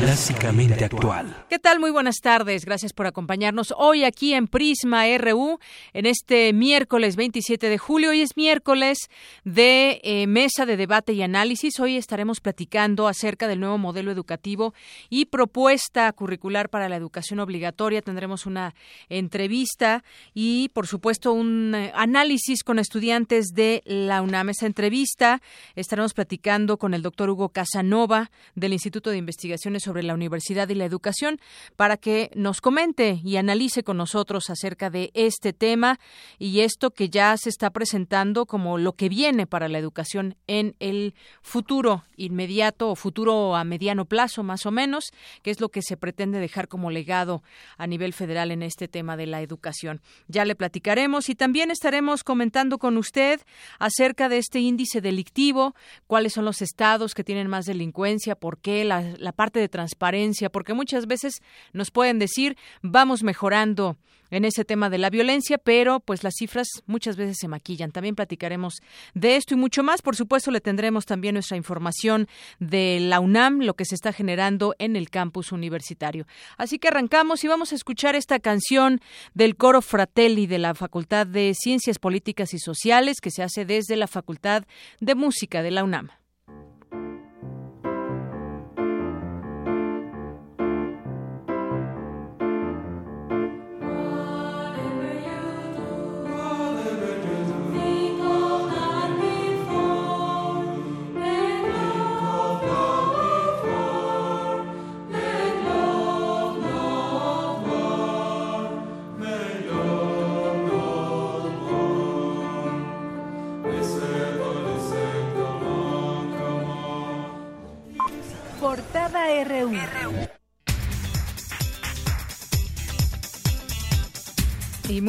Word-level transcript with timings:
clásicamente 0.00 0.84
actual. 0.84 1.44
¿Qué 1.48 1.58
tal? 1.58 1.78
Muy 1.78 1.90
buenas 1.90 2.16
tardes. 2.16 2.64
Gracias 2.64 2.92
por 2.92 3.06
acompañarnos 3.06 3.74
hoy 3.76 4.04
aquí 4.04 4.32
en 4.32 4.46
Prisma 4.46 5.04
RU 5.18 5.58
en 5.92 6.06
este 6.06 6.52
miércoles 6.52 7.16
27 7.16 7.68
de 7.68 7.78
julio. 7.78 8.10
Hoy 8.10 8.22
es 8.22 8.36
miércoles 8.36 9.10
de 9.44 10.00
eh, 10.02 10.26
mesa 10.26 10.64
de 10.64 10.76
debate 10.76 11.12
y 11.12 11.22
análisis. 11.22 11.78
Hoy 11.78 11.96
estaremos 11.96 12.40
platicando 12.40 13.06
acerca 13.06 13.48
del 13.48 13.60
nuevo 13.60 13.76
modelo 13.76 14.10
educativo 14.10 14.72
y 15.10 15.26
propuesta 15.26 16.10
curricular 16.12 16.70
para 16.70 16.88
la 16.88 16.96
educación 16.96 17.40
obligatoria. 17.40 18.00
Tendremos 18.00 18.46
una 18.46 18.74
entrevista 19.08 20.04
y, 20.32 20.70
por 20.70 20.86
supuesto, 20.86 21.32
un 21.32 21.74
eh, 21.74 21.92
análisis 21.94 22.64
con 22.64 22.78
estudiantes 22.78 23.48
de 23.54 23.82
la 23.84 24.22
UNAM. 24.22 24.48
Esta 24.48 24.66
entrevista 24.66 25.42
estaremos 25.74 26.14
platicando 26.14 26.78
con 26.78 26.94
el 26.94 27.02
doctor 27.02 27.28
Hugo 27.28 27.50
Casanova 27.50 28.30
del 28.54 28.72
Instituto 28.72 29.10
de 29.10 29.18
Investigaciones 29.18 29.81
sobre 29.82 30.02
la 30.02 30.14
Universidad 30.14 30.68
y 30.68 30.74
la 30.74 30.86
Educación 30.86 31.38
para 31.76 31.96
que 31.96 32.30
nos 32.34 32.60
comente 32.60 33.20
y 33.22 33.36
analice 33.36 33.82
con 33.82 33.96
nosotros 33.98 34.48
acerca 34.48 34.88
de 34.88 35.10
este 35.14 35.52
tema 35.52 35.98
y 36.38 36.60
esto 36.60 36.90
que 36.90 37.10
ya 37.10 37.36
se 37.36 37.50
está 37.50 37.70
presentando 37.70 38.46
como 38.46 38.78
lo 38.78 38.94
que 38.94 39.08
viene 39.08 39.46
para 39.46 39.68
la 39.68 39.78
educación 39.78 40.36
en 40.46 40.74
el 40.78 41.14
futuro 41.42 42.04
inmediato 42.16 42.90
o 42.90 42.96
futuro 42.96 43.56
a 43.56 43.64
mediano 43.64 44.04
plazo 44.04 44.42
más 44.42 44.66
o 44.66 44.70
menos, 44.70 45.12
que 45.42 45.50
es 45.50 45.60
lo 45.60 45.68
que 45.68 45.82
se 45.82 45.96
pretende 45.96 46.38
dejar 46.38 46.68
como 46.68 46.90
legado 46.90 47.42
a 47.76 47.86
nivel 47.86 48.12
federal 48.12 48.50
en 48.50 48.62
este 48.62 48.88
tema 48.88 49.16
de 49.16 49.26
la 49.26 49.42
educación. 49.42 50.00
Ya 50.28 50.44
le 50.44 50.54
platicaremos 50.54 51.28
y 51.28 51.34
también 51.34 51.70
estaremos 51.70 52.24
comentando 52.24 52.78
con 52.78 52.96
usted 52.96 53.40
acerca 53.78 54.28
de 54.28 54.38
este 54.38 54.60
índice 54.60 55.00
delictivo, 55.00 55.74
cuáles 56.06 56.34
son 56.34 56.44
los 56.44 56.62
estados 56.62 57.14
que 57.14 57.24
tienen 57.24 57.48
más 57.48 57.66
delincuencia, 57.66 58.34
por 58.34 58.58
qué 58.58 58.84
la, 58.84 59.02
la 59.18 59.32
parte 59.32 59.60
de 59.60 59.68
transparencia, 59.72 60.50
porque 60.50 60.74
muchas 60.74 61.08
veces 61.08 61.42
nos 61.72 61.90
pueden 61.90 62.20
decir 62.20 62.56
vamos 62.82 63.24
mejorando 63.24 63.96
en 64.32 64.46
ese 64.46 64.64
tema 64.64 64.88
de 64.90 64.98
la 64.98 65.10
violencia, 65.10 65.58
pero 65.58 66.00
pues 66.00 66.24
las 66.24 66.34
cifras 66.38 66.66
muchas 66.86 67.16
veces 67.16 67.36
se 67.38 67.48
maquillan. 67.48 67.92
También 67.92 68.14
platicaremos 68.14 68.80
de 69.14 69.36
esto 69.36 69.54
y 69.54 69.58
mucho 69.58 69.82
más. 69.82 70.00
Por 70.00 70.16
supuesto, 70.16 70.50
le 70.50 70.60
tendremos 70.60 71.04
también 71.04 71.34
nuestra 71.34 71.56
información 71.56 72.26
de 72.58 72.98
la 73.00 73.20
UNAM, 73.20 73.60
lo 73.60 73.74
que 73.74 73.84
se 73.84 73.94
está 73.94 74.12
generando 74.12 74.74
en 74.78 74.96
el 74.96 75.10
campus 75.10 75.52
universitario. 75.52 76.26
Así 76.56 76.78
que 76.78 76.88
arrancamos 76.88 77.44
y 77.44 77.48
vamos 77.48 77.72
a 77.72 77.74
escuchar 77.74 78.16
esta 78.16 78.40
canción 78.40 79.00
del 79.34 79.56
coro 79.56 79.82
Fratelli 79.82 80.46
de 80.46 80.58
la 80.58 80.74
Facultad 80.74 81.26
de 81.26 81.52
Ciencias 81.54 81.98
Políticas 81.98 82.54
y 82.54 82.58
Sociales 82.58 83.20
que 83.20 83.30
se 83.30 83.42
hace 83.42 83.66
desde 83.66 83.96
la 83.96 84.06
Facultad 84.06 84.64
de 85.00 85.14
Música 85.14 85.62
de 85.62 85.72
la 85.72 85.84
UNAM. 85.84 86.21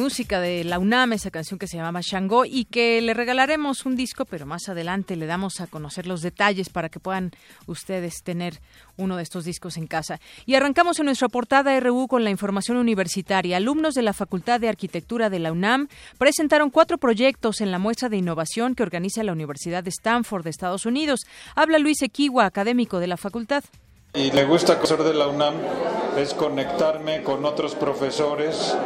Música 0.04 0.38
de 0.38 0.64
la 0.64 0.78
UNAM, 0.78 1.14
esa 1.14 1.30
canción 1.30 1.58
que 1.58 1.66
se 1.66 1.78
llamaba 1.78 2.02
Shango 2.02 2.44
y 2.44 2.66
que 2.66 3.00
le 3.00 3.14
regalaremos 3.14 3.86
un 3.86 3.96
disco, 3.96 4.26
pero 4.26 4.44
más 4.44 4.68
adelante 4.68 5.16
le 5.16 5.24
damos 5.24 5.62
a 5.62 5.66
conocer 5.66 6.06
los 6.06 6.20
detalles 6.20 6.68
para 6.68 6.90
que 6.90 7.00
puedan 7.00 7.30
ustedes 7.66 8.22
tener 8.22 8.60
uno 8.98 9.16
de 9.16 9.22
estos 9.22 9.46
discos 9.46 9.78
en 9.78 9.86
casa. 9.86 10.20
Y 10.44 10.56
arrancamos 10.56 10.98
en 10.98 11.06
nuestra 11.06 11.30
portada 11.30 11.80
RU 11.80 12.06
con 12.06 12.22
la 12.22 12.28
información 12.28 12.76
universitaria. 12.76 13.56
Alumnos 13.56 13.94
de 13.94 14.02
la 14.02 14.12
Facultad 14.12 14.60
de 14.60 14.68
Arquitectura 14.68 15.30
de 15.30 15.38
la 15.38 15.52
UNAM 15.52 15.88
presentaron 16.18 16.68
cuatro 16.68 16.98
proyectos 16.98 17.62
en 17.62 17.70
la 17.70 17.78
muestra 17.78 18.10
de 18.10 18.18
innovación 18.18 18.74
que 18.74 18.82
organiza 18.82 19.24
la 19.24 19.32
Universidad 19.32 19.82
de 19.82 19.88
Stanford 19.88 20.44
de 20.44 20.50
Estados 20.50 20.84
Unidos. 20.84 21.20
Habla 21.54 21.78
Luis 21.78 22.02
Equiwa, 22.02 22.44
académico 22.44 22.98
de 22.98 23.06
la 23.06 23.16
facultad. 23.16 23.64
Y 24.12 24.32
le 24.32 24.44
gusta 24.44 24.74
conocer 24.74 25.02
de 25.02 25.14
la 25.14 25.28
UNAM 25.28 25.54
es 26.18 26.34
conectarme 26.34 27.22
con 27.22 27.46
otros 27.46 27.74
profesores 27.74 28.76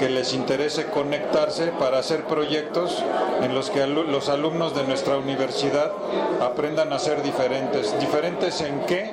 que 0.00 0.08
les 0.08 0.32
interese 0.32 0.86
conectarse 0.86 1.66
para 1.78 1.98
hacer 1.98 2.24
proyectos 2.24 3.04
en 3.42 3.54
los 3.54 3.68
que 3.68 3.86
los 3.86 4.30
alumnos 4.30 4.74
de 4.74 4.84
nuestra 4.84 5.18
universidad 5.18 5.92
aprendan 6.40 6.94
a 6.94 6.98
ser 6.98 7.22
diferentes. 7.22 7.94
¿Diferentes 8.00 8.62
en 8.62 8.80
qué? 8.86 9.12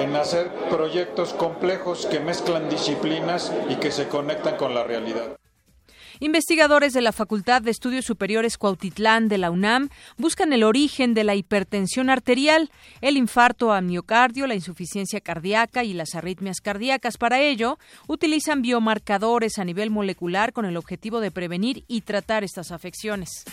En 0.00 0.16
hacer 0.16 0.48
proyectos 0.68 1.32
complejos 1.32 2.06
que 2.06 2.18
mezclan 2.18 2.68
disciplinas 2.68 3.52
y 3.68 3.76
que 3.76 3.92
se 3.92 4.08
conectan 4.08 4.56
con 4.56 4.74
la 4.74 4.82
realidad. 4.82 5.36
Investigadores 6.20 6.92
de 6.92 7.00
la 7.00 7.12
Facultad 7.12 7.62
de 7.62 7.70
Estudios 7.70 8.04
Superiores 8.04 8.56
Cuautitlán 8.56 9.28
de 9.28 9.38
la 9.38 9.50
UNAM 9.50 9.88
buscan 10.16 10.52
el 10.52 10.62
origen 10.62 11.12
de 11.14 11.24
la 11.24 11.34
hipertensión 11.34 12.08
arterial, 12.08 12.70
el 13.00 13.16
infarto 13.16 13.72
a 13.72 13.80
miocardio, 13.80 14.46
la 14.46 14.54
insuficiencia 14.54 15.20
cardíaca 15.20 15.82
y 15.82 15.92
las 15.92 16.14
arritmias 16.14 16.60
cardíacas. 16.60 17.18
Para 17.18 17.40
ello, 17.40 17.78
utilizan 18.06 18.62
biomarcadores 18.62 19.58
a 19.58 19.64
nivel 19.64 19.90
molecular 19.90 20.52
con 20.52 20.64
el 20.66 20.76
objetivo 20.76 21.20
de 21.20 21.30
prevenir 21.30 21.84
y 21.88 22.02
tratar 22.02 22.44
estas 22.44 22.70
afecciones 22.70 23.44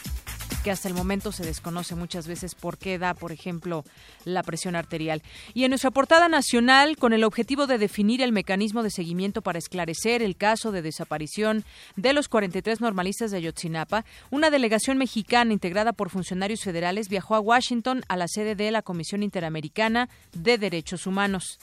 que 0.64 0.72
hasta 0.72 0.88
el 0.88 0.94
momento 0.94 1.32
se 1.32 1.44
desconoce 1.44 1.96
muchas 1.96 2.28
veces 2.28 2.56
por 2.56 2.78
qué 2.78 3.00
da, 3.00 3.14
por 3.14 3.32
ejemplo, 3.32 3.84
la 4.26 4.44
presión 4.44 4.76
arterial. 4.76 5.22
Y 5.54 5.64
en 5.64 5.72
nuestra 5.72 5.92
portada 5.92 6.30
nacional, 6.30 6.98
con 6.98 7.14
el 7.14 7.24
objetivo 7.24 7.68
de 7.68 7.78
definir 7.78 8.22
el 8.22 8.32
mecanismo 8.32 8.84
de 8.84 8.92
seguimiento 8.92 9.42
para 9.42 9.60
esclarecer 9.60 10.22
el 10.22 10.36
caso 10.36 10.72
de 10.72 10.82
desaparición 10.82 11.64
de 11.96 12.14
los 12.14 12.28
43 12.28 12.82
normalistas 12.82 13.32
de 13.32 13.38
Ayotzinapa, 13.38 14.06
una 14.30 14.50
delegación 14.50 14.98
mexicana 14.98 15.54
integrada 15.54 15.94
por 15.94 16.10
funcionarios 16.10 16.62
federales 16.62 17.10
viajó 17.10 17.36
a 17.36 17.40
Washington 17.40 18.04
a 18.08 18.18
la 18.18 18.28
sede 18.28 18.56
de 18.56 18.72
la 18.72 18.82
Comisión 18.82 19.24
Interamericana 19.24 20.10
de 20.34 20.58
Derechos 20.58 21.08
Humanos. 21.08 21.60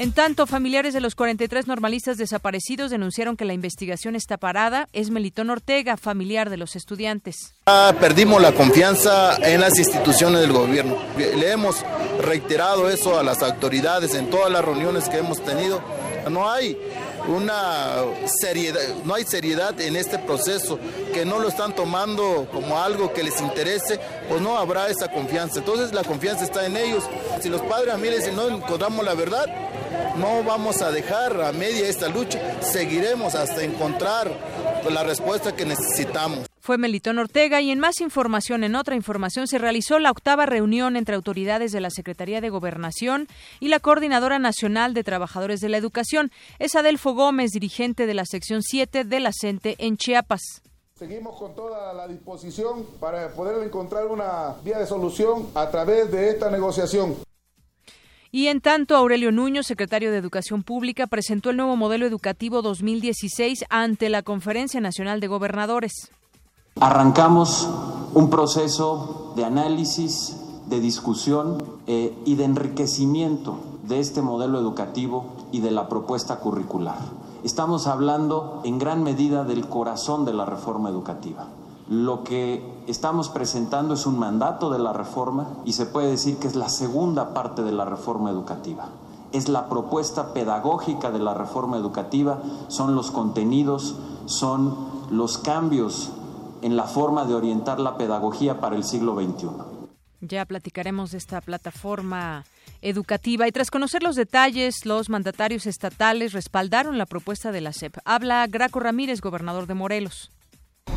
En 0.00 0.12
tanto, 0.12 0.46
familiares 0.46 0.94
de 0.94 1.02
los 1.02 1.14
43 1.14 1.66
normalistas 1.66 2.16
desaparecidos 2.16 2.90
denunciaron 2.90 3.36
que 3.36 3.44
la 3.44 3.52
investigación 3.52 4.16
está 4.16 4.38
parada. 4.38 4.88
Es 4.94 5.10
Melitón 5.10 5.50
Ortega, 5.50 5.98
familiar 5.98 6.48
de 6.48 6.56
los 6.56 6.74
estudiantes. 6.74 7.54
perdimos 8.00 8.40
la 8.40 8.52
confianza 8.52 9.36
en 9.46 9.60
las 9.60 9.78
instituciones 9.78 10.40
del 10.40 10.52
gobierno. 10.52 10.96
Le 11.18 11.52
hemos 11.52 11.84
reiterado 12.18 12.88
eso 12.88 13.20
a 13.20 13.22
las 13.22 13.42
autoridades 13.42 14.14
en 14.14 14.30
todas 14.30 14.50
las 14.50 14.64
reuniones 14.64 15.06
que 15.10 15.18
hemos 15.18 15.44
tenido. 15.44 15.82
No 16.30 16.50
hay 16.50 16.78
una 17.30 18.04
seriedad, 18.40 18.80
no 19.04 19.14
hay 19.14 19.24
seriedad 19.24 19.78
en 19.80 19.96
este 19.96 20.18
proceso, 20.18 20.78
que 21.12 21.24
no 21.24 21.38
lo 21.38 21.48
están 21.48 21.74
tomando 21.74 22.48
como 22.52 22.78
algo 22.78 23.12
que 23.12 23.22
les 23.22 23.40
interese, 23.40 24.00
pues 24.28 24.40
no 24.40 24.58
habrá 24.58 24.88
esa 24.88 25.10
confianza. 25.10 25.60
Entonces 25.60 25.92
la 25.92 26.04
confianza 26.04 26.44
está 26.44 26.66
en 26.66 26.76
ellos. 26.76 27.04
Si 27.40 27.48
los 27.48 27.60
padres 27.62 27.94
a 27.94 27.96
mí 27.96 28.08
les 28.10 28.32
no 28.32 28.48
encontramos 28.48 29.04
la 29.04 29.14
verdad, 29.14 29.46
no 30.16 30.42
vamos 30.44 30.82
a 30.82 30.90
dejar 30.90 31.40
a 31.40 31.52
media 31.52 31.88
esta 31.88 32.08
lucha, 32.08 32.40
seguiremos 32.60 33.34
hasta 33.34 33.62
encontrar 33.62 34.30
la 34.88 35.02
respuesta 35.02 35.54
que 35.54 35.64
necesitamos. 35.64 36.46
Fue 36.60 36.76
Melitón 36.76 37.18
Ortega 37.18 37.62
y 37.62 37.70
en 37.70 37.80
más 37.80 38.02
información, 38.02 38.64
en 38.64 38.76
otra 38.76 38.94
información, 38.94 39.46
se 39.46 39.56
realizó 39.56 39.98
la 39.98 40.10
octava 40.10 40.44
reunión 40.44 40.96
entre 40.96 41.14
autoridades 41.14 41.72
de 41.72 41.80
la 41.80 41.88
Secretaría 41.88 42.42
de 42.42 42.50
Gobernación 42.50 43.28
y 43.60 43.68
la 43.68 43.80
Coordinadora 43.80 44.38
Nacional 44.38 44.92
de 44.92 45.02
Trabajadores 45.02 45.60
de 45.60 45.70
la 45.70 45.78
Educación. 45.78 46.30
Es 46.58 46.74
Adelfo 46.74 47.14
Gómez, 47.14 47.52
dirigente 47.52 48.04
de 48.04 48.12
la 48.12 48.26
sección 48.26 48.60
7 48.62 49.04
de 49.04 49.20
la 49.20 49.30
CENTE 49.32 49.76
en 49.78 49.96
Chiapas. 49.96 50.60
Seguimos 50.96 51.38
con 51.38 51.54
toda 51.54 51.94
la 51.94 52.06
disposición 52.06 52.84
para 53.00 53.32
poder 53.32 53.66
encontrar 53.66 54.08
una 54.08 54.56
vía 54.62 54.78
de 54.78 54.86
solución 54.86 55.48
a 55.54 55.70
través 55.70 56.12
de 56.12 56.28
esta 56.28 56.50
negociación. 56.50 57.16
Y 58.30 58.48
en 58.48 58.60
tanto, 58.60 58.96
Aurelio 58.96 59.32
Nuño, 59.32 59.62
secretario 59.62 60.12
de 60.12 60.18
Educación 60.18 60.62
Pública, 60.62 61.06
presentó 61.06 61.48
el 61.48 61.56
nuevo 61.56 61.74
modelo 61.76 62.04
educativo 62.04 62.60
2016 62.60 63.64
ante 63.70 64.10
la 64.10 64.22
Conferencia 64.22 64.80
Nacional 64.82 65.20
de 65.20 65.26
Gobernadores. 65.26 66.10
Arrancamos 66.80 67.68
un 68.14 68.30
proceso 68.30 69.34
de 69.36 69.44
análisis, 69.44 70.38
de 70.66 70.80
discusión 70.80 71.62
eh, 71.86 72.18
y 72.24 72.36
de 72.36 72.44
enriquecimiento 72.44 73.56
de 73.86 74.00
este 74.00 74.22
modelo 74.22 74.58
educativo 74.58 75.26
y 75.52 75.60
de 75.60 75.72
la 75.72 75.90
propuesta 75.90 76.36
curricular. 76.40 76.96
estamos 77.44 77.86
hablando 77.86 78.62
en 78.64 78.78
gran 78.78 79.02
medida 79.02 79.44
del 79.44 79.68
corazón 79.68 80.24
de 80.24 80.32
la 80.32 80.46
reforma 80.46 80.88
educativa. 80.88 81.48
Lo 81.90 82.24
que 82.24 82.64
estamos 82.86 83.28
presentando 83.28 83.92
es 83.92 84.06
un 84.06 84.18
mandato 84.18 84.70
de 84.70 84.78
la 84.78 84.94
reforma 84.94 85.48
y 85.66 85.74
se 85.74 85.84
puede 85.84 86.08
decir 86.08 86.38
que 86.38 86.48
es 86.48 86.56
la 86.56 86.70
segunda 86.70 87.34
parte 87.34 87.62
de 87.62 87.72
la 87.72 87.84
reforma 87.84 88.30
educativa. 88.30 88.86
Es 89.32 89.50
la 89.50 89.68
propuesta 89.68 90.32
pedagógica 90.32 91.10
de 91.10 91.18
la 91.18 91.34
reforma 91.34 91.76
educativa, 91.76 92.38
son 92.68 92.94
los 92.94 93.10
contenidos, 93.10 93.96
son 94.24 94.74
los 95.10 95.36
cambios 95.36 96.12
en 96.62 96.76
la 96.76 96.84
forma 96.84 97.24
de 97.24 97.34
orientar 97.34 97.80
la 97.80 97.96
pedagogía 97.96 98.60
para 98.60 98.76
el 98.76 98.84
siglo 98.84 99.14
XXI. 99.14 99.48
Ya 100.20 100.44
platicaremos 100.44 101.12
de 101.12 101.18
esta 101.18 101.40
plataforma 101.40 102.44
educativa 102.82 103.48
y 103.48 103.52
tras 103.52 103.70
conocer 103.70 104.02
los 104.02 104.16
detalles, 104.16 104.84
los 104.84 105.08
mandatarios 105.08 105.66
estatales 105.66 106.32
respaldaron 106.32 106.98
la 106.98 107.06
propuesta 107.06 107.52
de 107.52 107.60
la 107.60 107.72
SEP. 107.72 107.96
Habla 108.04 108.46
Graco 108.46 108.80
Ramírez, 108.80 109.20
gobernador 109.20 109.66
de 109.66 109.74
Morelos. 109.74 110.30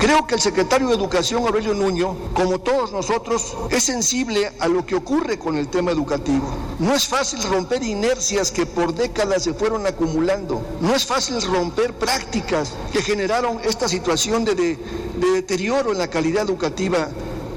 Creo 0.03 0.27
que 0.27 0.35
el 0.35 0.41
secretario 0.41 0.89
de 0.89 0.95
Educación, 0.95 1.43
Aurelio 1.43 1.73
Nuño, 1.73 2.17
como 2.33 2.59
todos 2.59 2.91
nosotros, 2.91 3.55
es 3.69 3.85
sensible 3.85 4.51
a 4.59 4.67
lo 4.67 4.85
que 4.85 4.95
ocurre 4.95 5.39
con 5.39 5.55
el 5.55 5.69
tema 5.69 5.91
educativo. 5.91 6.45
No 6.79 6.93
es 6.93 7.07
fácil 7.07 7.41
romper 7.43 7.83
inercias 7.83 8.51
que 8.51 8.65
por 8.65 8.93
décadas 8.93 9.43
se 9.43 9.53
fueron 9.53 9.87
acumulando. 9.87 10.61
No 10.81 10.93
es 10.93 11.05
fácil 11.05 11.41
romper 11.41 11.93
prácticas 11.93 12.73
que 12.91 13.01
generaron 13.01 13.61
esta 13.63 13.87
situación 13.87 14.43
de, 14.43 14.55
de, 14.55 14.77
de 15.15 15.31
deterioro 15.35 15.93
en 15.93 15.99
la 15.99 16.09
calidad 16.09 16.43
educativa 16.43 17.07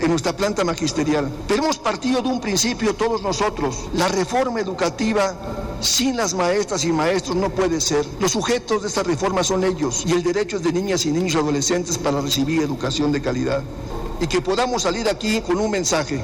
en 0.01 0.11
nuestra 0.11 0.37
planta 0.37 0.65
magisterial. 0.65 1.31
Pero 1.49 1.65
hemos 1.65 1.79
partido 1.79 2.23
de 2.23 2.29
un 2.29 2.41
principio 2.41 2.95
todos 2.95 3.23
nosotros. 3.23 3.89
La 3.95 4.09
reforma 4.09 4.61
educativa 4.61 5.35
sin 5.81 6.17
las 6.17 6.35
maestras 6.35 6.85
y 6.85 6.93
maestros 6.93 7.37
no 7.37 7.51
puede 7.51 7.81
ser. 7.81 8.07
Los 8.21 8.33
sujetos 8.33 8.83
de 8.83 8.89
esta 8.89 9.03
reforma 9.03 9.45
son 9.45 9.65
ellos 9.65 10.05
y 10.07 10.13
el 10.13 10.23
derecho 10.23 10.57
es 10.57 10.63
de 10.63 10.73
niñas 10.73 11.07
y 11.07 11.13
niños 11.13 11.35
y 11.35 11.39
adolescentes 11.39 11.99
para 11.99 12.21
recibir 12.21 12.63
educación 12.63 13.13
de 13.13 13.23
calidad. 13.23 13.63
Y 14.21 14.27
que 14.27 14.41
podamos 14.41 14.83
salir 14.83 15.09
aquí 15.09 15.41
con 15.43 15.59
un 15.59 15.71
mensaje. 15.71 16.23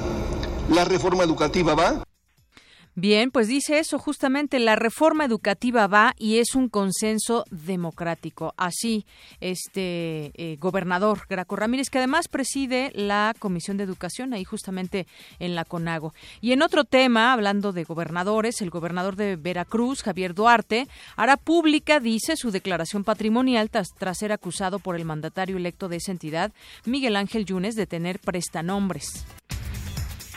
La 0.70 0.84
reforma 0.84 1.24
educativa 1.24 1.74
va. 1.74 2.02
Bien, 2.94 3.30
pues 3.30 3.48
dice 3.48 3.78
eso 3.78 3.98
justamente, 3.98 4.58
la 4.58 4.76
reforma 4.76 5.24
educativa 5.24 5.86
va 5.86 6.12
y 6.18 6.36
es 6.36 6.54
un 6.54 6.68
consenso 6.68 7.46
democrático. 7.50 8.52
Así, 8.58 9.06
este 9.40 10.30
eh, 10.34 10.58
gobernador 10.60 11.20
Graco 11.26 11.56
Ramírez, 11.56 11.88
que 11.88 11.96
además 11.96 12.28
preside 12.28 12.92
la 12.94 13.34
Comisión 13.38 13.78
de 13.78 13.84
Educación 13.84 14.34
ahí 14.34 14.44
justamente 14.44 15.06
en 15.38 15.54
la 15.54 15.64
CONAGO. 15.64 16.12
Y 16.42 16.52
en 16.52 16.60
otro 16.60 16.84
tema, 16.84 17.32
hablando 17.32 17.72
de 17.72 17.84
gobernadores, 17.84 18.60
el 18.60 18.68
gobernador 18.68 19.16
de 19.16 19.36
Veracruz, 19.36 20.02
Javier 20.02 20.34
Duarte, 20.34 20.86
hará 21.16 21.38
pública, 21.38 21.98
dice, 21.98 22.36
su 22.36 22.50
declaración 22.50 23.04
patrimonial 23.04 23.70
tras, 23.70 23.88
tras 23.98 24.18
ser 24.18 24.32
acusado 24.32 24.80
por 24.80 24.96
el 24.96 25.06
mandatario 25.06 25.56
electo 25.56 25.88
de 25.88 25.96
esa 25.96 26.12
entidad, 26.12 26.52
Miguel 26.84 27.16
Ángel 27.16 27.46
Yunes, 27.46 27.74
de 27.74 27.86
tener 27.86 28.18
prestanombres. 28.18 29.24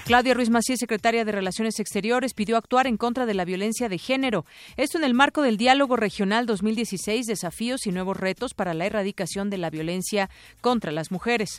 Claudia 0.06 0.36
Ruiz 0.36 0.52
Macías, 0.52 0.78
secretaria 0.78 1.26
de 1.26 1.32
Relaciones 1.32 1.80
Exteriores, 1.80 2.36
pidió 2.36 2.58
actuar 2.58 2.86
en 2.86 2.96
contra 2.96 3.26
de 3.26 3.34
la 3.34 3.44
violencia 3.44 3.90
de 3.90 3.98
género. 3.98 4.46
Esto 4.78 5.00
en 5.00 5.04
el 5.04 5.16
marco 5.16 5.42
del 5.42 5.58
Diálogo 5.58 5.96
Regional 5.96 6.46
2016, 6.46 7.26
Desafíos 7.26 7.88
y 7.88 7.92
Nuevos 7.92 8.16
Retos 8.16 8.54
para 8.54 8.76
la 8.76 8.86
Erradicación 8.86 9.50
de 9.50 9.58
la 9.58 9.72
Violencia 9.72 10.30
contra 10.62 10.92
las 10.92 11.10
Mujeres. 11.10 11.58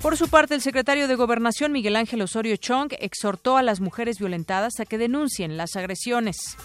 Por 0.00 0.16
su 0.16 0.28
parte, 0.28 0.54
el 0.54 0.62
secretario 0.62 1.06
de 1.06 1.16
Gobernación, 1.16 1.70
Miguel 1.70 1.96
Ángel 1.96 2.22
Osorio 2.22 2.56
Chong, 2.56 2.94
exhortó 2.98 3.58
a 3.58 3.62
las 3.62 3.80
mujeres 3.80 4.18
violentadas 4.18 4.80
a 4.80 4.86
que 4.86 4.96
denuncien 4.96 5.58
las 5.58 5.76
agresiones 5.76 6.56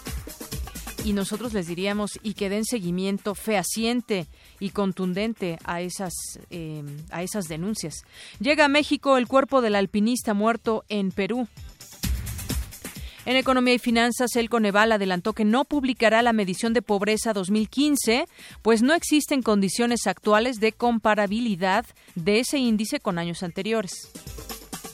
y 1.04 1.12
nosotros 1.12 1.52
les 1.52 1.66
diríamos 1.66 2.18
y 2.22 2.34
que 2.34 2.48
den 2.48 2.64
seguimiento 2.64 3.34
fehaciente 3.34 4.26
y 4.60 4.70
contundente 4.70 5.58
a 5.64 5.80
esas 5.80 6.12
eh, 6.50 6.82
a 7.10 7.22
esas 7.22 7.46
denuncias. 7.46 8.04
Llega 8.40 8.66
a 8.66 8.68
México 8.68 9.16
el 9.16 9.26
cuerpo 9.26 9.62
del 9.62 9.74
alpinista 9.74 10.34
muerto 10.34 10.84
en 10.88 11.10
Perú. 11.10 11.48
En 13.24 13.36
Economía 13.36 13.74
y 13.74 13.78
Finanzas, 13.78 14.34
el 14.34 14.50
Coneval 14.50 14.90
adelantó 14.90 15.32
que 15.32 15.44
no 15.44 15.64
publicará 15.64 16.22
la 16.22 16.32
medición 16.32 16.72
de 16.72 16.82
pobreza 16.82 17.32
2015, 17.32 18.26
pues 18.62 18.82
no 18.82 18.94
existen 18.94 19.42
condiciones 19.42 20.08
actuales 20.08 20.56
de 20.56 20.72
comparabilidad 20.72 21.86
de 22.16 22.40
ese 22.40 22.58
índice 22.58 22.98
con 22.98 23.18
años 23.18 23.44
anteriores 23.44 24.10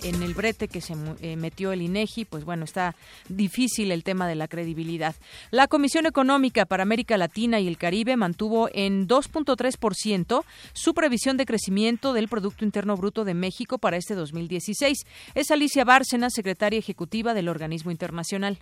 en 0.02 0.22
el 0.22 0.34
brete 0.34 0.68
que 0.68 0.80
se 0.80 0.94
eh, 1.20 1.36
metió 1.36 1.72
el 1.72 1.82
INEGI, 1.82 2.24
pues 2.24 2.44
bueno, 2.44 2.64
está 2.64 2.94
difícil 3.28 3.92
el 3.92 4.04
tema 4.04 4.28
de 4.28 4.34
la 4.34 4.48
credibilidad. 4.48 5.14
La 5.50 5.68
Comisión 5.68 6.06
Económica 6.06 6.66
para 6.66 6.82
América 6.82 7.16
Latina 7.16 7.60
y 7.60 7.68
el 7.68 7.78
Caribe 7.78 8.16
mantuvo 8.16 8.68
en 8.72 9.08
2.3% 9.08 10.44
su 10.72 10.94
previsión 10.94 11.36
de 11.36 11.46
crecimiento 11.46 12.12
del 12.12 12.28
Producto 12.28 12.64
Interno 12.64 12.96
Bruto 12.96 13.24
de 13.24 13.34
México 13.34 13.78
para 13.78 13.96
este 13.96 14.14
2016. 14.14 15.04
Es 15.34 15.50
Alicia 15.50 15.84
Bárcena, 15.84 16.30
secretaria 16.30 16.78
ejecutiva 16.78 17.34
del 17.34 17.48
organismo 17.48 17.90
internacional. 17.90 18.58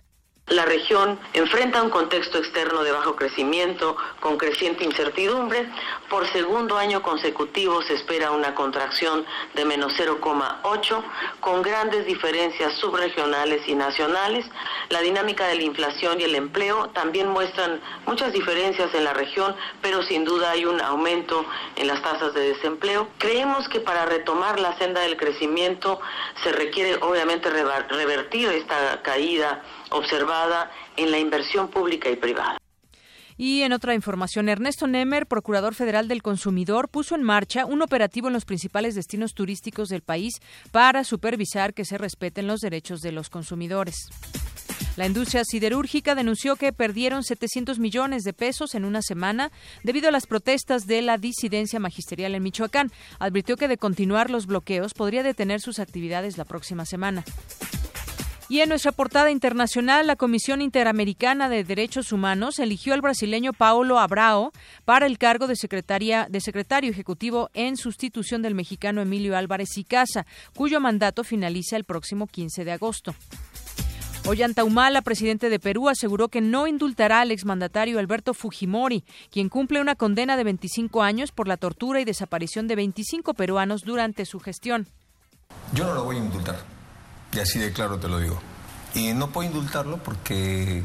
La 0.47 0.63
región 0.63 1.19
enfrenta 1.33 1.83
un 1.83 1.89
contexto 1.89 2.37
externo 2.37 2.81
de 2.81 2.93
bajo 2.93 3.17
crecimiento 3.17 3.97
con 4.21 4.37
creciente 4.37 4.85
incertidumbre. 4.85 5.69
Por 6.09 6.25
segundo 6.31 6.77
año 6.77 7.01
consecutivo 7.01 7.81
se 7.81 7.95
espera 7.95 8.31
una 8.31 8.55
contracción 8.55 9.25
de 9.55 9.65
menos 9.65 9.91
0,8 9.99 11.03
con 11.41 11.61
grandes 11.61 12.05
diferencias 12.05 12.71
subregionales 12.75 13.67
y 13.67 13.75
nacionales. 13.75 14.45
La 14.87 15.01
dinámica 15.01 15.47
de 15.47 15.55
la 15.55 15.63
inflación 15.63 16.21
y 16.21 16.23
el 16.23 16.35
empleo 16.35 16.91
también 16.91 17.27
muestran 17.27 17.81
muchas 18.05 18.31
diferencias 18.31 18.93
en 18.93 19.03
la 19.03 19.13
región, 19.13 19.53
pero 19.81 20.01
sin 20.01 20.23
duda 20.23 20.51
hay 20.51 20.63
un 20.63 20.79
aumento 20.79 21.45
en 21.75 21.87
las 21.87 22.01
tasas 22.01 22.33
de 22.33 22.53
desempleo. 22.53 23.09
Creemos 23.17 23.67
que 23.67 23.81
para 23.81 24.05
retomar 24.05 24.61
la 24.61 24.77
senda 24.77 25.01
del 25.01 25.17
crecimiento 25.17 25.99
se 26.41 26.53
requiere 26.53 26.95
obviamente 27.01 27.49
revertir 27.49 28.47
esta 28.47 29.01
caída 29.01 29.61
observada 29.91 30.71
en 30.95 31.11
la 31.11 31.19
inversión 31.19 31.69
pública 31.69 32.09
y 32.09 32.15
privada. 32.15 32.57
Y 33.37 33.61
en 33.61 33.71
otra 33.71 33.93
información, 33.93 34.49
Ernesto 34.49 34.87
Nemer, 34.87 35.27
Procurador 35.27 35.75
Federal 35.75 36.07
del 36.07 36.23
Consumidor, 36.23 36.89
puso 36.89 37.13
en 37.13 37.21
marcha 37.21 37.65
un 37.65 37.83
operativo 37.83 38.27
en 38.27 38.33
los 38.33 38.45
principales 38.45 38.95
destinos 38.95 39.35
turísticos 39.35 39.89
del 39.89 40.01
país 40.01 40.41
para 40.71 41.03
supervisar 41.03 41.75
que 41.75 41.85
se 41.85 41.99
respeten 41.99 42.47
los 42.47 42.61
derechos 42.61 43.01
de 43.01 43.11
los 43.11 43.29
consumidores. 43.29 44.09
La 44.95 45.05
industria 45.05 45.43
siderúrgica 45.45 46.15
denunció 46.15 46.55
que 46.55 46.73
perdieron 46.73 47.23
700 47.23 47.77
millones 47.77 48.23
de 48.23 48.33
pesos 48.33 48.73
en 48.73 48.83
una 48.83 49.03
semana 49.03 49.51
debido 49.83 50.09
a 50.09 50.11
las 50.11 50.25
protestas 50.25 50.87
de 50.87 51.03
la 51.03 51.19
disidencia 51.19 51.79
magisterial 51.79 52.33
en 52.33 52.41
Michoacán. 52.41 52.91
Advirtió 53.19 53.57
que 53.57 53.67
de 53.67 53.77
continuar 53.77 54.31
los 54.31 54.47
bloqueos 54.47 54.95
podría 54.95 55.21
detener 55.21 55.61
sus 55.61 55.77
actividades 55.77 56.39
la 56.39 56.45
próxima 56.45 56.85
semana. 56.85 57.23
Y 58.49 58.61
en 58.61 58.69
nuestra 58.69 58.93
portada 58.93 59.29
internacional, 59.29 60.07
la 60.07 60.15
Comisión 60.15 60.61
Interamericana 60.61 61.49
de 61.49 61.65
Derechos 61.65 62.13
Humanos 62.13 62.59
eligió 62.59 62.93
al 62.93 63.01
brasileño 63.01 63.51
Paulo 63.51 63.99
Abrao 63.99 64.53
para 64.85 65.05
el 65.05 65.17
cargo 65.17 65.47
de, 65.47 65.55
de 66.29 66.41
secretario 66.41 66.89
ejecutivo 66.89 67.49
en 67.53 67.75
sustitución 67.75 68.41
del 68.41 68.55
mexicano 68.55 69.01
Emilio 69.01 69.35
Álvarez 69.35 69.77
y 69.77 69.83
Casa, 69.83 70.25
cuyo 70.55 70.79
mandato 70.79 71.25
finaliza 71.25 71.75
el 71.75 71.83
próximo 71.83 72.25
15 72.25 72.63
de 72.63 72.71
agosto. 72.71 73.15
Ollanta 74.25 74.63
Humala, 74.63 75.01
presidente 75.01 75.49
de 75.49 75.59
Perú, 75.59 75.89
aseguró 75.89 76.29
que 76.29 76.39
no 76.39 76.67
indultará 76.67 77.19
al 77.19 77.31
exmandatario 77.31 77.99
Alberto 77.99 78.33
Fujimori, 78.33 79.03
quien 79.29 79.49
cumple 79.49 79.81
una 79.81 79.95
condena 79.95 80.37
de 80.37 80.45
25 80.45 81.03
años 81.03 81.33
por 81.33 81.49
la 81.49 81.57
tortura 81.57 81.99
y 81.99 82.05
desaparición 82.05 82.67
de 82.67 82.77
25 82.77 83.33
peruanos 83.33 83.81
durante 83.81 84.25
su 84.25 84.39
gestión. 84.39 84.87
Yo 85.73 85.85
no 85.85 85.93
lo 85.95 86.03
voy 86.05 86.15
a 86.15 86.19
indultar 86.19 86.76
y 87.37 87.39
así 87.39 87.59
de 87.59 87.71
claro 87.71 87.99
te 87.99 88.07
lo 88.07 88.19
digo. 88.19 88.39
Y 88.95 89.13
no 89.13 89.29
puedo 89.29 89.47
indultarlo 89.47 89.97
porque 89.97 90.83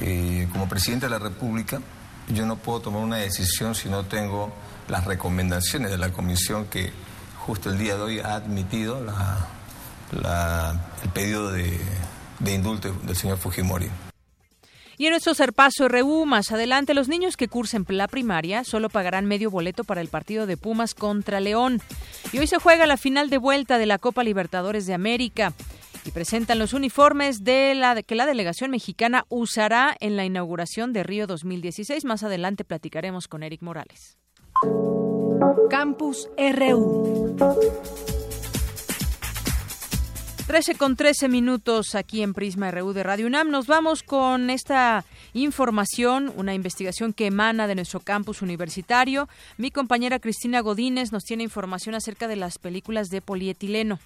eh, 0.00 0.48
como 0.52 0.68
presidente 0.68 1.06
de 1.06 1.10
la 1.10 1.18
República 1.18 1.80
yo 2.28 2.46
no 2.46 2.56
puedo 2.56 2.80
tomar 2.80 3.02
una 3.02 3.16
decisión 3.16 3.74
si 3.74 3.88
no 3.88 4.04
tengo 4.04 4.52
las 4.88 5.04
recomendaciones 5.04 5.90
de 5.90 5.98
la 5.98 6.12
comisión 6.12 6.66
que 6.66 6.92
justo 7.38 7.70
el 7.70 7.78
día 7.78 7.96
de 7.96 8.02
hoy 8.02 8.20
ha 8.20 8.34
admitido 8.34 8.98
el 10.12 11.10
pedido 11.10 11.50
de, 11.50 11.80
indulto 12.46 12.92
del 13.04 13.16
señor 13.16 13.38
Fujimori. 13.38 13.90
Y 14.98 15.06
en 15.06 15.10
nuestro 15.10 15.34
Serpazo 15.34 15.88
RU, 15.88 16.26
más 16.26 16.52
adelante, 16.52 16.94
los 16.94 17.08
niños 17.08 17.36
que 17.36 17.48
cursen 17.48 17.84
la 17.88 18.06
primaria 18.06 18.62
solo 18.62 18.88
pagarán 18.88 19.26
medio 19.26 19.50
boleto 19.50 19.82
para 19.82 20.00
el 20.00 20.06
partido 20.06 20.46
de 20.46 20.56
Pumas 20.56 20.94
contra 20.94 21.40
León. 21.40 21.82
Y 22.32 22.38
hoy 22.38 22.46
se 22.46 22.58
juega 22.58 22.86
la 22.86 22.96
final 22.96 23.28
de 23.28 23.36
vuelta 23.36 23.76
de 23.76 23.84
la 23.84 23.98
Copa 23.98 24.24
Libertadores 24.24 24.86
de 24.86 24.94
América. 24.94 25.52
Y 26.04 26.10
presentan 26.10 26.58
los 26.58 26.72
uniformes 26.72 27.44
de 27.44 27.74
la 27.74 28.02
que 28.02 28.14
la 28.14 28.26
delegación 28.26 28.70
mexicana 28.70 29.24
usará 29.28 29.94
en 30.00 30.16
la 30.16 30.24
inauguración 30.24 30.94
de 30.94 31.02
Río 31.02 31.26
2016. 31.26 32.06
Más 32.06 32.22
adelante 32.22 32.64
platicaremos 32.64 33.28
con 33.28 33.42
Eric 33.42 33.60
Morales. 33.62 34.16
Campus 35.68 36.28
RU. 36.36 37.36
13 40.46 40.74
con 40.74 40.96
13 40.96 41.28
minutos 41.28 41.94
aquí 41.94 42.22
en 42.22 42.34
Prisma 42.34 42.70
RU 42.70 42.92
de 42.92 43.02
Radio 43.02 43.26
UNAM. 43.26 43.50
Nos 43.50 43.66
vamos 43.66 44.02
con 44.02 44.50
esta 44.50 45.04
información, 45.34 46.32
una 46.36 46.54
investigación 46.54 47.12
que 47.12 47.26
emana 47.26 47.66
de 47.66 47.74
nuestro 47.74 48.00
campus 48.00 48.42
universitario. 48.42 49.28
Mi 49.58 49.70
compañera 49.70 50.18
Cristina 50.18 50.60
Godínez 50.60 51.12
nos 51.12 51.24
tiene 51.24 51.42
información 51.42 51.94
acerca 51.94 52.28
de 52.28 52.36
las 52.36 52.58
películas 52.58 53.08
de 53.08 53.20
polietileno. 53.22 53.98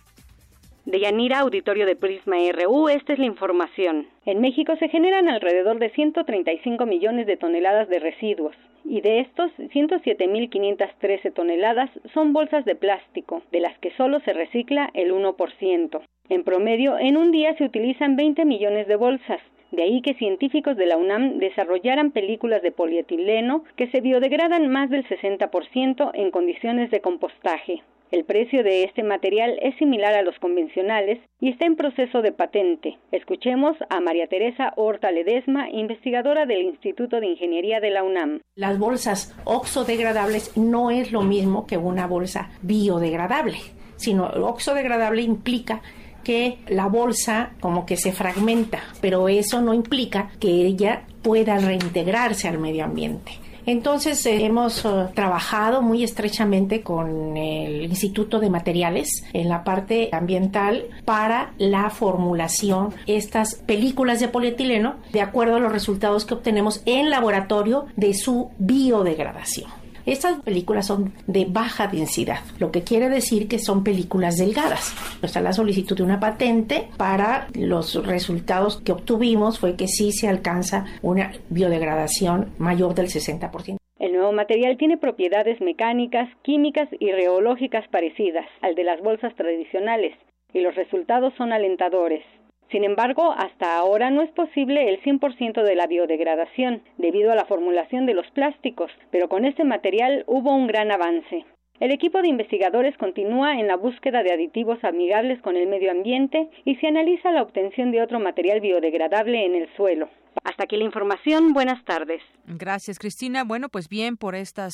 De 0.87 1.01
Yanira, 1.01 1.41
auditorio 1.41 1.85
de 1.85 1.97
Prisma 1.97 2.37
RU, 2.53 2.89
esta 2.89 3.13
es 3.13 3.19
la 3.19 3.27
información. 3.27 4.07
En 4.25 4.41
México 4.41 4.77
se 4.79 4.89
generan 4.89 5.29
alrededor 5.29 5.81
de 5.81 5.91
135 5.91 6.87
millones 6.87 7.27
de 7.27 7.37
toneladas 7.37 7.89
de 7.89 7.99
residuos 7.99 8.55
y 8.85 9.01
de 9.01 9.19
estos 9.19 9.51
107.513 9.59 11.35
toneladas 11.35 11.91
son 12.15 12.33
bolsas 12.33 12.65
de 12.65 12.77
plástico, 12.77 13.43
de 13.51 13.61
las 13.61 13.77
que 13.81 13.91
solo 13.97 14.21
se 14.21 14.33
recicla 14.33 14.91
el 14.95 15.13
1%. 15.13 16.01
En 16.29 16.45
promedio, 16.45 16.97
en 16.99 17.17
un 17.17 17.33
día 17.33 17.57
se 17.57 17.65
utilizan 17.65 18.15
20 18.15 18.45
millones 18.45 18.87
de 18.87 18.95
bolsas. 18.95 19.41
De 19.73 19.83
ahí 19.83 20.01
que 20.01 20.15
científicos 20.15 20.77
de 20.77 20.87
la 20.87 20.97
UNAM 20.97 21.39
desarrollaran 21.39 22.13
películas 22.13 22.63
de 22.63 22.73
polietileno 22.73 23.65
que 23.77 23.89
se 23.91 24.01
biodegradan 24.01 24.69
más 24.69 24.91
del 24.91 25.07
60% 25.07 26.11
en 26.15 26.31
condiciones 26.31 26.91
de 26.91 27.01
compostaje. 27.01 27.83
El 28.13 28.25
precio 28.25 28.63
de 28.63 28.85
este 28.85 29.03
material 29.03 29.59
es 29.61 29.77
similar 29.79 30.15
a 30.15 30.23
los 30.23 30.39
convencionales 30.39 31.19
y 31.41 31.51
está 31.51 31.67
en 31.67 31.75
proceso 31.75 32.23
de 32.23 32.31
patente. 32.31 32.99
Escuchemos 33.11 33.77
a 33.91 34.01
María 34.01 34.29
Teresa 34.29 34.73
Horta 34.77 35.11
Ledesma, 35.11 35.69
investigadora 35.71 36.47
del 36.47 36.63
Instituto 36.63 37.19
de 37.19 37.27
Ingeniería 37.27 37.81
de 37.81 37.91
la 37.91 38.05
UNAM. 38.05 38.43
Las 38.55 38.79
bolsas 38.79 39.37
oxodegradables 39.45 40.57
no 40.57 40.93
es 40.93 41.11
lo 41.11 41.23
mismo 41.23 41.67
que 41.67 41.79
una 41.79 42.07
bolsa 42.07 42.51
biodegradable, 42.63 43.57
sino 43.97 44.27
oxodegradable 44.27 45.23
implica 45.23 45.83
que 46.27 46.59
la 46.67 46.89
bolsa 46.89 47.51
como 47.61 47.87
que 47.87 47.97
se 47.97 48.11
fragmenta, 48.11 48.81
pero 49.01 49.29
eso 49.29 49.63
no 49.63 49.73
implica 49.73 50.31
que 50.41 50.49
ella 50.49 51.05
pueda 51.23 51.57
reintegrarse 51.57 52.49
al 52.49 52.59
medio 52.59 52.85
ambiente. 52.85 53.39
Entonces 53.65 54.27
eh, 54.27 54.45
hemos 54.45 54.85
eh, 54.85 54.89
trabajado 55.15 55.83
muy 55.83 56.03
estrechamente 56.03 56.83
con 56.83 57.37
el 57.37 57.85
Instituto 57.85 58.41
de 58.41 58.51
Materiales 58.51 59.23
en 59.33 59.49
la 59.49 59.63
parte 59.63 60.09
ambiental 60.11 60.87
para 61.05 61.53
la 61.59 61.91
formulación 61.91 62.93
estas 63.07 63.55
películas 63.55 64.19
de 64.19 64.27
polietileno 64.27 64.97
de 65.13 65.21
acuerdo 65.21 65.57
a 65.57 65.61
los 65.61 65.71
resultados 65.71 66.25
que 66.25 66.35
obtenemos 66.35 66.83
en 66.87 67.09
laboratorio 67.09 67.87
de 67.95 68.15
su 68.15 68.51
biodegradación. 68.59 69.86
Estas 70.07 70.41
películas 70.43 70.87
son 70.87 71.13
de 71.27 71.47
baja 71.49 71.89
densidad, 71.89 72.39
lo 72.61 72.71
que 72.71 72.83
quiere 72.83 73.09
decir 73.09 73.49
que 73.49 73.59
son 73.59 73.83
películas 73.83 74.37
delgadas. 74.37 74.95
Está 75.21 75.41
la 75.41 75.53
solicitud 75.53 75.97
de 75.97 76.05
una 76.05 76.21
patente 76.21 76.89
para 76.97 77.49
los 77.55 78.07
resultados 78.07 78.81
que 78.83 78.93
obtuvimos 78.93 79.59
fue 79.59 79.75
que 79.75 79.89
sí 79.89 80.13
se 80.13 80.29
alcanza 80.29 80.85
una 81.03 81.33
biodegradación 81.51 82.53
mayor 82.59 82.95
del 82.95 83.07
60%. 83.07 83.79
El 83.99 84.13
nuevo 84.13 84.31
material 84.33 84.77
tiene 84.77 84.97
propiedades 84.97 85.61
mecánicas, 85.61 86.29
químicas 86.43 86.89
y 87.01 87.11
reológicas 87.11 87.89
parecidas 87.89 88.47
al 88.63 88.77
de 88.77 88.85
las 88.85 89.01
bolsas 89.01 89.35
tradicionales, 89.35 90.15
y 90.53 90.61
los 90.61 90.77
resultados 90.77 91.35
son 91.37 91.53
alentadores. 91.53 92.23
Sin 92.71 92.83
embargo, 92.83 93.33
hasta 93.37 93.77
ahora 93.77 94.11
no 94.11 94.23
es 94.23 94.31
posible 94.31 94.89
el 94.89 95.01
100% 95.03 95.63
de 95.63 95.75
la 95.77 95.87
biodegradación 95.87 96.83
debido 96.99 97.31
a 97.31 97.37
la 97.37 97.45
formulación 97.45 98.07
de 98.07 98.15
los 98.15 98.29
plásticos, 98.33 98.91
pero 99.11 99.29
con 99.29 99.45
este 99.45 99.65
material 99.65 100.25
hubo 100.27 100.55
un 100.55 100.67
gran 100.67 100.91
avance. 100.91 101.45
El 101.79 101.93
equipo 101.93 102.23
de 102.23 102.29
investigadores 102.29 102.97
continúa 102.97 103.61
en 103.61 103.69
la 103.69 103.77
búsqueda 103.77 104.23
de 104.23 104.33
aditivos 104.33 104.83
amigables 104.83 105.41
con 105.43 105.57
el 105.57 105.69
medio 105.69 105.91
ambiente 105.91 106.49
y 106.65 106.77
se 106.77 106.87
analiza 106.87 107.31
la 107.33 107.43
obtención 107.43 107.91
de 107.93 108.03
otro 108.03 108.19
material 108.19 108.61
biodegradable 108.61 109.45
en 109.45 109.55
el 109.55 109.69
suelo. 109.77 110.09
Hasta 110.45 110.65
aquí 110.65 110.77
la 110.77 110.85
información. 110.85 111.53
Buenas 111.53 111.85
tardes. 111.85 112.23
Gracias, 112.47 112.99
Cristina. 112.99 113.45
Bueno, 113.45 113.69
pues 113.69 113.89
bien 113.89 114.17
por 114.17 114.35
estas 114.35 114.73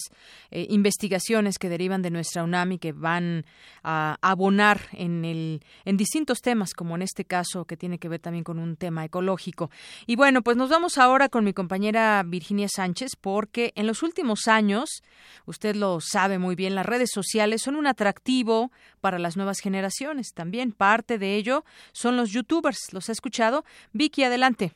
eh, 0.51 0.67
investigaciones 0.69 1.59
que 1.59 1.69
derivan 1.69 2.03
de 2.03 2.11
nuestra 2.11 2.45
UNAM 2.45 2.73
y 2.73 2.79
que 2.79 2.93
van 2.93 3.47
a 3.83 4.17
abonar 4.21 4.81
en, 4.93 5.25
el, 5.25 5.63
en 5.85 5.97
distintos 5.97 6.41
temas, 6.41 6.75
como 6.75 6.95
en 6.97 7.03
este 7.03 7.25
caso 7.25 7.65
que 7.65 7.77
tiene 7.77 7.99
que 7.99 8.09
ver 8.09 8.21
también 8.21 8.45
con 8.45 8.59
un 8.59 8.77
tema 8.77 9.05
ecológico. 9.05 9.71
Y 10.07 10.17
bueno, 10.17 10.43
pues 10.43 10.57
nos 10.57 10.69
vamos 10.69 10.99
ahora 10.99 11.29
con 11.29 11.45
mi 11.45 11.53
compañera 11.53 12.23
Virginia 12.25 12.69
Sánchez, 12.69 13.17
porque 13.21 13.73
en 13.75 13.87
los 13.87 14.03
últimos 14.03 14.49
años, 14.49 15.03
usted 15.47 15.75
lo 15.75 16.01
sabe 16.01 16.39
muy 16.39 16.55
bien, 16.55 16.75
las 16.75 16.87
redes 16.87 17.11
sociales 17.13 17.63
son 17.63 17.77
un 17.77 17.87
atractivo 17.87 18.71
para 19.01 19.19
las 19.19 19.37
nuevas 19.37 19.61
generaciones. 19.61 20.33
También 20.35 20.73
parte 20.73 21.19
de 21.19 21.37
ello 21.37 21.65
son 21.93 22.17
los 22.17 22.31
youtubers. 22.31 22.93
¿Los 22.93 23.09
ha 23.09 23.13
escuchado? 23.13 23.65
Vicky, 23.93 24.25
adelante. 24.25 24.73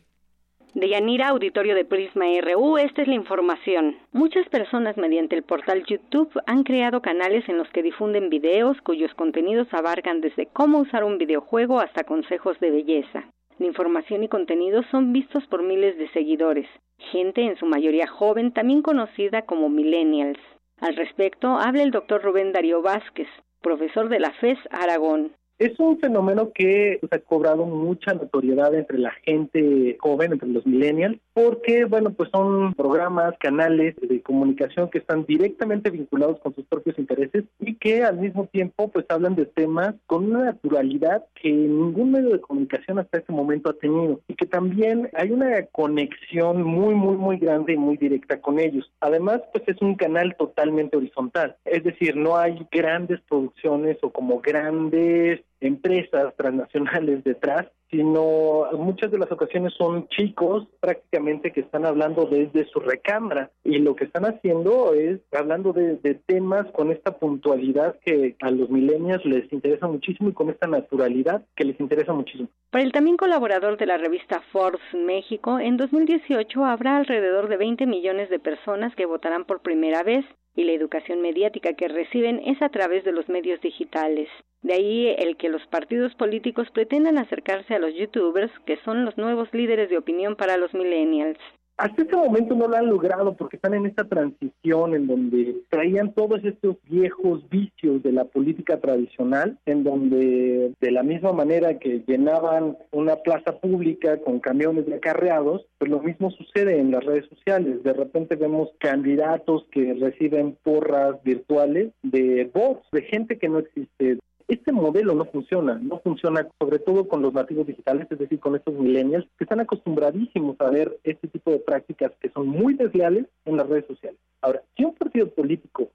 De 0.76 0.90
Yanira, 0.90 1.28
auditorio 1.28 1.74
de 1.74 1.86
Prisma 1.86 2.26
RU, 2.42 2.76
esta 2.76 3.00
es 3.00 3.08
la 3.08 3.14
información. 3.14 3.96
Muchas 4.12 4.46
personas 4.50 4.98
mediante 4.98 5.34
el 5.34 5.42
portal 5.42 5.84
YouTube 5.86 6.30
han 6.44 6.64
creado 6.64 7.00
canales 7.00 7.48
en 7.48 7.56
los 7.56 7.66
que 7.70 7.82
difunden 7.82 8.28
videos 8.28 8.78
cuyos 8.82 9.14
contenidos 9.14 9.72
abarcan 9.72 10.20
desde 10.20 10.44
cómo 10.52 10.80
usar 10.80 11.02
un 11.02 11.16
videojuego 11.16 11.80
hasta 11.80 12.04
consejos 12.04 12.60
de 12.60 12.70
belleza. 12.70 13.24
La 13.58 13.64
información 13.64 14.22
y 14.22 14.28
contenidos 14.28 14.84
son 14.90 15.14
vistos 15.14 15.46
por 15.46 15.62
miles 15.62 15.96
de 15.96 16.10
seguidores, 16.10 16.68
gente 16.98 17.40
en 17.40 17.56
su 17.56 17.64
mayoría 17.64 18.06
joven, 18.06 18.52
también 18.52 18.82
conocida 18.82 19.46
como 19.46 19.70
millennials. 19.70 20.38
Al 20.82 20.94
respecto, 20.94 21.56
habla 21.56 21.84
el 21.84 21.90
doctor 21.90 22.22
Rubén 22.22 22.52
Darío 22.52 22.82
Vázquez, 22.82 23.28
profesor 23.62 24.10
de 24.10 24.20
la 24.20 24.32
FES 24.32 24.58
Aragón. 24.70 25.32
Es 25.58 25.78
un 25.80 25.98
fenómeno 25.98 26.52
que 26.52 26.98
pues, 27.00 27.12
ha 27.12 27.18
cobrado 27.18 27.64
mucha 27.64 28.12
notoriedad 28.12 28.74
entre 28.74 28.98
la 28.98 29.12
gente 29.24 29.96
joven, 30.00 30.32
entre 30.32 30.48
los 30.48 30.66
millennials, 30.66 31.18
porque, 31.36 31.84
bueno, 31.84 32.14
pues 32.14 32.30
son 32.30 32.72
programas, 32.72 33.34
canales 33.38 33.94
de 34.00 34.22
comunicación 34.22 34.88
que 34.88 34.96
están 34.96 35.26
directamente 35.26 35.90
vinculados 35.90 36.40
con 36.40 36.54
sus 36.54 36.64
propios 36.64 36.98
intereses 36.98 37.44
y 37.60 37.74
que 37.74 38.04
al 38.04 38.16
mismo 38.16 38.46
tiempo, 38.46 38.90
pues 38.90 39.04
hablan 39.10 39.34
de 39.34 39.44
temas 39.44 39.94
con 40.06 40.30
una 40.30 40.44
naturalidad 40.44 41.26
que 41.34 41.50
ningún 41.52 42.12
medio 42.12 42.30
de 42.30 42.40
comunicación 42.40 42.98
hasta 43.00 43.18
ese 43.18 43.32
momento 43.32 43.68
ha 43.68 43.74
tenido 43.74 44.18
y 44.28 44.34
que 44.34 44.46
también 44.46 45.10
hay 45.12 45.30
una 45.30 45.62
conexión 45.72 46.62
muy, 46.62 46.94
muy, 46.94 47.18
muy 47.18 47.36
grande 47.36 47.74
y 47.74 47.76
muy 47.76 47.98
directa 47.98 48.40
con 48.40 48.58
ellos. 48.58 48.90
Además, 49.00 49.42
pues 49.52 49.68
es 49.68 49.82
un 49.82 49.94
canal 49.96 50.34
totalmente 50.38 50.96
horizontal, 50.96 51.54
es 51.66 51.84
decir, 51.84 52.16
no 52.16 52.38
hay 52.38 52.66
grandes 52.72 53.20
producciones 53.28 53.98
o 54.00 54.08
como 54.10 54.40
grandes 54.40 55.42
empresas 55.60 56.34
transnacionales 56.36 57.24
detrás, 57.24 57.66
sino 57.90 58.66
muchas 58.72 59.10
de 59.10 59.18
las 59.18 59.30
ocasiones 59.30 59.72
son 59.74 60.08
chicos 60.08 60.66
prácticamente 60.80 61.52
que 61.52 61.60
están 61.60 61.86
hablando 61.86 62.26
desde 62.26 62.66
su 62.68 62.80
recámara 62.80 63.50
y 63.62 63.78
lo 63.78 63.94
que 63.94 64.04
están 64.04 64.24
haciendo 64.24 64.92
es 64.94 65.20
hablando 65.32 65.72
de, 65.72 65.96
temas 66.26 66.66
con 66.72 66.90
esta 66.90 67.18
puntualidad 67.18 67.96
que 68.04 68.36
a 68.40 68.50
los 68.50 68.70
millennials 68.70 69.24
les 69.24 69.52
interesa 69.52 69.86
muchísimo 69.86 70.30
y 70.30 70.32
con 70.32 70.50
esta 70.50 70.66
naturalidad 70.66 71.44
que 71.54 71.64
les 71.64 71.78
interesa 71.78 72.12
muchísimo. 72.12 72.48
Para 72.70 72.84
el 72.84 72.92
también 72.92 73.16
colaborador 73.16 73.76
de 73.76 73.86
la 73.86 73.98
revista 73.98 74.42
Forbes 74.52 74.80
México, 74.94 75.58
en 75.58 75.76
2018 75.76 76.64
habrá 76.64 76.96
alrededor 76.96 77.48
de 77.48 77.56
20 77.56 77.86
millones 77.86 78.30
de 78.30 78.38
personas 78.38 78.94
que 78.96 79.06
votarán 79.06 79.44
por 79.44 79.60
primera 79.60 80.02
vez 80.02 80.24
y 80.56 80.64
la 80.64 80.72
educación 80.72 81.20
mediática 81.20 81.74
que 81.74 81.86
reciben 81.86 82.40
es 82.44 82.60
a 82.62 82.70
través 82.70 83.04
de 83.04 83.12
los 83.12 83.28
medios 83.28 83.60
digitales. 83.60 84.28
De 84.62 84.72
ahí 84.74 85.14
el 85.18 85.36
que 85.36 85.50
los 85.50 85.64
partidos 85.66 86.14
políticos 86.14 86.66
pretendan 86.72 87.18
acercarse 87.18 87.74
a 87.74 87.78
los 87.78 87.94
youtubers, 87.94 88.50
que 88.66 88.78
son 88.78 89.04
los 89.04 89.16
nuevos 89.16 89.48
líderes 89.52 89.90
de 89.90 89.98
opinión 89.98 90.34
para 90.34 90.56
los 90.56 90.74
millennials. 90.74 91.38
Hasta 91.78 92.02
este 92.02 92.16
momento 92.16 92.54
no 92.54 92.68
lo 92.68 92.76
han 92.76 92.88
logrado 92.88 93.36
porque 93.36 93.56
están 93.56 93.74
en 93.74 93.84
esta 93.84 94.04
transición 94.04 94.94
en 94.94 95.06
donde 95.06 95.56
traían 95.68 96.14
todos 96.14 96.42
estos 96.42 96.76
viejos 96.84 97.46
vicios 97.50 98.02
de 98.02 98.12
la 98.12 98.24
política 98.24 98.80
tradicional, 98.80 99.58
en 99.66 99.84
donde 99.84 100.72
de 100.80 100.90
la 100.90 101.02
misma 101.02 101.32
manera 101.32 101.78
que 101.78 102.02
llenaban 102.06 102.78
una 102.92 103.16
plaza 103.16 103.58
pública 103.58 104.18
con 104.22 104.40
camiones 104.40 104.86
de 104.86 104.94
acarreados, 104.94 105.66
pues 105.76 105.90
lo 105.90 106.00
mismo 106.00 106.30
sucede 106.30 106.78
en 106.78 106.92
las 106.92 107.04
redes 107.04 107.26
sociales. 107.28 107.82
De 107.82 107.92
repente 107.92 108.36
vemos 108.36 108.70
candidatos 108.78 109.66
que 109.70 109.92
reciben 110.00 110.56
porras 110.62 111.22
virtuales 111.24 111.92
de 112.02 112.50
bots, 112.54 112.86
de 112.90 113.02
gente 113.02 113.38
que 113.38 113.50
no 113.50 113.58
existe, 113.58 114.18
este 114.48 114.70
modelo 114.70 115.14
no 115.14 115.24
funciona, 115.24 115.74
no 115.74 115.98
funciona 116.00 116.46
sobre 116.58 116.78
todo 116.78 117.08
con 117.08 117.20
los 117.20 117.32
nativos 117.32 117.66
digitales, 117.66 118.06
es 118.10 118.18
decir, 118.18 118.38
con 118.38 118.54
estos 118.54 118.74
millennials 118.74 119.26
que 119.36 119.44
están 119.44 119.60
acostumbradísimos 119.60 120.60
a 120.60 120.70
ver 120.70 120.98
este 121.02 121.26
tipo 121.28 121.50
de 121.50 121.58
prácticas 121.58 122.12
que 122.20 122.30
son 122.30 122.46
muy 122.46 122.74
desleales 122.74 123.26
en 123.44 123.56
las 123.56 123.68
redes 123.68 123.86
sociales. 123.86 124.18
Ahora, 124.42 124.62
si 124.76 124.84
un 124.84 124.94
partido 124.94 125.28
político 125.28 125.88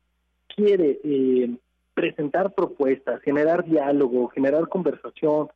quiere 0.53 0.99
eh, 1.03 1.55
presentar 1.93 2.53
propuestas, 2.53 3.21
generar 3.21 3.63
diálogo, 3.65 4.27
generar 4.29 4.67
conversación 4.67 5.47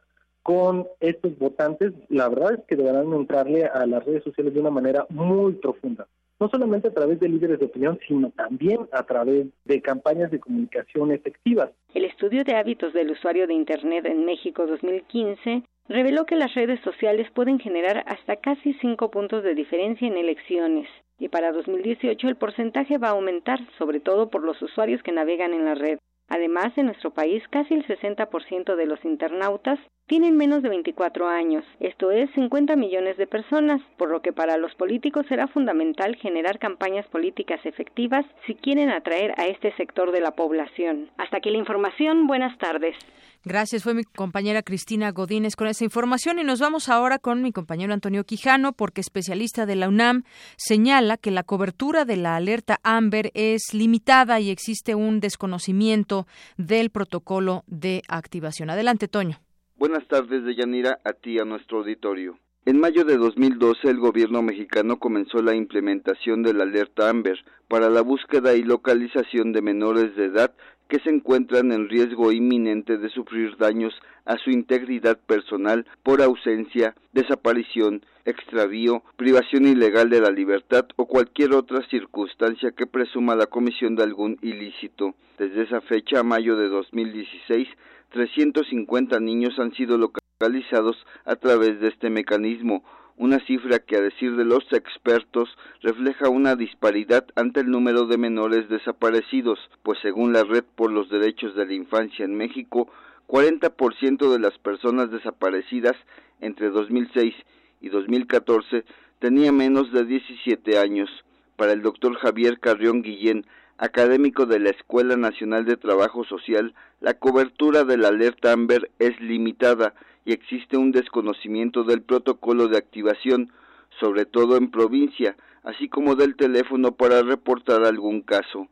con 0.41 0.87
estos 0.99 1.37
votantes, 1.37 1.91
la 2.07 2.29
verdad 2.29 2.53
es 2.53 2.59
que 2.67 2.75
deberán 2.75 3.11
entrarle 3.13 3.65
a 3.65 3.85
las 3.87 4.05
redes 4.05 4.23
sociales 4.23 4.53
de 4.53 4.59
una 4.59 4.69
manera 4.69 5.05
muy 5.09 5.53
profunda. 5.53 6.07
No 6.39 6.49
solamente 6.49 6.89
a 6.89 6.93
través 6.93 7.19
de 7.19 7.29
líderes 7.29 7.59
de 7.59 7.65
opinión, 7.65 7.99
sino 8.07 8.29
también 8.31 8.87
a 8.91 9.03
través 9.03 9.47
de 9.63 9.81
campañas 9.81 10.31
de 10.31 10.39
comunicación 10.39 11.11
efectivas. 11.11 11.71
El 11.93 12.05
estudio 12.05 12.43
de 12.43 12.55
hábitos 12.55 12.93
del 12.93 13.11
usuario 13.11 13.47
de 13.47 13.53
Internet 13.53 14.05
en 14.05 14.25
México 14.25 14.65
2015 14.65 15.63
reveló 15.87 16.25
que 16.25 16.35
las 16.35 16.53
redes 16.53 16.79
sociales 16.81 17.29
pueden 17.33 17.59
generar 17.59 18.03
hasta 18.07 18.37
casi 18.37 18.73
cinco 18.75 19.11
puntos 19.11 19.43
de 19.43 19.55
diferencia 19.55 20.07
en 20.07 20.17
elecciones. 20.17 20.87
Y 21.19 21.29
para 21.29 21.51
2018 21.51 22.27
el 22.27 22.35
porcentaje 22.35 22.97
va 22.97 23.09
a 23.09 23.11
aumentar, 23.11 23.59
sobre 23.77 23.99
todo 23.99 24.29
por 24.29 24.43
los 24.43 24.61
usuarios 24.61 25.01
que 25.03 25.11
navegan 25.11 25.53
en 25.53 25.65
la 25.65 25.75
red. 25.75 25.99
Además, 26.27 26.75
en 26.77 26.87
nuestro 26.87 27.11
país 27.11 27.43
casi 27.49 27.75
el 27.75 27.85
60% 27.85 28.75
de 28.75 28.85
los 28.85 29.03
internautas 29.05 29.79
tienen 30.07 30.37
menos 30.37 30.61
de 30.61 30.69
24 30.69 31.27
años, 31.27 31.65
esto 31.79 32.11
es 32.11 32.29
50 32.35 32.75
millones 32.75 33.17
de 33.17 33.25
personas, 33.25 33.81
por 33.97 34.11
lo 34.11 34.21
que 34.21 34.33
para 34.33 34.57
los 34.57 34.73
políticos 34.75 35.25
será 35.27 35.47
fundamental 35.47 36.15
generar 36.17 36.59
campañas 36.59 37.07
políticas 37.07 37.59
efectivas 37.65 38.25
si 38.45 38.53
quieren 38.53 38.89
atraer 38.89 39.33
a 39.39 39.47
este 39.47 39.75
sector 39.77 40.11
de 40.11 40.21
la 40.21 40.31
población. 40.31 41.09
Hasta 41.17 41.37
aquí 41.37 41.49
la 41.49 41.57
información, 41.57 42.27
buenas 42.27 42.55
tardes. 42.59 42.95
Gracias, 43.43 43.83
fue 43.83 43.93
mi 43.93 44.03
compañera 44.03 44.63
Cristina 44.63 45.11
Godínez 45.11 45.55
con 45.55 45.67
esa 45.67 45.83
información 45.83 46.39
y 46.39 46.43
nos 46.43 46.59
vamos 46.59 46.89
ahora 46.89 47.19
con 47.19 47.43
mi 47.43 47.51
compañero 47.51 47.93
Antonio 47.93 48.23
Quijano 48.23 48.73
porque 48.73 49.01
especialista 49.01 49.67
de 49.67 49.75
la 49.75 49.87
UNAM 49.87 50.23
señala 50.57 51.17
que 51.17 51.29
la 51.29 51.43
cobertura 51.43 52.05
de 52.05 52.17
la 52.17 52.35
alerta 52.35 52.79
Amber 52.83 53.31
es 53.35 53.73
limitada 53.73 54.39
y 54.39 54.49
existe 54.49 54.95
un 54.95 55.19
desconocimiento 55.19 56.25
del 56.57 56.89
protocolo 56.89 57.63
de 57.67 58.01
activación. 58.07 58.71
Adelante, 58.71 59.07
Toño. 59.07 59.44
Buenas 59.77 60.07
tardes, 60.07 60.45
Deyanira, 60.45 60.99
a 61.03 61.11
ti, 61.11 61.37
a 61.37 61.43
nuestro 61.43 61.79
auditorio. 61.79 62.39
En 62.65 62.79
mayo 62.79 63.03
de 63.03 63.17
2012, 63.17 63.89
el 63.89 63.99
gobierno 63.99 64.41
mexicano 64.41 64.99
comenzó 64.99 65.41
la 65.41 65.53
implementación 65.53 66.43
de 66.43 66.53
la 66.53 66.63
alerta 66.63 67.09
Amber 67.09 67.37
para 67.67 67.89
la 67.89 67.99
búsqueda 67.99 68.55
y 68.55 68.63
localización 68.63 69.51
de 69.51 69.61
menores 69.61 70.15
de 70.15 70.27
edad 70.27 70.53
que 70.87 70.99
se 70.99 71.09
encuentran 71.09 71.73
en 71.73 71.89
riesgo 71.89 72.31
inminente 72.31 72.97
de 72.97 73.09
sufrir 73.09 73.57
daños 73.57 73.93
a 74.23 74.37
su 74.37 74.49
integridad 74.49 75.19
personal 75.19 75.85
por 76.03 76.21
ausencia, 76.21 76.95
desaparición, 77.11 78.05
extravío, 78.23 79.03
privación 79.17 79.67
ilegal 79.67 80.09
de 80.09 80.21
la 80.21 80.29
libertad 80.29 80.85
o 80.95 81.05
cualquier 81.05 81.53
otra 81.53 81.85
circunstancia 81.89 82.71
que 82.71 82.87
presuma 82.87 83.35
la 83.35 83.47
comisión 83.47 83.97
de 83.97 84.03
algún 84.03 84.37
ilícito. 84.41 85.15
Desde 85.37 85.63
esa 85.63 85.81
fecha, 85.81 86.21
a 86.21 86.23
mayo 86.23 86.55
de 86.55 86.69
2016, 86.69 87.67
350 88.11 89.19
niños 89.19 89.57
han 89.59 89.73
sido 89.73 89.97
localizados 89.97 90.97
a 91.25 91.35
través 91.35 91.79
de 91.79 91.89
este 91.89 92.09
mecanismo, 92.09 92.83
una 93.17 93.39
cifra 93.39 93.79
que 93.79 93.95
a 93.95 94.01
decir 94.01 94.35
de 94.35 94.43
los 94.43 94.65
expertos 94.73 95.49
refleja 95.81 96.27
una 96.29 96.55
disparidad 96.55 97.25
ante 97.35 97.61
el 97.61 97.69
número 97.69 98.07
de 98.07 98.17
menores 98.17 98.67
desaparecidos, 98.67 99.59
pues 99.83 99.99
según 100.01 100.33
la 100.33 100.43
Red 100.43 100.65
por 100.75 100.91
los 100.91 101.09
Derechos 101.09 101.55
de 101.55 101.65
la 101.65 101.73
Infancia 101.73 102.25
en 102.25 102.35
México, 102.35 102.89
40% 103.27 104.31
de 104.31 104.39
las 104.39 104.57
personas 104.59 105.11
desaparecidas 105.11 105.95
entre 106.41 106.69
2006 106.69 107.33
y 107.81 107.89
2014 107.89 108.83
tenía 109.19 109.51
menos 109.51 109.91
de 109.91 110.05
17 110.05 110.77
años. 110.77 111.09
Para 111.55 111.71
el 111.71 111.81
doctor 111.81 112.15
Javier 112.15 112.59
Carrión 112.59 113.01
Guillén, 113.01 113.45
académico 113.77 114.45
de 114.45 114.59
la 114.59 114.69
Escuela 114.69 115.17
Nacional 115.17 115.65
de 115.65 115.77
Trabajo 115.77 116.23
Social, 116.23 116.73
la 117.01 117.13
cobertura 117.15 117.83
de 117.83 117.97
la 117.97 118.09
alerta 118.09 118.51
Amber 118.51 118.89
es 118.99 119.19
limitada 119.19 119.93
y 120.25 120.33
existe 120.33 120.77
un 120.77 120.91
desconocimiento 120.91 121.83
del 121.83 122.01
protocolo 122.01 122.67
de 122.67 122.77
activación, 122.77 123.51
sobre 123.99 124.25
todo 124.25 124.57
en 124.57 124.71
provincia, 124.71 125.35
así 125.63 125.89
como 125.89 126.15
del 126.15 126.35
teléfono 126.35 126.93
para 126.93 127.21
reportar 127.21 127.83
algún 127.83 128.21
caso. 128.21 128.67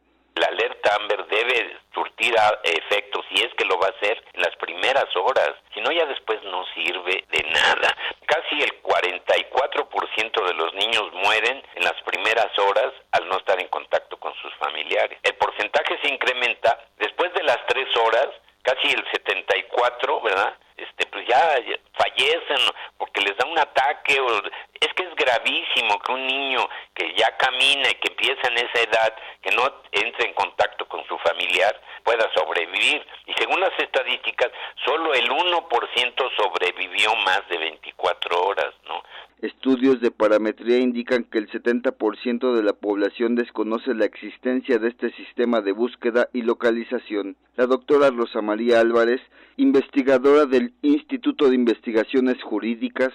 Efectos, 2.63 3.25
si 3.29 3.43
es 3.43 3.53
que 3.55 3.65
lo 3.65 3.77
va 3.77 3.87
a 3.87 3.89
hacer, 3.89 4.23
en 4.33 4.41
las 4.41 4.55
primeras 4.55 5.05
horas, 5.15 5.51
si 5.73 5.81
no 5.81 5.91
ya 5.91 6.05
después 6.05 6.41
no 6.43 6.65
sirve 6.73 7.25
de 7.29 7.43
nada. 7.49 7.95
Casi 8.25 8.61
el 8.61 8.81
44% 8.81 10.47
de 10.47 10.53
los 10.53 10.73
niños 10.75 11.11
mueren 11.13 11.61
en 11.75 11.83
las 11.83 12.01
primeras 12.03 12.57
horas 12.57 12.93
al 13.11 13.27
no 13.27 13.37
estar 13.37 13.59
en 13.59 13.67
contacto 13.67 14.17
con 14.17 14.33
sus 14.35 14.53
familiares. 14.55 15.19
El 15.23 15.35
porcentaje 15.35 15.99
se 16.01 16.13
incrementa 16.13 16.79
después 16.97 17.33
de 17.33 17.43
las 17.43 17.59
tres 17.67 17.87
horas, 17.97 18.29
casi 18.61 18.87
el 18.87 19.03
74, 19.11 20.21
¿verdad? 20.21 20.55
Este 20.77 21.05
pues 21.07 21.27
ya, 21.27 21.55
fallecen 21.93 22.57
porque 22.97 23.21
les 23.21 23.37
da 23.37 23.45
un 23.45 23.57
ataque 23.57 24.19
o 24.19 24.41
es 24.79 24.93
que 24.95 25.03
es 25.03 25.15
gravísimo 25.15 25.99
que 25.99 26.11
un 26.11 26.27
niño 26.27 26.67
que 26.93 27.13
ya 27.13 27.35
camina 27.37 27.89
y 27.89 27.95
que 27.95 28.11
empieza 28.11 28.47
en 28.47 28.57
esa 28.57 28.81
edad 28.81 29.15
que 29.41 29.51
no 29.51 29.81
entre 29.91 30.27
en 30.27 30.33
contacto 30.33 30.87
con 30.87 31.05
su 31.07 31.17
familiar 31.19 31.79
pueda 32.03 32.29
sobrevivir 32.33 33.05
y 33.25 33.33
según 33.33 33.59
las 33.59 33.77
estadísticas 33.77 34.51
solo 34.85 35.13
el 35.13 35.29
1% 35.29 36.35
sobrevivió 36.35 37.15
más 37.17 37.47
de 37.49 37.57
24 37.57 38.43
horas, 38.43 38.73
¿no? 38.85 39.03
Estudios 39.43 39.99
de 39.99 40.09
parametría 40.09 40.79
indican 40.79 41.25
que 41.25 41.37
el 41.37 41.49
70% 41.49 42.55
de 42.55 42.63
la 42.63 42.71
población 42.71 43.35
desconoce 43.35 43.93
la 43.93 44.05
existencia 44.05 44.79
de 44.79 44.87
este 44.87 45.11
sistema 45.15 45.59
de 45.59 45.73
búsqueda 45.73 46.29
y 46.31 46.43
localización. 46.43 47.35
La 47.57 47.65
doctora 47.65 48.09
Rosa 48.09 48.41
María 48.41 48.79
Álvarez, 48.79 49.19
investigadora 49.57 50.45
del 50.45 50.71
Instituto 50.81 51.49
de 51.49 51.55
Investigaciones 51.55 52.41
Jurídicas, 52.41 53.11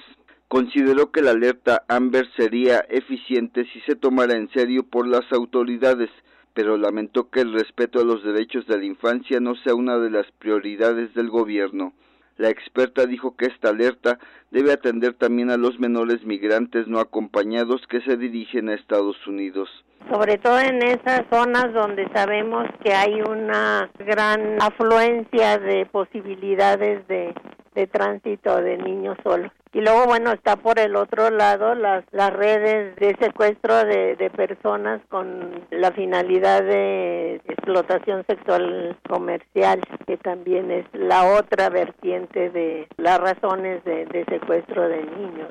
consideró 0.48 1.12
que 1.12 1.22
la 1.22 1.30
alerta 1.30 1.84
Amber 1.88 2.28
sería 2.36 2.80
eficiente 2.90 3.64
si 3.72 3.80
se 3.86 3.96
tomara 3.96 4.36
en 4.36 4.50
serio 4.50 4.82
por 4.82 5.08
las 5.08 5.32
autoridades, 5.32 6.10
pero 6.52 6.76
lamentó 6.76 7.30
que 7.30 7.40
el 7.40 7.54
respeto 7.54 8.00
a 8.00 8.04
los 8.04 8.22
derechos 8.22 8.66
de 8.66 8.76
la 8.76 8.84
infancia 8.84 9.40
no 9.40 9.54
sea 9.54 9.74
una 9.74 9.96
de 9.96 10.10
las 10.10 10.30
prioridades 10.32 11.14
del 11.14 11.30
gobierno. 11.30 11.94
La 12.38 12.51
experta 12.51 13.05
dijo 13.05 13.37
que 13.37 13.46
esta 13.46 13.70
alerta 13.70 14.18
debe 14.53 14.72
atender 14.72 15.12
también 15.14 15.51
a 15.51 15.57
los 15.57 15.79
menores 15.81 16.24
migrantes 16.24 16.87
no 16.87 17.01
acompañados 17.01 17.85
que 17.88 18.01
se 18.03 18.16
dirigen 18.16 18.68
a 18.68 18.74
Estados 18.74 19.27
Unidos. 19.27 19.68
Sobre 20.11 20.38
todo 20.38 20.61
en 20.61 20.81
esas 20.83 21.24
zonas 21.31 21.72
donde 21.74 22.09
sabemos 22.14 22.64
que 22.83 22.94
hay 22.94 23.20
una 23.20 23.90
gran 23.98 24.62
afluencia 24.62 25.59
de 25.59 25.85
posibilidades 25.87 27.07
de, 27.09 27.35
de 27.74 27.87
tránsito 27.87 28.61
de 28.61 28.78
niños 28.78 29.16
solos. 29.22 29.50
Y 29.72 29.83
luego, 29.83 30.07
bueno, 30.07 30.33
está 30.33 30.57
por 30.57 30.78
el 30.78 30.96
otro 30.96 31.31
lado 31.31 31.74
las, 31.74 32.02
las 32.11 32.33
redes 32.33 32.96
de 32.96 33.14
secuestro 33.20 33.85
de, 33.85 34.16
de 34.16 34.31
personas 34.31 35.02
con 35.11 35.66
la 35.70 35.92
finalidad 35.92 36.62
de 36.62 37.37
explotación 37.46 38.24
sexual 38.26 38.96
comercial, 39.09 39.81
que 40.07 40.16
también 40.16 40.70
es 40.70 40.87
la 40.94 41.35
otra 41.35 41.68
vertiente 41.68 42.48
de 42.48 42.88
las 42.96 43.18
razones 43.20 43.85
de, 43.85 44.07
de 44.07 44.24
secuestro 44.24 44.88
de 44.88 45.02
niños. 45.04 45.50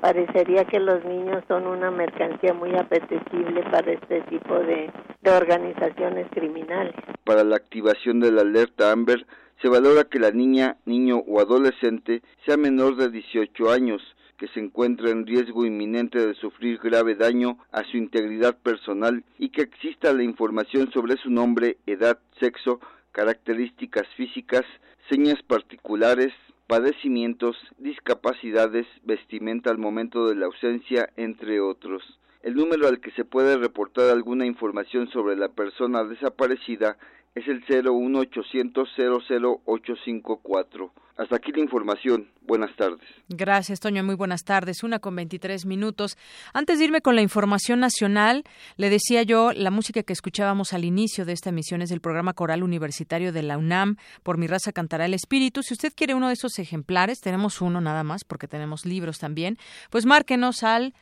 Parecería 0.00 0.64
que 0.64 0.80
los 0.80 1.04
niños 1.04 1.44
son 1.46 1.66
una 1.66 1.90
mercancía 1.90 2.52
muy 2.54 2.74
apetecible 2.76 3.62
para 3.70 3.92
este 3.92 4.22
tipo 4.22 4.58
de, 4.58 4.90
de 5.22 5.30
organizaciones 5.30 6.26
criminales. 6.30 6.94
Para 7.24 7.44
la 7.44 7.56
activación 7.56 8.20
de 8.20 8.32
la 8.32 8.42
alerta 8.42 8.90
Amber, 8.90 9.26
se 9.60 9.68
valora 9.68 10.04
que 10.04 10.18
la 10.18 10.30
niña, 10.30 10.76
niño 10.84 11.18
o 11.26 11.40
adolescente 11.40 12.22
sea 12.44 12.56
menor 12.56 12.96
de 12.96 13.10
18 13.10 13.70
años, 13.70 14.02
que 14.36 14.48
se 14.48 14.60
encuentra 14.60 15.10
en 15.10 15.26
riesgo 15.26 15.64
inminente 15.64 16.24
de 16.26 16.34
sufrir 16.34 16.78
grave 16.78 17.14
daño 17.14 17.58
a 17.70 17.84
su 17.84 17.96
integridad 17.96 18.58
personal 18.58 19.24
y 19.38 19.50
que 19.50 19.62
exista 19.62 20.12
la 20.12 20.24
información 20.24 20.90
sobre 20.92 21.16
su 21.16 21.30
nombre, 21.30 21.78
edad, 21.86 22.18
sexo, 22.40 22.80
características 23.12 24.06
físicas, 24.16 24.64
señas 25.08 25.40
particulares, 25.42 26.32
padecimientos, 26.66 27.56
discapacidades, 27.78 28.86
vestimenta 29.04 29.70
al 29.70 29.78
momento 29.78 30.26
de 30.26 30.34
la 30.34 30.46
ausencia, 30.46 31.10
entre 31.16 31.60
otros. 31.60 32.02
El 32.42 32.56
número 32.56 32.88
al 32.88 33.00
que 33.00 33.12
se 33.12 33.24
puede 33.24 33.56
reportar 33.56 34.10
alguna 34.10 34.46
información 34.46 35.08
sobre 35.10 35.36
la 35.36 35.48
persona 35.48 36.04
desaparecida 36.04 36.98
es 37.34 37.48
el 37.48 37.62
01800 37.66 38.88
00854. 38.96 40.92
Hasta 41.16 41.36
aquí 41.36 41.52
la 41.52 41.60
información. 41.60 42.28
Buenas 42.42 42.74
tardes. 42.74 43.06
Gracias, 43.28 43.78
Toño. 43.78 44.02
Muy 44.02 44.16
buenas 44.16 44.42
tardes. 44.42 44.82
Una 44.82 44.98
con 44.98 45.14
23 45.14 45.64
minutos. 45.64 46.18
Antes 46.52 46.78
de 46.78 46.86
irme 46.86 47.02
con 47.02 47.14
la 47.14 47.22
información 47.22 47.78
nacional, 47.78 48.42
le 48.76 48.90
decía 48.90 49.22
yo, 49.22 49.52
la 49.52 49.70
música 49.70 50.02
que 50.02 50.12
escuchábamos 50.12 50.72
al 50.72 50.84
inicio 50.84 51.24
de 51.24 51.32
esta 51.32 51.50
emisión 51.50 51.82
es 51.82 51.90
del 51.90 52.00
programa 52.00 52.32
coral 52.34 52.64
universitario 52.64 53.32
de 53.32 53.44
la 53.44 53.58
UNAM, 53.58 53.96
Por 54.24 54.38
mi 54.38 54.48
raza 54.48 54.72
cantará 54.72 55.06
el 55.06 55.14
espíritu. 55.14 55.62
Si 55.62 55.74
usted 55.74 55.92
quiere 55.94 56.14
uno 56.14 56.28
de 56.28 56.34
esos 56.34 56.58
ejemplares, 56.58 57.20
tenemos 57.20 57.60
uno 57.60 57.80
nada 57.80 58.02
más, 58.02 58.24
porque 58.24 58.48
tenemos 58.48 58.84
libros 58.84 59.18
también, 59.18 59.56
pues 59.90 60.06
márquenos 60.06 60.64
al 60.64 60.94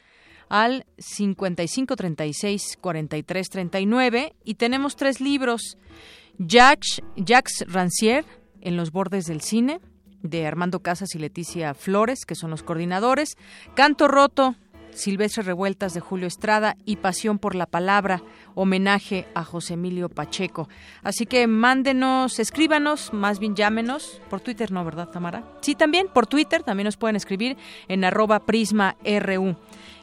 al 0.48 0.84
55 0.98 1.96
36 1.96 2.76
43 2.78 3.48
39 3.48 4.34
y 4.44 4.54
tenemos 4.56 4.96
tres 4.96 5.22
libros 5.22 5.78
Jacques, 6.38 7.02
Jacques 7.16 7.66
Rancière 7.68 8.24
en 8.60 8.76
los 8.76 8.92
bordes 8.92 9.26
del 9.26 9.40
cine 9.40 9.80
de 10.22 10.46
Armando 10.46 10.80
Casas 10.80 11.14
y 11.14 11.18
Leticia 11.18 11.74
Flores, 11.74 12.24
que 12.24 12.34
son 12.34 12.50
los 12.50 12.62
coordinadores. 12.62 13.36
Canto 13.74 14.08
Roto 14.08 14.56
Silvestre 14.94 15.42
Revueltas 15.42 15.94
de 15.94 16.00
Julio 16.00 16.26
Estrada 16.26 16.76
y 16.84 16.96
Pasión 16.96 17.38
por 17.38 17.54
la 17.54 17.66
Palabra, 17.66 18.22
homenaje 18.54 19.26
a 19.34 19.44
José 19.44 19.74
Emilio 19.74 20.08
Pacheco. 20.08 20.68
Así 21.02 21.26
que 21.26 21.46
mándenos, 21.46 22.38
escríbanos, 22.38 23.12
más 23.12 23.38
bien 23.38 23.56
llámenos, 23.56 24.20
por 24.28 24.40
Twitter 24.40 24.70
no, 24.70 24.84
¿verdad, 24.84 25.08
Tamara? 25.08 25.44
Sí, 25.60 25.74
también 25.74 26.08
por 26.12 26.26
Twitter, 26.26 26.62
también 26.62 26.84
nos 26.84 26.96
pueden 26.96 27.16
escribir 27.16 27.56
en 27.88 28.04
arroba 28.04 28.40
prisma 28.40 28.96
RU. 29.04 29.56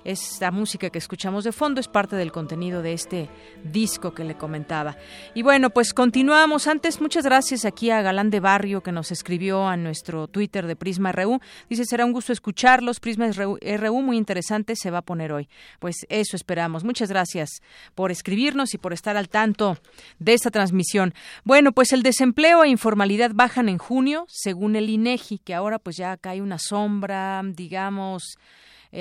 Esta 0.03 0.51
música 0.51 0.89
que 0.89 0.97
escuchamos 0.97 1.43
de 1.43 1.51
fondo 1.51 1.79
es 1.81 1.87
parte 1.87 2.15
del 2.15 2.31
contenido 2.31 2.81
de 2.81 2.93
este 2.93 3.29
disco 3.63 4.13
que 4.13 4.23
le 4.23 4.35
comentaba. 4.35 4.95
Y 5.33 5.41
bueno, 5.41 5.69
pues 5.69 5.93
continuamos. 5.93 6.67
Antes, 6.67 7.01
muchas 7.01 7.25
gracias 7.25 7.65
aquí 7.65 7.89
a 7.89 8.01
Galán 8.01 8.29
de 8.29 8.39
Barrio 8.39 8.81
que 8.81 8.91
nos 8.91 9.11
escribió 9.11 9.67
a 9.67 9.77
nuestro 9.77 10.27
Twitter 10.27 10.67
de 10.67 10.75
Prisma 10.75 11.11
RU. 11.11 11.39
Dice, 11.69 11.85
será 11.85 12.05
un 12.05 12.13
gusto 12.13 12.31
escucharlos. 12.31 12.99
Prisma 12.99 13.29
RU, 13.31 14.01
muy 14.01 14.17
interesante, 14.17 14.75
se 14.75 14.91
va 14.91 14.99
a 14.99 15.03
poner 15.03 15.31
hoy. 15.31 15.49
Pues 15.79 16.05
eso 16.09 16.35
esperamos. 16.35 16.83
Muchas 16.83 17.09
gracias 17.09 17.61
por 17.95 18.11
escribirnos 18.11 18.73
y 18.73 18.77
por 18.77 18.93
estar 18.93 19.17
al 19.17 19.29
tanto 19.29 19.77
de 20.19 20.33
esta 20.33 20.51
transmisión. 20.51 21.13
Bueno, 21.43 21.71
pues 21.71 21.93
el 21.93 22.03
desempleo 22.03 22.63
e 22.63 22.69
informalidad 22.69 23.31
bajan 23.33 23.69
en 23.69 23.77
junio, 23.77 24.25
según 24.27 24.75
el 24.75 24.89
INEGI, 24.89 25.39
que 25.39 25.53
ahora 25.53 25.79
pues 25.79 25.97
ya 25.97 26.17
cae 26.17 26.41
una 26.41 26.59
sombra, 26.59 27.41
digamos, 27.43 28.37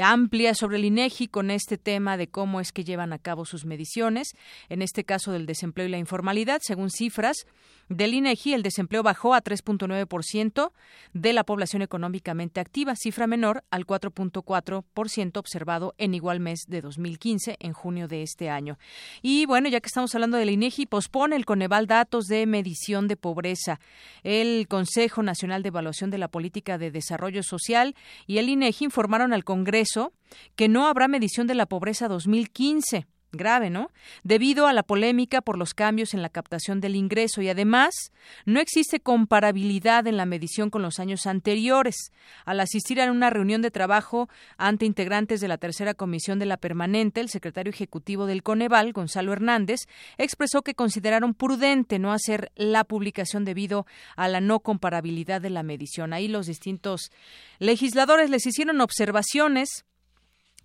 amplia 0.03 0.55
sobre 0.55 0.79
el 0.79 0.85
INEGI 0.85 1.29
con 1.29 1.51
este 1.51 1.79
tema 1.79 2.17
de 2.17 2.29
cómo 2.29 2.61
es 2.61 2.73
que 2.73 2.85
llevan 2.85 3.13
a 3.13 3.19
cabo 3.19 3.45
sus 3.45 3.65
mediciones, 3.65 4.33
en 4.69 4.83
este 4.83 5.05
caso 5.05 5.33
del 5.33 5.47
desempleo 5.47 5.87
y 5.87 5.91
la 5.91 5.99
informalidad, 5.99 6.61
según 6.63 6.91
cifras 6.91 7.47
del 7.89 8.15
INEGI, 8.15 8.55
el 8.55 8.63
desempleo 8.63 9.03
bajó 9.03 9.35
a 9.35 9.43
3.9% 9.43 10.73
de 11.15 11.33
la 11.33 11.45
población 11.45 11.83
económicamente 11.83 12.61
activa, 12.61 12.97
cifra 12.97 13.27
menor 13.27 13.65
al 13.71 13.87
4.4% 13.87 15.37
observado 15.39 15.95
en 15.99 16.15
igual 16.15 16.41
mes 16.41 16.65
de 16.69 16.81
2015, 16.81 17.57
en 17.59 17.73
junio 17.73 18.09
de 18.09 18.23
este 18.23 18.51
año. 18.51 18.79
Y 19.23 19.47
bueno, 19.47 19.69
ya 19.69 19.81
que 19.81 19.87
estamos 19.87 20.15
hablando 20.15 20.37
del 20.37 20.51
INEGI, 20.51 20.87
pospone 20.87 21.37
el 21.37 21.47
Coneval 21.47 21.87
datos 21.87 22.27
de 22.27 22.47
medición 22.47 23.09
de 23.09 23.17
pobreza. 23.17 23.81
El 24.23 24.69
Consejo 24.69 25.23
Nacional 25.23 25.63
de 25.63 25.69
Evaluación 25.69 26.11
de 26.11 26.19
la 26.19 26.29
Política 26.29 26.79
de 26.79 26.91
Desarrollo 26.91 27.43
Social 27.43 27.95
y 28.27 28.39
el 28.39 28.49
INEGI 28.49 28.87
informaron 28.87 29.33
al 29.33 29.45
Congreso 29.45 30.13
que 30.57 30.69
no 30.69 30.87
habrá 30.87 31.09
medición 31.09 31.47
de 31.47 31.55
la 31.55 31.67
pobreza 31.67 32.09
2015 32.09 33.07
grave, 33.33 33.71
¿no? 33.71 33.91
Debido 34.23 34.67
a 34.67 34.73
la 34.73 34.83
polémica 34.83 35.41
por 35.41 35.59
los 35.59 35.75
cambios 35.75 36.15
en 36.15 36.23
la 36.23 36.29
captación 36.29 36.81
del 36.81 36.97
ingreso 36.97 37.43
y 37.43 37.49
además 37.49 38.13
no 38.45 38.61
existe 38.61 39.01
comparabilidad 39.01 40.07
en 40.07 40.17
la 40.17 40.27
medición 40.27 40.71
con 40.71 40.83
los 40.83 40.99
años 40.99 41.27
anteriores. 41.27 42.13
Al 42.45 42.61
asistir 42.61 43.01
a 43.01 43.11
una 43.11 43.31
reunión 43.31 43.63
de 43.63 43.71
trabajo 43.71 44.29
ante 44.57 44.87
integrantes 44.87 45.41
de 45.41 45.49
la 45.49 45.59
tercera 45.59 45.95
comisión 45.95 46.39
de 46.39 46.47
la 46.47 46.57
permanente, 46.57 47.21
el 47.21 47.29
secretario 47.29 47.71
ejecutivo 47.71 48.27
del 48.27 48.43
Coneval, 48.43 48.93
Gonzalo 48.93 49.33
Hernández, 49.33 49.81
expresó 50.17 50.63
que 50.63 50.75
consideraron 50.75 51.35
prudente 51.35 51.99
no 51.99 52.13
hacer 52.13 52.53
la 52.57 52.85
publicación 52.85 53.45
debido 53.45 53.87
a 54.17 54.29
la 54.29 54.41
no 54.41 54.61
comparabilidad 54.61 55.41
de 55.41 55.51
la 55.51 55.63
medición. 55.63 56.13
Ahí 56.13 56.29
los 56.29 56.47
distintos 56.47 57.11
legisladores 57.59 58.31
les 58.31 58.47
hicieron 58.47 58.81
observaciones 58.81 59.85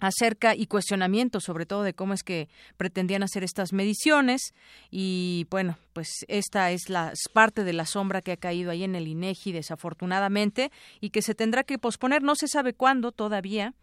acerca 0.03 0.55
y 0.55 0.67
cuestionamientos 0.67 1.43
sobre 1.43 1.65
todo 1.65 1.83
de 1.83 1.93
cómo 1.93 2.13
es 2.13 2.23
que 2.23 2.49
pretendían 2.77 3.23
hacer 3.23 3.43
estas 3.43 3.73
mediciones 3.73 4.53
y 4.91 5.47
bueno 5.49 5.77
pues 5.93 6.09
esta 6.27 6.71
es 6.71 6.89
la 6.89 7.13
parte 7.31 7.63
de 7.63 7.73
la 7.73 7.85
sombra 7.85 8.21
que 8.21 8.33
ha 8.33 8.37
caído 8.37 8.71
ahí 8.71 8.83
en 8.83 8.95
el 8.95 9.07
INEGI 9.07 9.53
desafortunadamente 9.53 10.71
y 10.99 11.11
que 11.11 11.21
se 11.21 11.35
tendrá 11.35 11.63
que 11.63 11.77
posponer. 11.77 12.23
No 12.23 12.35
se 12.35 12.47
sabe 12.47 12.73
cuándo 12.73 13.11
todavía 13.11 13.73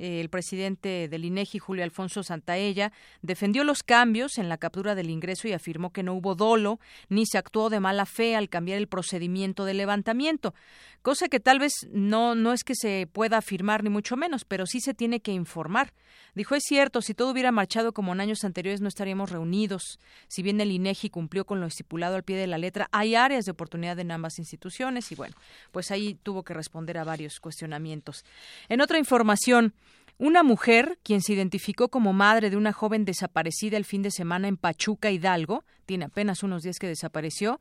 el 0.00 0.30
presidente 0.30 1.08
del 1.08 1.26
INEGI, 1.26 1.58
Julio 1.58 1.84
Alfonso 1.84 2.22
Santaella, 2.22 2.92
defendió 3.20 3.64
los 3.64 3.82
cambios 3.82 4.38
en 4.38 4.48
la 4.48 4.56
captura 4.56 4.94
del 4.94 5.10
ingreso 5.10 5.46
y 5.46 5.52
afirmó 5.52 5.92
que 5.92 6.02
no 6.02 6.14
hubo 6.14 6.34
dolo 6.34 6.80
ni 7.08 7.26
se 7.26 7.36
actuó 7.36 7.68
de 7.68 7.80
mala 7.80 8.06
fe 8.06 8.34
al 8.34 8.48
cambiar 8.48 8.78
el 8.78 8.88
procedimiento 8.88 9.64
de 9.64 9.74
levantamiento, 9.74 10.54
cosa 11.02 11.28
que 11.28 11.40
tal 11.40 11.58
vez 11.58 11.72
no 11.92 12.34
no 12.34 12.52
es 12.52 12.64
que 12.64 12.74
se 12.74 13.08
pueda 13.12 13.38
afirmar 13.38 13.84
ni 13.84 13.90
mucho 13.90 14.16
menos, 14.16 14.44
pero 14.44 14.66
sí 14.66 14.80
se 14.80 14.94
tiene 14.94 15.20
que 15.20 15.32
informar. 15.32 15.92
Dijo, 16.34 16.54
es 16.54 16.62
cierto, 16.64 17.02
si 17.02 17.14
todo 17.14 17.30
hubiera 17.30 17.52
marchado 17.52 17.92
como 17.92 18.12
en 18.12 18.20
años 18.20 18.44
anteriores 18.44 18.80
no 18.80 18.88
estaríamos 18.88 19.30
reunidos. 19.30 19.98
Si 20.28 20.42
bien 20.42 20.60
el 20.60 20.70
INEGI 20.70 21.10
cumplió 21.10 21.44
con 21.44 21.60
lo 21.60 21.66
estipulado 21.66 22.16
al 22.16 22.22
pie 22.22 22.36
de 22.36 22.46
la 22.46 22.58
letra, 22.58 22.88
hay 22.92 23.14
áreas 23.14 23.44
de 23.44 23.50
oportunidad 23.50 23.98
en 23.98 24.12
ambas 24.12 24.38
instituciones 24.38 25.10
y 25.12 25.14
bueno, 25.14 25.34
pues 25.72 25.90
ahí 25.90 26.14
tuvo 26.22 26.44
que 26.44 26.54
responder 26.54 26.98
a 26.98 27.04
varios 27.04 27.40
cuestionamientos. 27.40 28.24
En 28.68 28.80
otra 28.80 28.98
información, 28.98 29.74
una 30.20 30.42
mujer, 30.42 30.98
quien 31.02 31.22
se 31.22 31.32
identificó 31.32 31.88
como 31.88 32.12
madre 32.12 32.50
de 32.50 32.58
una 32.58 32.74
joven 32.74 33.06
desaparecida 33.06 33.78
el 33.78 33.86
fin 33.86 34.02
de 34.02 34.10
semana 34.10 34.48
en 34.48 34.58
Pachuca, 34.58 35.10
Hidalgo, 35.10 35.64
tiene 35.86 36.04
apenas 36.04 36.42
unos 36.42 36.62
días 36.62 36.78
que 36.78 36.86
desapareció, 36.86 37.58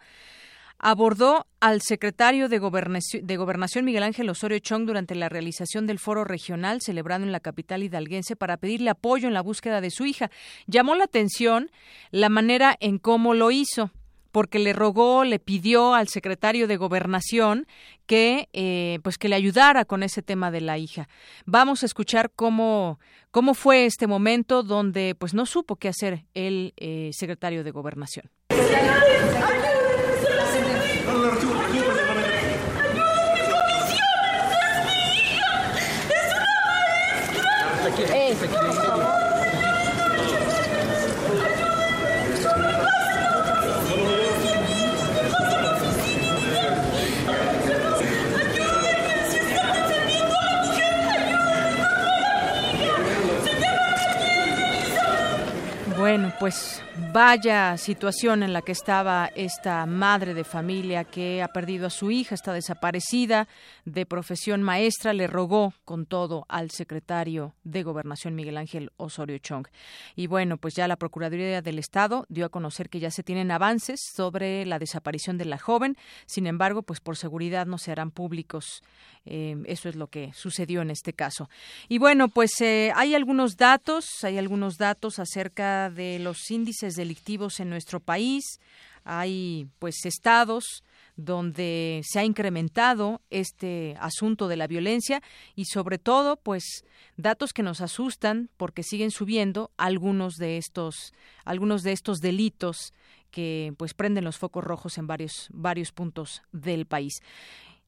abordó 0.77 1.47
al 1.61 1.81
secretario 1.81 2.49
de 2.49 2.57
Gobernación, 2.57 3.85
Miguel 3.85 4.03
Ángel 4.03 4.29
Osorio 4.29 4.59
Chong 4.59 4.85
durante 4.85 5.15
la 5.15 5.29
realización 5.29 5.87
del 5.87 5.99
foro 5.99 6.25
regional 6.25 6.81
celebrado 6.81 7.23
en 7.23 7.31
la 7.31 7.39
capital 7.39 7.81
hidalguense 7.81 8.35
para 8.35 8.57
pedirle 8.57 8.89
apoyo 8.89 9.29
en 9.29 9.33
la 9.33 9.41
búsqueda 9.41 9.79
de 9.79 9.89
su 9.89 10.05
hija. 10.05 10.29
Llamó 10.67 10.95
la 10.95 11.05
atención 11.05 11.71
la 12.11 12.27
manera 12.27 12.75
en 12.81 12.97
cómo 12.97 13.35
lo 13.35 13.51
hizo 13.51 13.91
porque 14.39 14.57
le 14.57 14.71
rogó, 14.71 15.25
le 15.25 15.37
pidió 15.37 15.93
al 15.93 16.07
secretario 16.07 16.65
de 16.65 16.77
Gobernación 16.77 17.67
que 18.05 18.47
eh, 18.53 18.99
pues 19.03 19.17
que 19.17 19.27
le 19.27 19.35
ayudara 19.35 19.83
con 19.83 20.01
ese 20.01 20.21
tema 20.21 20.49
de 20.49 20.61
la 20.61 20.77
hija. 20.77 21.09
Vamos 21.45 21.83
a 21.83 21.85
escuchar 21.85 22.31
cómo 22.33 23.01
cómo 23.31 23.53
fue 23.53 23.85
este 23.85 24.07
momento 24.07 24.63
donde 24.63 25.13
pues 25.13 25.33
no 25.33 25.45
supo 25.45 25.75
qué 25.75 25.89
hacer 25.89 26.23
el 26.35 26.73
eh, 26.77 27.09
secretario 27.11 27.65
de 27.65 27.71
Gobernación. 27.71 28.31
Bueno, 56.09 56.33
pues 56.39 56.81
vaya 57.13 57.77
situación 57.77 58.41
en 58.41 58.51
la 58.51 58.63
que 58.63 58.71
estaba 58.71 59.29
esta 59.35 59.85
madre 59.85 60.33
de 60.33 60.43
familia 60.43 61.03
que 61.03 61.43
ha 61.43 61.47
perdido 61.49 61.85
a 61.85 61.91
su 61.91 62.09
hija, 62.09 62.33
está 62.33 62.51
desaparecida, 62.51 63.47
de 63.85 64.07
profesión 64.07 64.63
maestra, 64.63 65.13
le 65.13 65.27
rogó 65.27 65.73
con 65.85 66.07
todo 66.07 66.45
al 66.49 66.71
secretario 66.71 67.53
de 67.63 67.83
Gobernación 67.83 68.33
Miguel 68.33 68.57
Ángel 68.57 68.91
Osorio 68.97 69.37
Chong. 69.37 69.67
Y 70.15 70.25
bueno, 70.25 70.57
pues 70.57 70.73
ya 70.73 70.87
la 70.87 70.95
Procuraduría 70.95 71.61
del 71.61 71.77
Estado 71.77 72.25
dio 72.27 72.45
a 72.45 72.49
conocer 72.49 72.89
que 72.89 72.99
ya 72.99 73.11
se 73.11 73.23
tienen 73.23 73.51
avances 73.51 73.99
sobre 74.15 74.65
la 74.65 74.79
desaparición 74.79 75.37
de 75.37 75.45
la 75.45 75.59
joven, 75.59 75.95
sin 76.25 76.47
embargo, 76.47 76.81
pues 76.81 77.01
por 77.01 77.17
seguridad 77.17 77.67
no 77.67 77.77
se 77.77 77.91
harán 77.91 78.09
públicos. 78.09 78.83
Eh, 79.25 79.57
eso 79.65 79.89
es 79.89 79.95
lo 79.95 80.07
que 80.07 80.31
sucedió 80.33 80.81
en 80.81 80.89
este 80.89 81.13
caso. 81.13 81.49
Y 81.87 81.99
bueno, 81.99 82.29
pues 82.29 82.51
eh, 82.61 82.91
hay 82.95 83.13
algunos 83.13 83.57
datos, 83.57 84.05
hay 84.23 84.37
algunos 84.37 84.77
datos 84.77 85.19
acerca 85.19 85.89
de 85.89 85.99
de 85.99 86.17
los 86.17 86.49
índices 86.49 86.95
delictivos 86.99 87.59
en 87.59 87.69
nuestro 87.69 87.99
país. 87.99 88.59
Hay 89.03 89.67
pues 89.79 90.05
estados 90.05 90.83
donde 91.15 92.01
se 92.03 92.19
ha 92.19 92.23
incrementado 92.23 93.21
este 93.29 93.95
asunto 93.99 94.47
de 94.47 94.57
la 94.57 94.67
violencia 94.67 95.21
y 95.55 95.65
sobre 95.65 95.97
todo 95.97 96.37
pues 96.37 96.83
datos 97.17 97.51
que 97.51 97.63
nos 97.63 97.81
asustan 97.81 98.49
porque 98.57 98.83
siguen 98.83 99.11
subiendo 99.11 99.71
algunos 99.77 100.35
de 100.35 100.57
estos 100.57 101.13
algunos 101.43 101.83
de 101.83 101.91
estos 101.91 102.19
delitos 102.19 102.93
que 103.31 103.73
pues 103.77 103.93
prenden 103.93 104.23
los 104.23 104.37
focos 104.37 104.63
rojos 104.63 104.97
en 104.97 105.07
varios 105.07 105.47
varios 105.51 105.91
puntos 105.91 106.41
del 106.51 106.85
país. 106.85 107.21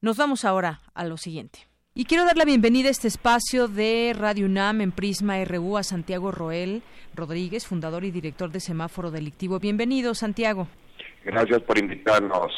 Nos 0.01 0.17
vamos 0.17 0.43
ahora 0.43 0.81
a 0.93 1.05
lo 1.05 1.17
siguiente. 1.17 1.70
Y 1.93 2.05
quiero 2.05 2.23
dar 2.23 2.37
la 2.37 2.45
bienvenida 2.45 2.87
a 2.87 2.91
este 2.91 3.09
espacio 3.09 3.67
de 3.67 4.15
Radio 4.17 4.45
UNAM 4.45 4.79
en 4.79 4.93
Prisma 4.93 5.43
RU 5.43 5.75
a 5.75 5.83
Santiago 5.83 6.31
Roel 6.31 6.83
Rodríguez, 7.13 7.67
fundador 7.67 8.05
y 8.05 8.11
director 8.11 8.49
de 8.49 8.61
Semáforo 8.61 9.11
Delictivo. 9.11 9.59
Bienvenido, 9.59 10.15
Santiago. 10.15 10.69
Gracias 11.25 11.61
por 11.63 11.77
invitarnos. 11.77 12.49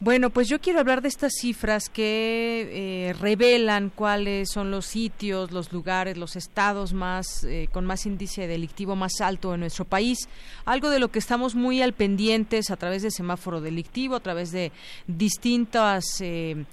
Bueno, 0.00 0.28
pues 0.28 0.50
yo 0.50 0.60
quiero 0.60 0.80
hablar 0.80 1.00
de 1.00 1.08
estas 1.08 1.32
cifras 1.40 1.88
que 1.88 2.68
eh, 3.08 3.12
revelan 3.14 3.88
cuáles 3.88 4.50
son 4.50 4.70
los 4.70 4.84
sitios, 4.84 5.50
los 5.50 5.72
lugares, 5.72 6.18
los 6.18 6.36
estados 6.36 6.92
más 6.92 7.44
eh, 7.44 7.70
con 7.72 7.86
más 7.86 8.04
índice 8.04 8.46
delictivo 8.46 8.96
más 8.96 9.22
alto 9.22 9.54
en 9.54 9.60
nuestro 9.60 9.86
país. 9.86 10.28
Algo 10.66 10.90
de 10.90 10.98
lo 10.98 11.08
que 11.08 11.20
estamos 11.20 11.54
muy 11.54 11.80
al 11.80 11.94
pendientes 11.94 12.70
a 12.70 12.76
través 12.76 13.02
de 13.02 13.10
semáforo 13.10 13.62
delictivo, 13.62 14.14
a 14.14 14.20
través 14.20 14.52
de 14.52 14.72
distintas 15.06 16.20
eh, 16.20 16.66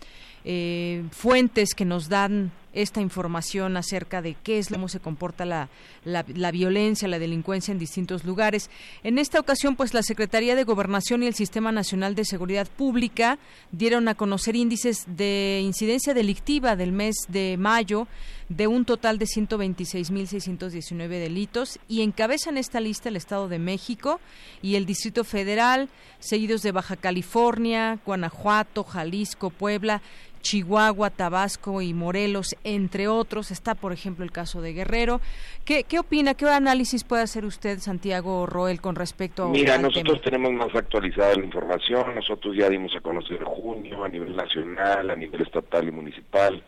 eh, 0.46 1.04
fuentes 1.12 1.74
que 1.74 1.86
nos 1.86 2.08
dan 2.08 2.52
esta 2.76 3.02
información 3.02 3.78
acerca 3.78 4.22
de 4.22 4.36
qué 4.44 4.60
es, 4.60 4.68
cómo 4.68 4.90
se 4.90 5.00
comporta 5.00 5.46
la, 5.46 5.70
la, 6.04 6.26
la 6.28 6.52
violencia, 6.52 7.08
la 7.08 7.20
delincuencia 7.20 7.72
en 7.72 7.80
distintos 7.80 8.26
lugares. 8.26 8.70
En 9.04 9.18
esta 9.18 9.40
ocasión, 9.40 9.76
pues 9.76 9.94
la 9.94 10.04
Secretaría 10.04 10.56
de 10.56 10.66
Gobernación 10.66 11.24
y 11.24 11.28
el 11.28 11.34
Sistema 11.34 11.72
Nacional 11.72 12.16
de 12.16 12.26
Seguridad 12.26 12.68
Pública 12.68 13.40
dieron 13.72 14.08
a 14.08 14.16
conocer 14.16 14.56
índices 14.58 15.06
de 15.08 15.62
incidencia 15.64 16.14
delictiva 16.14 16.76
del 16.76 16.92
mes 16.92 17.16
de 17.30 17.56
mayo 17.58 18.08
de 18.50 18.68
un 18.68 18.86
total 18.86 19.18
de 19.18 19.26
126.619 19.26 21.08
delitos 21.08 21.80
y 21.88 22.02
encabezan 22.02 22.58
esta 22.58 22.80
lista 22.80 23.10
el 23.10 23.16
Estado 23.16 23.48
de 23.48 23.58
México 23.58 24.20
y 24.62 24.76
el 24.76 24.86
Distrito 24.86 25.24
Federal, 25.24 25.90
seguidos 26.20 26.62
de 26.62 26.72
Baja 26.72 26.96
California, 26.96 28.00
Guanajuato, 28.06 28.84
Jalisco, 28.84 29.50
Puebla, 29.50 30.02
Chihuahua, 30.46 31.10
Tabasco 31.10 31.82
y 31.82 31.96
Morelos, 31.96 32.56
entre 32.64 33.08
otros. 33.08 33.50
Está, 33.50 33.74
por 33.74 33.92
ejemplo, 33.92 34.24
el 34.24 34.32
caso 34.32 34.62
de 34.62 34.74
Guerrero. 34.74 35.20
¿Qué, 35.66 35.86
qué 35.86 35.98
opina, 35.98 36.36
qué 36.36 36.46
análisis 36.46 37.04
puede 37.04 37.24
hacer 37.24 37.46
usted, 37.46 37.80
Santiago 37.80 38.46
Roel, 38.46 38.80
con 38.80 38.96
respecto 38.96 39.50
Mira, 39.50 39.80
nosotros 39.80 40.22
tenemos 40.22 40.54
más 40.54 40.74
actualizada 40.76 41.34
la 41.34 41.46
información. 41.46 42.14
Nosotros 42.14 42.56
ya 42.56 42.70
dimos 42.70 42.96
a 42.96 43.02
conocer 43.02 43.44
junio 43.44 44.04
a 44.04 44.08
nivel 44.08 44.36
nacional, 44.36 45.10
a 45.10 45.16
nivel 45.16 45.42
estatal 45.42 45.88
y 45.88 45.92
municipal. 45.92 46.64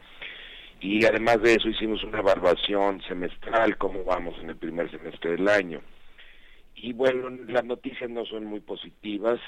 Y 0.81 1.05
además 1.05 1.39
de 1.43 1.53
eso 1.53 1.69
hicimos 1.69 2.03
una 2.03 2.17
evaluación 2.17 3.03
semestral, 3.07 3.77
cómo 3.77 4.03
vamos 4.03 4.33
en 4.41 4.49
el 4.49 4.57
primer 4.57 4.89
semestre 4.89 5.33
del 5.33 5.47
año. 5.47 5.81
Y 6.73 6.93
bueno, 6.93 7.29
las 7.47 7.63
noticias 7.63 8.09
no 8.09 8.25
son 8.25 8.45
muy 8.45 8.59
positivas. 8.59 9.39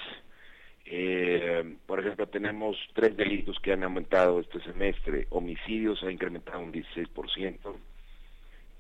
Eh, 0.92 1.76
por 1.86 2.00
ejemplo, 2.00 2.28
tenemos 2.28 2.76
tres 2.94 3.16
delitos 3.16 3.60
que 3.60 3.74
han 3.74 3.84
aumentado 3.84 4.40
este 4.40 4.60
semestre. 4.62 5.28
Homicidios 5.30 6.02
ha 6.04 6.12
incrementado 6.12 6.62
un 6.62 6.74
16%, 6.74 7.76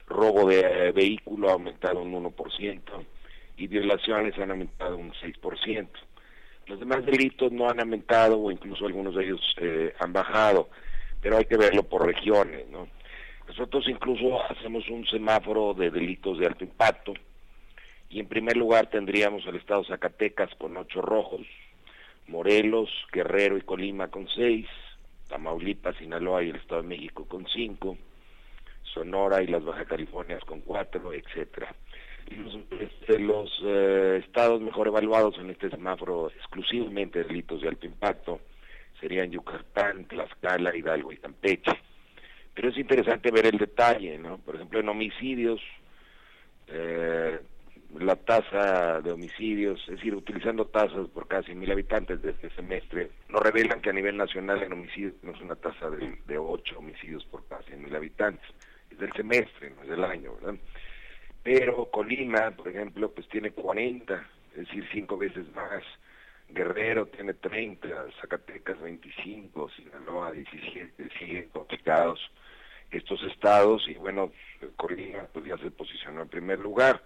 robo 0.07 0.49
de 0.49 0.59
eh, 0.59 0.91
vehículo 0.91 1.49
ha 1.49 1.53
aumentado 1.53 2.01
un 2.01 2.11
1% 2.11 2.81
y 3.57 3.67
violaciones 3.67 4.37
han 4.39 4.49
aumentado 4.49 4.97
un 4.97 5.11
6%. 5.11 5.87
Los 6.65 6.79
demás 6.79 7.05
delitos 7.05 7.51
no 7.51 7.69
han 7.69 7.79
aumentado 7.79 8.39
o 8.39 8.51
incluso 8.51 8.87
algunos 8.87 9.13
de 9.15 9.25
ellos 9.25 9.55
eh, 9.57 9.93
han 9.99 10.11
bajado, 10.11 10.69
pero 11.21 11.37
hay 11.37 11.45
que 11.45 11.57
verlo 11.57 11.83
por 11.83 12.07
regiones. 12.07 12.67
¿no? 12.69 12.87
Nosotros 13.47 13.87
incluso 13.87 14.43
hacemos 14.49 14.87
un 14.89 15.05
semáforo 15.05 15.75
de 15.75 15.91
delitos 15.91 16.39
de 16.39 16.47
alto 16.47 16.63
impacto 16.63 17.13
y 18.09 18.19
en 18.19 18.27
primer 18.27 18.57
lugar 18.57 18.89
tendríamos 18.89 19.45
el 19.45 19.57
estado 19.57 19.83
Zacatecas 19.83 20.49
con 20.55 20.75
ocho 20.77 21.01
rojos, 21.01 21.41
Morelos, 22.29 22.89
Guerrero 23.11 23.57
y 23.57 23.61
Colima 23.61 24.07
con 24.09 24.27
seis, 24.29 24.67
Tamaulipas, 25.27 25.97
Sinaloa 25.97 26.43
y 26.43 26.49
el 26.49 26.57
Estado 26.57 26.81
de 26.81 26.87
México 26.87 27.25
con 27.25 27.45
cinco, 27.47 27.97
Sonora 28.93 29.43
y 29.43 29.47
las 29.47 29.63
Baja 29.63 29.85
Californias 29.85 30.43
con 30.45 30.61
cuatro, 30.61 31.13
etcétera. 31.13 31.73
Los, 32.29 32.55
este, 32.79 33.17
eh, 33.63 34.21
estados 34.23 34.61
mejor 34.61 34.87
evaluados 34.87 35.37
en 35.39 35.49
este 35.49 35.69
semáforo 35.69 36.29
exclusivamente 36.29 37.23
delitos 37.23 37.61
de 37.61 37.69
alto 37.69 37.87
impacto 37.87 38.39
serían 38.99 39.31
Yucatán, 39.31 40.05
Tlaxcala, 40.05 40.75
Hidalgo 40.75 41.11
y 41.11 41.17
Campeche. 41.17 41.71
Pero 42.53 42.69
es 42.69 42.77
interesante 42.77 43.31
ver 43.31 43.45
el 43.45 43.57
detalle, 43.57 44.17
¿no? 44.17 44.37
Por 44.39 44.55
ejemplo, 44.55 44.79
en 44.79 44.89
homicidios, 44.89 45.61
eh, 46.67 47.39
la 47.97 48.15
tasa 48.15 49.01
de 49.01 49.11
homicidios, 49.11 49.79
es 49.87 49.95
decir, 49.95 50.15
utilizando 50.15 50.65
tasas 50.67 51.07
por 51.07 51.27
casi 51.27 51.55
mil 51.55 51.71
habitantes 51.71 52.21
de 52.21 52.31
este 52.31 52.49
semestre, 52.51 53.09
nos 53.29 53.41
revelan 53.41 53.81
que 53.81 53.89
a 53.89 53.93
nivel 53.93 54.15
nacional 54.15 54.61
en 54.61 54.73
homicidios 54.73 55.15
tenemos 55.19 55.41
una 55.41 55.55
tasa 55.55 55.89
de, 55.89 56.19
de 56.25 56.37
8 56.37 56.77
homicidios 56.77 57.25
por 57.25 57.47
casi 57.47 57.73
mil 57.75 57.95
habitantes. 57.95 58.47
Es 58.91 58.99
del 58.99 59.11
semestre, 59.13 59.71
no 59.71 59.83
es 59.83 59.89
del 59.89 60.03
año, 60.03 60.35
¿verdad? 60.35 60.59
Pero 61.43 61.89
Colima, 61.89 62.51
por 62.51 62.67
ejemplo, 62.67 63.11
pues 63.11 63.27
tiene 63.29 63.51
40, 63.51 64.27
es 64.51 64.67
decir, 64.67 64.87
cinco 64.91 65.17
veces 65.17 65.45
más. 65.55 65.83
Guerrero 66.49 67.05
tiene 67.07 67.33
30, 67.33 67.87
Zacatecas 68.21 68.79
25, 68.81 69.69
Sinaloa 69.69 70.31
17, 70.31 71.09
siguen 71.17 71.49
complicados 71.49 72.19
estos 72.91 73.21
estados 73.23 73.87
y 73.87 73.93
bueno, 73.95 74.31
Colima 74.75 75.27
pues 75.31 75.45
ya 75.45 75.57
se 75.57 75.71
posicionó 75.71 76.23
en 76.23 76.29
primer 76.29 76.59
lugar. 76.59 77.01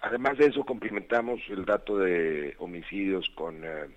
Además 0.00 0.38
de 0.38 0.46
eso, 0.46 0.64
complementamos 0.64 1.40
el 1.48 1.64
dato 1.64 1.98
de 1.98 2.54
homicidios 2.58 3.28
con, 3.34 3.64
eh, 3.64 3.88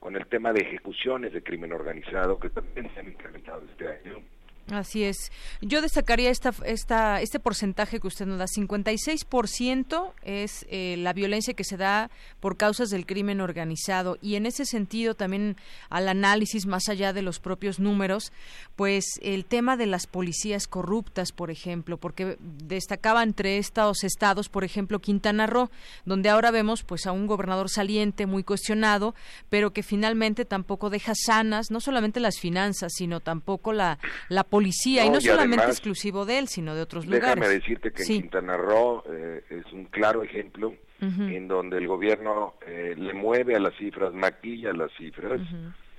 con 0.00 0.16
el 0.16 0.26
tema 0.26 0.52
de 0.52 0.62
ejecuciones 0.62 1.32
de 1.32 1.42
crimen 1.42 1.72
organizado, 1.72 2.38
que 2.38 2.50
también 2.50 2.90
se 2.94 3.00
han 3.00 3.08
incrementado 3.08 3.62
este 3.70 3.88
año. 3.88 4.22
Así 4.70 5.04
es. 5.04 5.30
Yo 5.60 5.82
destacaría 5.82 6.30
esta, 6.30 6.54
esta, 6.64 7.20
este 7.20 7.38
porcentaje 7.38 8.00
que 8.00 8.06
usted 8.06 8.24
nos 8.24 8.38
da. 8.38 8.46
56% 8.46 10.12
es 10.22 10.64
eh, 10.70 10.96
la 10.98 11.12
violencia 11.12 11.52
que 11.52 11.64
se 11.64 11.76
da 11.76 12.10
por 12.40 12.56
causas 12.56 12.88
del 12.88 13.04
crimen 13.04 13.42
organizado. 13.42 14.16
Y 14.22 14.36
en 14.36 14.46
ese 14.46 14.64
sentido, 14.64 15.14
también 15.14 15.56
al 15.90 16.08
análisis 16.08 16.64
más 16.64 16.88
allá 16.88 17.12
de 17.12 17.20
los 17.20 17.40
propios 17.40 17.78
números, 17.78 18.32
pues 18.74 19.04
el 19.20 19.44
tema 19.44 19.76
de 19.76 19.86
las 19.86 20.06
policías 20.06 20.66
corruptas, 20.66 21.32
por 21.32 21.50
ejemplo, 21.50 21.98
porque 21.98 22.38
destacaba 22.40 23.22
entre 23.22 23.58
estos 23.58 24.02
estados, 24.02 24.48
por 24.48 24.64
ejemplo, 24.64 24.98
Quintana 24.98 25.46
Roo, 25.46 25.70
donde 26.06 26.30
ahora 26.30 26.50
vemos 26.50 26.84
pues 26.84 27.06
a 27.06 27.12
un 27.12 27.26
gobernador 27.26 27.68
saliente 27.68 28.24
muy 28.24 28.44
cuestionado, 28.44 29.14
pero 29.50 29.74
que 29.74 29.82
finalmente 29.82 30.46
tampoco 30.46 30.88
deja 30.88 31.12
sanas 31.14 31.70
no 31.70 31.80
solamente 31.80 32.18
las 32.18 32.38
finanzas, 32.40 32.92
sino 32.96 33.20
tampoco 33.20 33.74
la, 33.74 33.98
la 34.28 34.44
policía, 34.54 35.04
y 35.04 35.10
no 35.10 35.20
solamente 35.20 35.66
exclusivo 35.66 36.24
de 36.24 36.38
él, 36.38 36.48
sino 36.48 36.74
de 36.74 36.82
otros 36.82 37.06
lugares. 37.06 37.34
Déjame 37.34 37.48
decirte 37.48 37.90
que 37.92 38.02
en 38.02 38.08
Quintana 38.08 38.56
Roo 38.56 39.02
eh, 39.10 39.42
es 39.50 39.72
un 39.72 39.86
claro 39.86 40.22
ejemplo 40.22 40.74
en 41.00 41.48
donde 41.48 41.76
el 41.76 41.86
gobierno 41.86 42.54
eh, 42.66 42.94
le 42.96 43.12
mueve 43.12 43.54
a 43.54 43.58
las 43.58 43.76
cifras, 43.76 44.14
maquilla 44.14 44.72
las 44.72 44.90
cifras. 44.96 45.38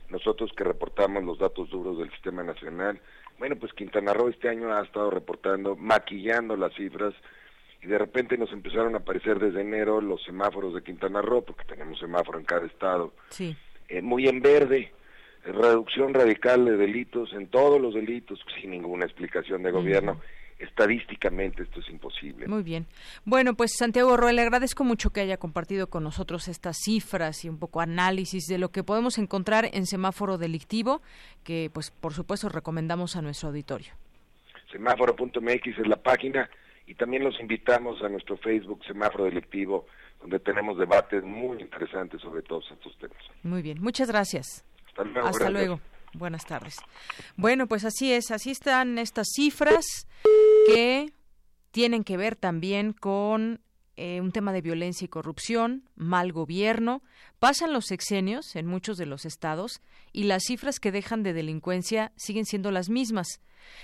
Nosotros 0.09 0.51
que 0.57 0.63
reportamos 0.63 1.23
los 1.23 1.37
datos 1.37 1.69
duros 1.69 1.99
del 1.99 2.09
sistema 2.11 2.41
nacional, 2.43 2.99
bueno, 3.37 3.55
pues 3.55 3.73
Quintana 3.73 4.13
Roo 4.13 4.29
este 4.29 4.49
año 4.49 4.73
ha 4.73 4.83
estado 4.83 5.11
reportando, 5.11 5.75
maquillando 5.75 6.55
las 6.55 6.73
cifras, 6.73 7.13
y 7.83 7.87
de 7.87 7.97
repente 7.97 8.37
nos 8.37 8.51
empezaron 8.51 8.95
a 8.95 8.99
aparecer 8.99 9.37
desde 9.39 9.61
enero 9.61 10.01
los 10.01 10.23
semáforos 10.23 10.73
de 10.73 10.81
Quintana 10.81 11.21
Roo, 11.21 11.43
porque 11.43 11.65
tenemos 11.65 11.99
semáforo 11.99 12.39
en 12.39 12.45
cada 12.45 12.65
estado, 12.65 13.13
sí. 13.29 13.55
eh, 13.89 14.01
muy 14.01 14.27
en 14.27 14.41
verde, 14.41 14.91
reducción 15.53 16.13
radical 16.13 16.65
de 16.65 16.77
delitos 16.77 17.33
en 17.33 17.47
todos 17.47 17.79
los 17.79 17.93
delitos 17.93 18.39
sin 18.59 18.71
ninguna 18.71 19.05
explicación 19.05 19.63
de 19.63 19.71
gobierno. 19.71 20.19
Estadísticamente 20.57 21.63
esto 21.63 21.81
es 21.81 21.89
imposible. 21.89 22.47
Muy 22.47 22.63
bien. 22.63 22.87
Bueno, 23.25 23.55
pues 23.55 23.75
Santiago 23.77 24.15
Roel, 24.15 24.37
le 24.37 24.41
agradezco 24.41 24.85
mucho 24.85 25.09
que 25.09 25.19
haya 25.19 25.35
compartido 25.35 25.87
con 25.87 26.03
nosotros 26.03 26.47
estas 26.47 26.77
cifras 26.77 27.43
y 27.43 27.49
un 27.49 27.59
poco 27.59 27.81
análisis 27.81 28.45
de 28.47 28.57
lo 28.57 28.69
que 28.69 28.83
podemos 28.83 29.17
encontrar 29.17 29.69
en 29.73 29.85
semáforo 29.85 30.37
delictivo, 30.37 31.01
que 31.43 31.69
pues 31.73 31.91
por 31.91 32.13
supuesto 32.13 32.47
recomendamos 32.47 33.17
a 33.17 33.21
nuestro 33.21 33.49
auditorio. 33.49 33.91
Semáforo.mx 34.71 35.77
es 35.77 35.87
la 35.87 35.97
página 35.97 36.49
y 36.87 36.95
también 36.95 37.23
los 37.23 37.39
invitamos 37.39 38.01
a 38.01 38.09
nuestro 38.09 38.37
Facebook 38.37 38.83
Semáforo 38.85 39.25
Delictivo, 39.25 39.87
donde 40.21 40.39
tenemos 40.39 40.77
debates 40.77 41.23
muy 41.23 41.59
interesantes 41.59 42.21
sobre 42.21 42.41
todos 42.43 42.65
estos 42.71 42.97
temas. 42.97 43.17
Muy 43.43 43.61
bien, 43.61 43.81
muchas 43.81 44.07
gracias. 44.07 44.63
Hasta 44.95 45.03
luego. 45.03 45.27
Hasta 45.27 45.49
luego. 45.49 45.79
Buenas 46.13 46.45
tardes. 46.45 46.77
Bueno, 47.35 47.67
pues 47.67 47.83
así 47.83 48.13
es, 48.13 48.31
así 48.31 48.51
están 48.51 48.97
estas 48.97 49.27
cifras 49.35 50.07
que 50.67 51.11
tienen 51.71 52.05
que 52.05 52.15
ver 52.15 52.37
también 52.37 52.93
con 52.93 53.59
eh, 53.97 54.21
un 54.21 54.31
tema 54.31 54.53
de 54.53 54.61
violencia 54.61 55.05
y 55.05 55.09
corrupción, 55.09 55.89
mal 55.95 56.31
gobierno. 56.31 57.01
Pasan 57.39 57.73
los 57.73 57.85
sexenios 57.85 58.55
en 58.55 58.65
muchos 58.65 58.97
de 58.97 59.05
los 59.05 59.25
estados 59.25 59.81
y 60.13 60.23
las 60.23 60.43
cifras 60.43 60.79
que 60.79 60.93
dejan 60.93 61.21
de 61.23 61.33
delincuencia 61.33 62.13
siguen 62.15 62.45
siendo 62.45 62.71
las 62.71 62.89
mismas. 62.89 63.41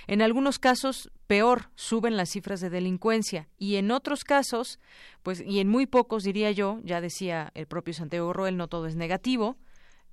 En 0.07 0.21
algunos 0.21 0.59
casos, 0.59 1.11
peor, 1.27 1.69
suben 1.75 2.15
las 2.15 2.29
cifras 2.29 2.61
de 2.61 2.69
delincuencia 2.69 3.49
y 3.57 3.75
en 3.75 3.91
otros 3.91 4.23
casos, 4.23 4.79
pues, 5.23 5.41
y 5.45 5.59
en 5.59 5.67
muy 5.67 5.85
pocos 5.85 6.23
diría 6.23 6.51
yo, 6.51 6.79
ya 6.83 7.01
decía 7.01 7.51
el 7.55 7.67
propio 7.67 7.93
Santiago 7.93 8.31
Roel, 8.31 8.57
no 8.57 8.67
todo 8.67 8.87
es 8.87 8.95
negativo, 8.95 9.57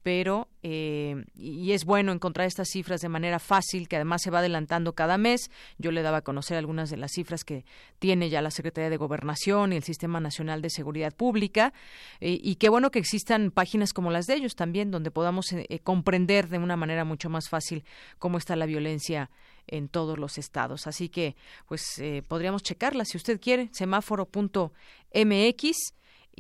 pero 0.03 0.49
eh, 0.63 1.25
y 1.35 1.73
es 1.73 1.85
bueno 1.85 2.13
encontrar 2.13 2.47
estas 2.47 2.69
cifras 2.69 3.01
de 3.01 3.09
manera 3.09 3.39
fácil, 3.39 3.89
que 3.89 3.97
además 3.97 4.23
se 4.23 4.31
va 4.31 4.39
adelantando 4.41 4.95
cada 4.95 5.19
mes. 5.19 5.51
Yo 5.79 5.91
le 5.93 6.03
daba 6.03 6.19
a 6.19 6.23
conocer 6.23 6.57
algunas 6.57 6.91
de 6.91 6.97
las 6.97 7.13
cifras 7.13 7.45
que 7.45 7.65
tiene 7.99 8.31
ya 8.31 8.43
la 8.43 8.51
Secretaría 8.51 8.91
de 8.91 8.97
Gobernación 8.97 9.73
y 9.73 9.77
el 9.77 9.83
Sistema 9.83 10.21
Nacional 10.21 10.63
de 10.63 10.71
Seguridad 10.71 11.15
Pública, 11.15 11.73
eh, 12.21 12.39
y 12.43 12.57
qué 12.57 12.69
bueno 12.69 12.91
que 12.91 12.99
existan 12.99 13.51
páginas 13.51 13.93
como 13.93 14.11
las 14.11 14.27
de 14.27 14.35
ellos 14.35 14.55
también, 14.55 14.91
donde 14.91 15.11
podamos 15.11 15.53
eh, 15.53 15.81
comprender 15.83 16.49
de 16.49 16.59
una 16.59 16.77
manera 16.77 17.05
mucho 17.05 17.31
más 17.31 17.49
fácil 17.49 17.85
cómo 18.19 18.39
está 18.39 18.57
la 18.57 18.67
violencia 18.67 19.31
en 19.67 19.89
todos 19.89 20.19
los 20.19 20.39
estados. 20.39 20.87
Así 20.87 21.09
que, 21.11 21.37
pues, 21.67 22.01
podríamos 22.27 22.63
checarla 22.63 23.05
si 23.05 23.19
usted 23.19 23.39
quiere, 23.39 23.69
semáforo.mx 23.73 24.73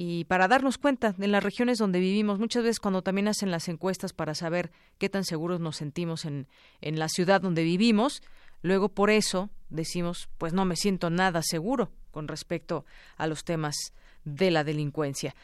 y 0.00 0.26
para 0.26 0.46
darnos 0.46 0.78
cuenta 0.78 1.12
en 1.18 1.32
las 1.32 1.42
regiones 1.42 1.76
donde 1.76 1.98
vivimos, 1.98 2.38
muchas 2.38 2.62
veces 2.62 2.78
cuando 2.78 3.02
también 3.02 3.26
hacen 3.26 3.50
las 3.50 3.66
encuestas 3.66 4.12
para 4.12 4.36
saber 4.36 4.70
qué 4.96 5.08
tan 5.08 5.24
seguros 5.24 5.58
nos 5.58 5.74
sentimos 5.74 6.24
en, 6.24 6.46
en 6.80 7.00
la 7.00 7.08
ciudad 7.08 7.40
donde 7.40 7.64
vivimos, 7.64 8.22
luego 8.62 8.90
por 8.90 9.10
eso 9.10 9.50
decimos, 9.70 10.28
pues 10.38 10.52
no 10.52 10.64
me 10.64 10.76
siento 10.76 11.10
nada 11.10 11.42
seguro 11.42 11.90
con 12.12 12.28
respecto 12.28 12.84
a 13.16 13.26
los 13.26 13.42
temas 13.42 13.74
de 14.22 14.52
la 14.52 14.62
delincuencia. 14.62 15.34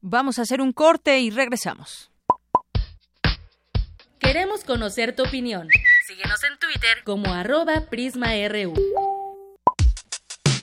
Vamos 0.00 0.38
a 0.38 0.42
hacer 0.42 0.62
un 0.62 0.72
corte 0.72 1.20
y 1.20 1.28
regresamos. 1.28 2.10
Queremos 4.18 4.64
conocer 4.64 5.14
tu 5.14 5.24
opinión. 5.24 5.68
Síguenos 6.06 6.42
en 6.50 6.58
Twitter 6.58 7.04
como 7.04 7.34
arroba 7.34 7.84
PrismaRU. 7.90 8.72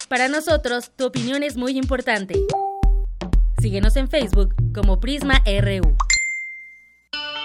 Para 0.09 0.27
nosotros, 0.27 0.89
tu 0.95 1.05
opinión 1.05 1.43
es 1.43 1.55
muy 1.55 1.77
importante. 1.77 2.33
Síguenos 3.59 3.95
en 3.95 4.07
Facebook 4.07 4.53
como 4.73 4.99
PrismaRU. 4.99 5.95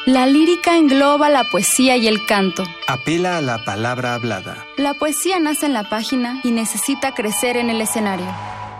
La 0.05 0.27
lírica 0.27 0.77
engloba 0.77 1.31
la 1.31 1.44
poesía 1.44 1.96
y 1.96 2.09
el 2.09 2.27
canto. 2.27 2.64
Apela 2.88 3.38
a 3.38 3.40
la 3.40 3.64
palabra 3.64 4.14
hablada. 4.14 4.66
La 4.77 4.94
poesía 4.94 5.38
nace 5.38 5.66
en 5.66 5.72
la 5.72 5.88
página 5.88 6.40
y 6.42 6.51
necesita 6.51 7.14
crecer 7.14 7.57
en 7.57 7.70
el 7.70 7.81
escenario. 7.81 8.27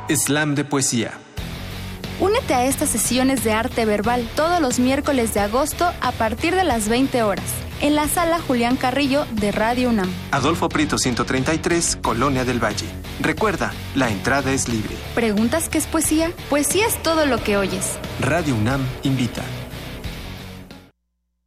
Slam 0.09 0.55
de 0.57 0.65
poesía. 0.65 1.13
Únete 2.43 2.55
a 2.55 2.67
estas 2.67 2.89
sesiones 2.89 3.45
de 3.45 3.53
arte 3.53 3.85
verbal 3.85 4.29
todos 4.35 4.61
los 4.61 4.81
miércoles 4.81 5.33
de 5.33 5.39
agosto 5.39 5.89
a 6.01 6.11
partir 6.11 6.57
de 6.57 6.65
las 6.65 6.89
20 6.89 7.23
horas 7.23 7.45
en 7.81 7.95
la 7.95 8.09
sala 8.09 8.41
Julián 8.41 8.77
Carrillo 8.77 9.27
de 9.31 9.53
Radio 9.53 9.91
UNAM. 9.91 10.11
Adolfo 10.33 10.69
Prito 10.69 10.99
133, 10.99 12.01
Colonia 12.03 12.45
del 12.45 12.59
Valle. 12.59 12.87
Recuerda, 13.21 13.73
la 13.95 14.11
entrada 14.11 14.53
es 14.53 14.69
libre. 14.69 14.97
¿Preguntas 15.15 15.69
qué 15.69 15.79
es 15.79 15.87
poesía? 15.87 16.33
Poesía 16.51 16.89
es 16.89 17.01
todo 17.01 17.27
lo 17.27 17.41
que 17.45 17.57
oyes. 17.57 17.97
Radio 18.19 18.57
UNAM 18.57 18.85
invita. 19.05 19.45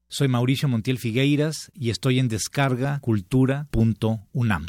Soy 0.08 0.30
Mauricio 0.30 0.70
Montiel 0.70 0.98
Figueiras 0.98 1.74
y 1.74 1.90
estoy 1.90 2.20
en 2.20 2.30
descargacultura.unam. 2.30 4.66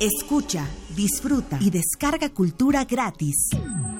Escucha, 0.00 0.66
disfruta 1.00 1.58
y 1.62 1.70
descarga 1.70 2.28
cultura 2.28 2.84
gratis. 2.84 3.48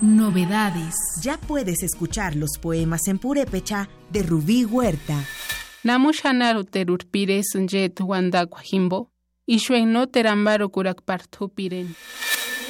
Novedades. 0.02 0.94
Ya 1.22 1.38
puedes 1.38 1.82
escuchar 1.82 2.36
los 2.36 2.58
poemas 2.60 3.08
en 3.08 3.18
purépecha 3.18 3.88
de 4.10 4.22
Rubí 4.22 4.66
Huerta. 4.66 5.24
Namushanaru 5.82 6.64
terurpire 6.64 7.40
sunjet 7.42 7.98
wanda 8.00 8.44
kwajimbo. 8.46 9.10
Ishuen 9.46 9.96
terambaro 10.12 10.68
kurakpartupiren. 10.68 11.96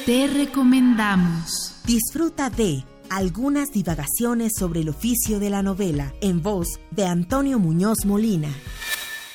Te 0.05 0.27
recomendamos. 0.27 1.81
Disfruta 1.85 2.49
de 2.49 2.85
algunas 3.09 3.71
divagaciones 3.73 4.53
sobre 4.57 4.79
el 4.79 4.89
oficio 4.89 5.39
de 5.39 5.49
la 5.49 5.61
novela, 5.61 6.13
en 6.21 6.41
voz 6.41 6.79
de 6.91 7.05
Antonio 7.05 7.59
Muñoz 7.59 8.05
Molina. 8.05 8.49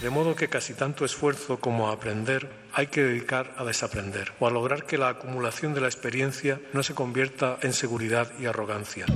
De 0.00 0.10
modo 0.10 0.34
que 0.34 0.48
casi 0.48 0.72
tanto 0.74 1.04
esfuerzo 1.04 1.58
como 1.58 1.88
aprender 1.88 2.65
hay 2.76 2.86
que 2.88 3.02
dedicar 3.02 3.54
a 3.56 3.64
desaprender 3.64 4.32
o 4.38 4.46
a 4.46 4.50
lograr 4.50 4.84
que 4.84 4.98
la 4.98 5.08
acumulación 5.08 5.72
de 5.72 5.80
la 5.80 5.86
experiencia 5.86 6.60
no 6.74 6.82
se 6.82 6.92
convierta 6.94 7.56
en 7.62 7.72
seguridad 7.72 8.30
y 8.38 8.44
arrogancia. 8.44 9.06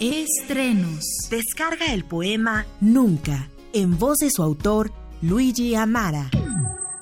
Estrenos. 0.00 1.04
Descarga 1.30 1.92
el 1.92 2.04
poema 2.04 2.64
Nunca, 2.80 3.50
en 3.74 3.98
voz 3.98 4.16
de 4.18 4.30
su 4.30 4.42
autor, 4.42 4.90
Luigi 5.20 5.74
Amara. 5.74 6.30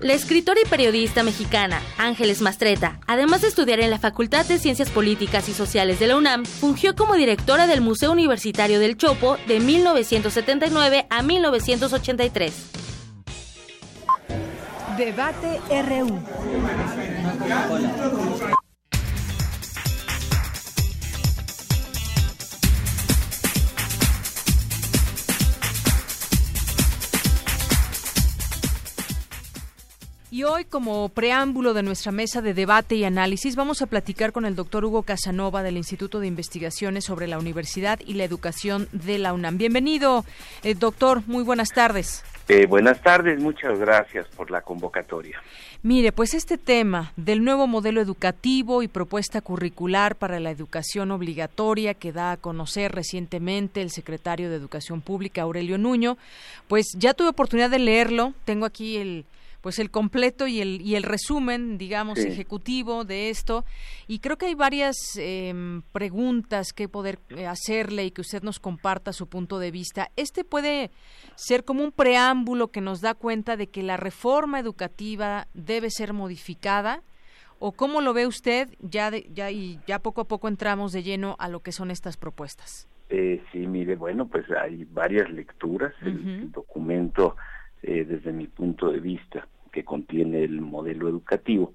La 0.00 0.12
escritora 0.12 0.60
y 0.64 0.68
periodista 0.68 1.24
mexicana 1.24 1.82
Ángeles 1.98 2.40
Mastreta, 2.40 3.00
además 3.08 3.40
de 3.42 3.48
estudiar 3.48 3.80
en 3.80 3.90
la 3.90 3.98
Facultad 3.98 4.46
de 4.46 4.60
Ciencias 4.60 4.90
Políticas 4.90 5.48
y 5.48 5.52
Sociales 5.52 5.98
de 5.98 6.06
la 6.06 6.16
UNAM, 6.16 6.44
fungió 6.44 6.94
como 6.94 7.16
directora 7.16 7.66
del 7.66 7.80
Museo 7.80 8.12
Universitario 8.12 8.78
del 8.78 8.96
Chopo 8.96 9.38
de 9.48 9.58
1979 9.58 11.08
a 11.10 11.22
1983. 11.22 12.54
Debate 14.96 15.60
RU. 15.82 16.20
Y 30.38 30.44
hoy, 30.44 30.64
como 30.64 31.08
preámbulo 31.08 31.74
de 31.74 31.82
nuestra 31.82 32.12
mesa 32.12 32.40
de 32.40 32.54
debate 32.54 32.94
y 32.94 33.02
análisis, 33.02 33.56
vamos 33.56 33.82
a 33.82 33.86
platicar 33.86 34.30
con 34.30 34.46
el 34.46 34.54
doctor 34.54 34.84
Hugo 34.84 35.02
Casanova 35.02 35.64
del 35.64 35.76
Instituto 35.76 36.20
de 36.20 36.28
Investigaciones 36.28 37.06
sobre 37.06 37.26
la 37.26 37.40
Universidad 37.40 37.98
y 38.06 38.14
la 38.14 38.22
Educación 38.22 38.88
de 38.92 39.18
la 39.18 39.32
UNAM. 39.32 39.58
Bienvenido, 39.58 40.24
eh, 40.62 40.76
doctor. 40.76 41.24
Muy 41.26 41.42
buenas 41.42 41.70
tardes. 41.70 42.22
Eh, 42.46 42.66
buenas 42.66 43.02
tardes, 43.02 43.42
muchas 43.42 43.80
gracias 43.80 44.28
por 44.28 44.52
la 44.52 44.60
convocatoria. 44.60 45.42
Mire, 45.82 46.12
pues 46.12 46.34
este 46.34 46.56
tema 46.56 47.12
del 47.16 47.42
nuevo 47.42 47.66
modelo 47.66 48.00
educativo 48.00 48.84
y 48.84 48.88
propuesta 48.88 49.40
curricular 49.40 50.14
para 50.14 50.38
la 50.38 50.52
educación 50.52 51.10
obligatoria 51.10 51.94
que 51.94 52.12
da 52.12 52.30
a 52.30 52.36
conocer 52.36 52.92
recientemente 52.92 53.82
el 53.82 53.90
secretario 53.90 54.50
de 54.50 54.56
Educación 54.56 55.00
Pública, 55.00 55.42
Aurelio 55.42 55.78
Nuño, 55.78 56.16
pues 56.68 56.86
ya 56.96 57.12
tuve 57.12 57.30
oportunidad 57.30 57.70
de 57.70 57.80
leerlo. 57.80 58.34
Tengo 58.44 58.66
aquí 58.66 58.98
el, 58.98 59.24
pues 59.60 59.78
el 59.78 59.90
completo 59.90 60.46
y 60.46 60.60
el, 60.60 60.80
y 60.80 60.94
el 60.94 61.02
resumen, 61.02 61.78
digamos, 61.78 62.18
ejecutivo 62.18 63.04
de 63.04 63.30
esto. 63.30 63.64
Y 64.06 64.20
creo 64.20 64.36
que 64.36 64.46
hay 64.46 64.54
varias 64.54 64.96
em, 65.16 65.82
preguntas 65.92 66.72
que 66.72 66.88
poder 66.88 67.18
eh, 67.30 67.46
hacerle 67.46 68.06
y 68.06 68.10
que 68.10 68.20
usted 68.20 68.42
nos 68.42 68.60
comparta 68.60 69.12
su 69.12 69.26
punto 69.26 69.58
de 69.58 69.70
vista. 69.70 70.10
Este 70.16 70.44
puede 70.44 70.90
ser 71.34 71.64
como 71.64 71.82
un 71.82 71.92
preámbulo 71.92 72.68
que 72.68 72.80
nos 72.80 73.00
da 73.00 73.14
cuenta 73.14 73.56
de 73.56 73.66
que 73.66 73.82
la 73.82 73.96
reforma 73.96 74.60
educativa 74.60 75.48
debe 75.54 75.90
ser 75.90 76.12
modificada. 76.12 77.02
¿O 77.60 77.72
cómo 77.72 78.00
lo 78.00 78.14
ve 78.14 78.28
usted? 78.28 78.68
Ya, 78.80 79.10
ya, 79.32 79.50
y 79.50 79.80
ya 79.86 79.98
poco 79.98 80.20
a 80.20 80.28
poco 80.28 80.46
entramos 80.46 80.92
de 80.92 81.02
lleno 81.02 81.34
a 81.40 81.48
lo 81.48 81.60
que 81.60 81.72
son 81.72 81.90
estas 81.90 82.16
propuestas. 82.16 82.88
Eh, 83.10 83.42
sí, 83.50 83.66
mire, 83.66 83.96
bueno, 83.96 84.28
pues 84.28 84.44
hay 84.50 84.84
varias 84.84 85.28
lecturas. 85.30 85.92
El 86.02 86.52
documento 86.52 87.36
eh, 87.82 88.04
desde 88.04 88.32
mi 88.32 88.46
punto 88.46 88.90
de 88.90 89.00
vista, 89.00 89.46
que 89.72 89.84
contiene 89.84 90.44
el 90.44 90.60
modelo 90.60 91.08
educativo, 91.08 91.74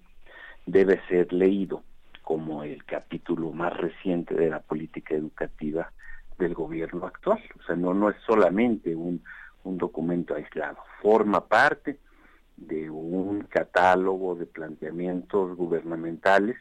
debe 0.66 1.02
ser 1.08 1.32
leído 1.34 1.84
como 2.22 2.64
el 2.64 2.84
capítulo 2.86 3.52
más 3.52 3.76
reciente 3.78 4.34
de 4.34 4.50
la 4.50 4.60
política 4.60 5.14
educativa 5.14 5.92
del 6.38 6.54
gobierno 6.54 7.06
actual. 7.06 7.42
O 7.60 7.64
sea, 7.64 7.76
no, 7.76 7.94
no 7.94 8.10
es 8.10 8.16
solamente 8.26 8.96
un, 8.96 9.22
un 9.64 9.78
documento 9.78 10.36
aislado, 10.36 10.78
forma 11.02 11.48
parte 11.48 12.00
de 12.58 12.90
un 12.90 13.44
catálogo 13.44 14.36
de 14.36 14.46
planteamientos 14.46 15.56
gubernamentales 15.58 16.56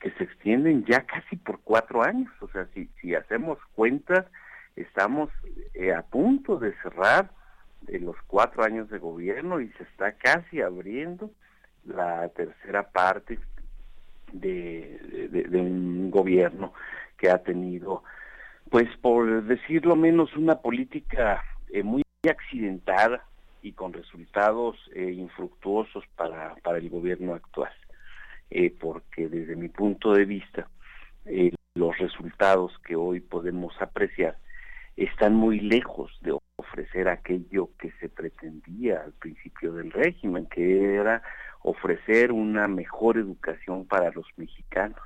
que 0.00 0.10
se 0.12 0.24
extienden 0.24 0.84
ya 0.84 1.06
casi 1.06 1.36
por 1.36 1.60
cuatro 1.60 2.02
años. 2.02 2.30
O 2.40 2.48
sea, 2.48 2.66
si, 2.74 2.88
si 3.00 3.14
hacemos 3.14 3.58
cuentas, 3.74 4.26
estamos 4.74 5.30
eh, 5.74 5.92
a 5.92 6.02
punto 6.02 6.58
de 6.58 6.74
cerrar 6.82 7.30
de 7.82 8.00
los 8.00 8.16
cuatro 8.26 8.64
años 8.64 8.88
de 8.90 8.98
gobierno 8.98 9.60
y 9.60 9.68
se 9.72 9.84
está 9.84 10.12
casi 10.12 10.60
abriendo 10.60 11.30
la 11.84 12.28
tercera 12.30 12.90
parte 12.90 13.38
de, 14.32 15.48
un 15.52 16.10
gobierno 16.10 16.72
que 17.16 17.30
ha 17.30 17.38
tenido, 17.38 18.02
pues 18.70 18.88
por 19.00 19.44
decirlo 19.44 19.96
menos, 19.96 20.34
una 20.36 20.56
política 20.56 21.42
eh, 21.72 21.82
muy 21.82 22.02
accidentada 22.28 23.24
y 23.62 23.72
con 23.72 23.92
resultados 23.92 24.76
eh, 24.94 25.12
infructuosos 25.12 26.04
para, 26.16 26.54
para 26.56 26.78
el 26.78 26.90
gobierno 26.90 27.34
actual. 27.34 27.72
Eh, 28.50 28.74
porque 28.78 29.28
desde 29.28 29.56
mi 29.56 29.68
punto 29.68 30.12
de 30.12 30.24
vista, 30.24 30.68
los 31.74 31.98
resultados 31.98 32.72
que 32.86 32.94
hoy 32.94 33.20
podemos 33.20 33.74
apreciar 33.80 34.36
están 34.96 35.34
muy 35.34 35.60
lejos 35.60 36.16
de 36.20 36.32
ofrecer 36.56 37.08
aquello 37.08 37.70
que 37.78 37.92
se 38.00 38.08
pretendía 38.08 39.02
al 39.02 39.12
principio 39.12 39.72
del 39.72 39.92
régimen, 39.92 40.46
que 40.46 40.94
era 40.94 41.22
ofrecer 41.62 42.32
una 42.32 42.66
mejor 42.66 43.18
educación 43.18 43.86
para 43.86 44.10
los 44.12 44.26
mexicanos. 44.36 45.00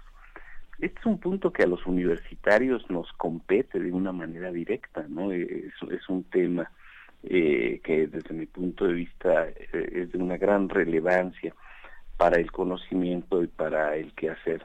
Este 0.79 0.99
es 0.99 1.07
un 1.07 1.19
punto 1.19 1.53
que 1.53 1.65
a 1.65 1.67
los 1.67 1.85
universitarios 1.87 2.89
nos 2.89 3.13
compete 3.15 3.79
de 3.81 3.93
una 3.93 4.13
manera 4.13 4.51
directa, 4.51 5.05
¿no? 5.09 5.33
Es, 5.33 5.73
un 6.09 6.25
tema 6.25 6.71
eh, 7.25 7.81
que 7.85 8.07
desde 8.07 8.35
mi 8.35 8.47
punto 8.47 8.87
de 8.87 8.95
vista 8.95 9.49
eh, 9.49 9.91
es 9.93 10.13
de 10.13 10.19
una 10.19 10.39
gran 10.39 10.69
relevancia 10.69 11.55
para 12.17 12.39
el 12.39 12.51
conocimiento 12.51 13.43
y 13.43 13.49
para 13.49 13.97
el 13.97 14.15
quehacer 14.15 14.65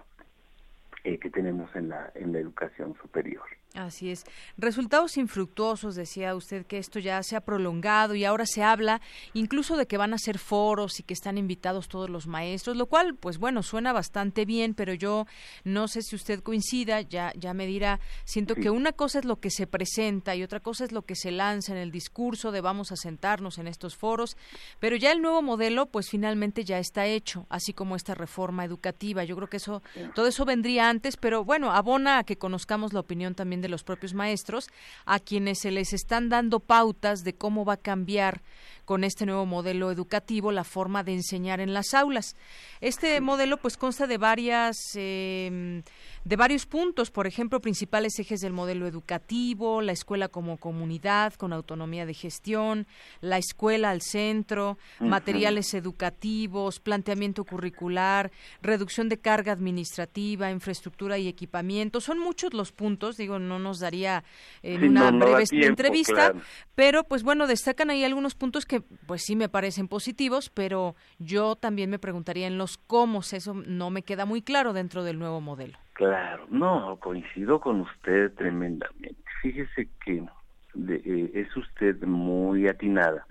eh, 1.04 1.18
que 1.18 1.30
tenemos 1.30 1.76
en 1.76 1.90
la, 1.90 2.12
en 2.16 2.32
la 2.32 2.40
educación 2.40 2.96
superior. 3.02 3.44
Así 3.76 4.10
es. 4.10 4.24
Resultados 4.58 5.18
infructuosos, 5.18 5.96
decía 5.96 6.34
usted 6.34 6.66
que 6.66 6.78
esto 6.78 7.00
ya 7.00 7.22
se 7.24 7.36
ha 7.36 7.42
prolongado 7.42 8.16
y 8.16 8.24
ahora 8.24 8.46
se 8.46 8.64
habla 8.64 9.02
incluso 9.34 9.76
de 9.76 9.86
que 9.86 9.98
van 9.98 10.14
a 10.14 10.18
ser 10.18 10.40
foros 10.40 11.00
y 11.00 11.04
que 11.04 11.14
están 11.14 11.38
invitados 11.38 11.90
todos 11.90 12.10
los 12.10 12.26
maestros, 12.26 12.78
lo 12.78 12.86
cual, 12.86 13.16
pues 13.16 13.38
bueno, 13.38 13.64
suena 13.64 13.92
bastante 13.92 14.46
bien, 14.46 14.76
pero 14.76 14.94
yo 14.94 15.26
no 15.66 15.90
sé 15.90 16.04
si 16.04 16.16
usted 16.16 16.42
coincida, 16.42 17.02
ya, 17.02 17.34
ya 17.36 17.54
me 17.54 17.68
dirá, 17.68 18.00
siento 18.24 18.56
que 18.56 18.70
una 18.70 18.94
cosa 18.94 19.20
es 19.20 19.26
lo 19.26 19.42
que 19.42 19.50
se 19.50 19.68
presenta 19.68 20.36
y 20.36 20.44
otra 20.44 20.62
cosa 20.62 20.86
es 20.86 20.94
lo 20.94 21.02
que 21.02 21.16
se 21.16 21.32
lanza 21.32 21.74
en 21.74 21.78
el 21.78 21.92
discurso 21.92 22.54
de 22.54 22.62
vamos 22.62 22.94
a 22.94 22.96
sentarnos 22.96 23.58
en 23.58 23.68
estos 23.68 23.98
foros, 23.98 24.38
pero 24.80 24.96
ya 24.96 25.12
el 25.12 25.22
nuevo 25.22 25.42
modelo, 25.42 25.88
pues 25.88 26.10
finalmente 26.10 26.64
ya 26.64 26.80
está 26.80 27.08
hecho, 27.08 27.46
así 27.50 27.74
como 27.74 27.98
esta 27.98 28.16
reforma 28.16 28.64
educativa. 28.64 29.26
Yo 29.26 29.36
creo 29.36 29.50
que 29.50 29.58
eso, 29.58 29.84
todo 30.14 30.28
eso 30.28 30.46
vendría 30.46 30.90
antes, 30.90 31.18
pero 31.18 31.44
bueno, 31.44 31.74
abona 31.74 32.20
a 32.20 32.24
que 32.24 32.38
conozcamos 32.38 32.94
la 32.94 33.02
opinión 33.02 33.36
también 33.36 33.65
de 33.66 33.70
los 33.70 33.84
propios 33.84 34.14
maestros, 34.14 34.70
a 35.06 35.20
quienes 35.20 35.60
se 35.60 35.72
les 35.72 35.92
están 35.92 36.30
dando 36.30 36.60
pautas 36.60 37.24
de 37.24 37.34
cómo 37.34 37.66
va 37.66 37.74
a 37.74 37.78
cambiar 37.78 38.44
con 38.86 39.04
este 39.04 39.26
nuevo 39.26 39.48
modelo 39.48 39.92
educativo 39.92 40.52
la 40.52 40.64
forma 40.64 41.04
de 41.04 41.14
enseñar 41.14 41.60
en 41.60 41.74
las 41.74 41.96
aulas. 41.96 42.36
Este 42.82 43.20
modelo 43.20 43.58
pues 43.58 43.78
consta 43.78 44.06
de 44.06 44.20
varias 44.20 44.78
eh, 44.94 45.82
de 46.26 46.36
varios 46.36 46.66
puntos, 46.66 47.12
por 47.12 47.28
ejemplo, 47.28 47.62
principales 47.62 48.18
ejes 48.18 48.42
del 48.42 48.52
modelo 48.52 48.88
educativo, 48.88 49.84
la 49.84 49.92
escuela 49.92 50.28
como 50.28 50.58
comunidad 50.58 51.36
con 51.36 51.54
autonomía 51.54 52.08
de 52.08 52.16
gestión, 52.16 52.88
la 53.22 53.38
escuela 53.38 53.92
al 53.92 54.02
centro, 54.02 54.80
materiales 55.00 55.76
educativos, 55.76 56.80
planteamiento 56.80 57.44
curricular, 57.44 58.32
reducción 58.64 59.08
de 59.08 59.20
carga 59.20 59.52
administrativa, 59.52 60.50
infraestructura 60.50 61.20
y 61.20 61.28
equipamiento. 61.28 62.02
Son 62.02 62.18
muchos 62.18 62.56
los 62.56 62.72
puntos, 62.72 63.18
digo, 63.18 63.38
no 63.38 63.55
nos 63.60 63.80
daría 63.80 64.24
en 64.62 64.90
una 64.90 65.12
breve 65.12 65.44
entrevista, 65.52 66.34
pero 66.76 67.04
pues 67.04 67.24
bueno, 67.24 67.48
destacan 67.48 67.90
ahí 67.90 68.04
algunos 68.04 68.36
puntos 68.36 68.66
que 68.66 68.82
pues 68.82 69.24
sí 69.24 69.36
me 69.36 69.50
parecen 69.50 69.88
positivos, 69.88 70.50
pero 70.50 70.96
yo 71.20 71.56
también 71.56 71.90
me 71.90 72.00
preguntaría 72.00 72.48
en 72.48 72.58
los 72.58 72.78
cómo, 72.78 73.20
eso 73.20 73.54
no 73.54 73.90
me 73.90 74.04
queda 74.04 74.26
muy 74.26 74.42
claro 74.42 74.74
dentro 74.74 75.04
del 75.04 75.20
nuevo 75.20 75.42
modelo. 75.42 75.78
Claro, 75.94 76.46
no, 76.50 76.98
coincido 77.00 77.60
con 77.60 77.82
usted 77.82 78.34
tremendamente. 78.34 79.24
Fíjese 79.42 79.88
que 80.04 80.24
eh, 80.90 81.32
es 81.34 81.56
usted 81.56 82.02
muy 82.04 82.68
atinada 82.68 83.26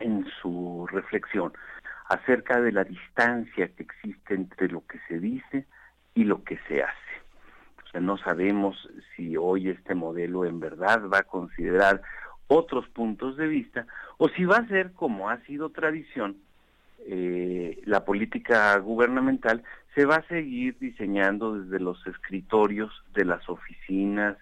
en 0.00 0.26
su 0.42 0.86
reflexión 0.90 1.52
acerca 2.08 2.60
de 2.60 2.72
la 2.72 2.84
distancia 2.84 3.68
que 3.68 3.84
existe 3.84 4.34
entre 4.34 4.68
lo 4.68 4.84
que 4.86 4.98
se 5.08 5.18
dice 5.20 5.66
y 6.14 6.24
lo 6.24 6.42
que 6.42 6.58
se 6.68 6.82
hace. 6.82 7.09
No 7.98 8.18
sabemos 8.18 8.76
si 9.16 9.36
hoy 9.36 9.68
este 9.68 9.94
modelo 9.94 10.44
en 10.44 10.60
verdad 10.60 11.08
va 11.12 11.18
a 11.18 11.24
considerar 11.24 12.02
otros 12.46 12.88
puntos 12.88 13.36
de 13.36 13.46
vista 13.46 13.86
o 14.18 14.28
si 14.28 14.44
va 14.44 14.58
a 14.58 14.68
ser 14.68 14.92
como 14.92 15.28
ha 15.28 15.38
sido 15.44 15.70
tradición 15.70 16.36
eh, 17.06 17.80
la 17.86 18.04
política 18.04 18.76
gubernamental 18.78 19.62
se 19.94 20.04
va 20.04 20.16
a 20.16 20.28
seguir 20.28 20.78
diseñando 20.78 21.58
desde 21.58 21.80
los 21.80 22.06
escritorios 22.06 22.92
de 23.14 23.24
las 23.24 23.48
oficinas, 23.48 24.36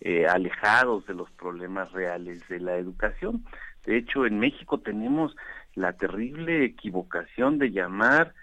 eh, 0.00 0.26
alejados 0.26 1.06
de 1.06 1.14
los 1.14 1.30
problemas 1.32 1.92
reales 1.92 2.46
de 2.48 2.60
la 2.60 2.76
educación. 2.76 3.44
De 3.84 3.96
hecho, 3.96 4.26
en 4.26 4.38
México 4.38 4.78
tenemos 4.78 5.36
la 5.74 5.92
terrible 5.92 6.64
equivocación 6.64 7.58
de 7.58 7.70
llamar 7.70 8.34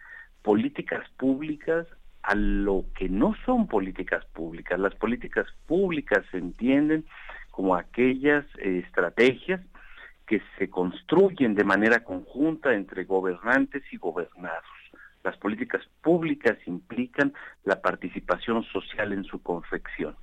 políticas 0.44 1.10
públicas 1.18 1.88
a 2.28 2.36
lo 2.36 2.86
que 2.96 3.08
no 3.08 3.36
son 3.46 3.68
políticas 3.68 4.26
públicas. 4.34 4.80
Las 4.80 4.96
políticas 4.96 5.46
públicas 5.68 6.26
se 6.32 6.38
entienden 6.38 7.06
como 7.52 7.76
aquellas 7.76 8.46
eh, 8.58 8.84
estrategias 8.86 9.62
que 10.26 10.42
se 10.58 10.70
construyen 10.70 11.54
de 11.54 11.64
manera 11.64 12.04
conjunta 12.04 12.74
entre 12.74 13.04
gobernantes 13.04 13.84
y 13.92 13.98
gobernados. 13.98 14.64
Las 15.24 15.38
políticas 15.38 15.82
públicas 16.02 16.58
implican 16.66 17.34
la 17.64 17.82
participación 17.82 18.64
social 18.64 19.14
en 19.14 19.24
su 19.24 19.42
confección. 19.42 20.16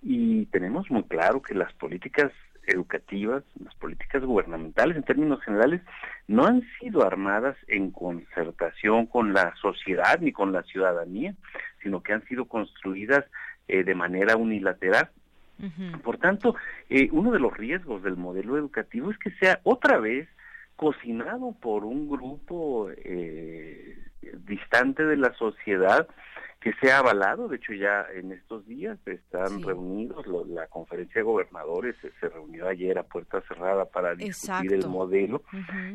Y 0.00 0.46
tenemos 0.46 0.90
muy 0.90 1.02
claro 1.04 1.42
que 1.42 1.54
las 1.54 1.72
políticas 1.74 2.32
educativas, 2.68 3.42
las 3.62 3.74
políticas 3.76 4.22
gubernamentales 4.22 4.96
en 4.96 5.02
términos 5.02 5.42
generales, 5.42 5.82
no 6.26 6.46
han 6.46 6.62
sido 6.78 7.04
armadas 7.04 7.56
en 7.66 7.90
concertación 7.90 9.06
con 9.06 9.32
la 9.32 9.54
sociedad 9.60 10.18
ni 10.20 10.32
con 10.32 10.52
la 10.52 10.62
ciudadanía, 10.62 11.34
sino 11.82 12.02
que 12.02 12.12
han 12.12 12.24
sido 12.26 12.46
construidas 12.46 13.24
eh, 13.66 13.84
de 13.84 13.94
manera 13.94 14.36
unilateral. 14.36 15.10
Por 16.04 16.18
tanto, 16.18 16.54
eh, 16.88 17.08
uno 17.10 17.32
de 17.32 17.40
los 17.40 17.52
riesgos 17.56 18.04
del 18.04 18.16
modelo 18.16 18.56
educativo 18.56 19.10
es 19.10 19.18
que 19.18 19.32
sea 19.32 19.58
otra 19.64 19.98
vez 19.98 20.28
cocinado 20.76 21.52
por 21.60 21.84
un 21.84 22.08
grupo 22.08 22.88
eh, 22.90 23.98
distante 24.46 25.04
de 25.04 25.16
la 25.16 25.34
sociedad 25.34 26.06
que 26.60 26.72
sea 26.80 26.98
avalado. 26.98 27.48
De 27.48 27.56
hecho, 27.56 27.72
ya 27.72 28.06
en 28.14 28.32
estos 28.32 28.66
días 28.66 28.98
están 29.06 29.62
reunidos, 29.62 30.26
la 30.26 30.66
conferencia 30.66 31.20
de 31.20 31.22
gobernadores 31.22 31.94
se, 32.00 32.28
reunió 32.28 32.68
ayer 32.68 32.98
a 32.98 33.04
puerta 33.04 33.40
cerrada 33.42 33.84
para 33.84 34.14
discutir 34.14 34.72
el 34.72 34.88
modelo 34.88 35.42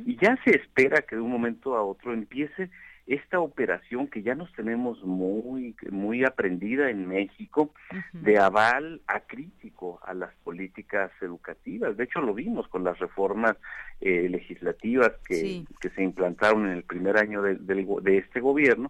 y 0.06 0.16
ya 0.18 0.38
se 0.44 0.52
espera 0.52 1.02
que 1.02 1.16
de 1.16 1.22
un 1.22 1.32
momento 1.32 1.76
a 1.76 1.84
otro 1.84 2.14
empiece 2.14 2.70
esta 3.06 3.42
operación 3.42 4.08
que 4.08 4.24
ya 4.24 4.34
nos 4.34 4.52
tenemos 4.54 5.04
muy 5.04 5.76
muy 5.92 6.24
aprendida 6.24 6.90
en 6.90 7.06
México 7.08 7.74
de 8.14 8.40
aval 8.40 9.02
acrítico 9.08 10.00
a 10.04 10.14
las 10.14 10.34
políticas 10.46 11.12
educativas. 11.22 11.98
De 11.98 12.06
hecho, 12.06 12.22
lo 12.22 12.34
vimos 12.34 12.68
con 12.70 12.86
las 12.86 12.98
reformas 13.00 13.58
eh, 14.00 14.30
legislativas 14.30 15.12
que, 15.26 15.66
que 15.82 15.90
se 15.90 16.02
implantaron 16.02 16.66
en 16.68 16.78
el 16.78 16.84
primer 16.84 17.18
año 17.18 17.42
de, 17.42 17.56
de 17.56 18.18
este 18.18 18.40
gobierno, 18.40 18.90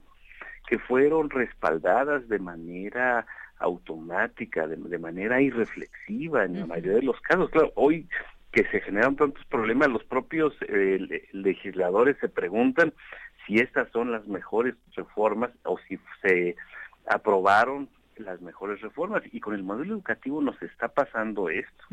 que 0.67 0.79
fueron 0.79 1.29
respaldadas 1.29 2.27
de 2.29 2.39
manera 2.39 3.25
automática, 3.59 4.67
de, 4.67 4.75
de 4.75 4.97
manera 4.97 5.41
irreflexiva 5.41 6.45
en 6.45 6.59
la 6.59 6.65
mayoría 6.65 6.99
de 6.99 7.03
los 7.03 7.19
casos. 7.21 7.49
Claro, 7.49 7.71
hoy 7.75 8.07
que 8.53 8.63
se 8.65 8.81
generan 8.81 9.15
tantos 9.15 9.43
problemas, 9.45 9.89
los 9.89 10.03
propios 10.03 10.53
eh, 10.61 11.27
legisladores 11.31 12.17
se 12.21 12.29
preguntan 12.29 12.93
si 13.45 13.57
estas 13.57 13.89
son 13.91 14.11
las 14.11 14.27
mejores 14.27 14.75
reformas 14.95 15.51
o 15.63 15.77
si 15.87 15.99
se 16.21 16.55
aprobaron 17.07 17.89
las 18.17 18.41
mejores 18.41 18.79
reformas. 18.81 19.23
Y 19.31 19.39
con 19.39 19.55
el 19.55 19.63
modelo 19.63 19.95
educativo 19.95 20.39
nos 20.39 20.61
está 20.61 20.87
pasando 20.87 21.49
esto. 21.49 21.83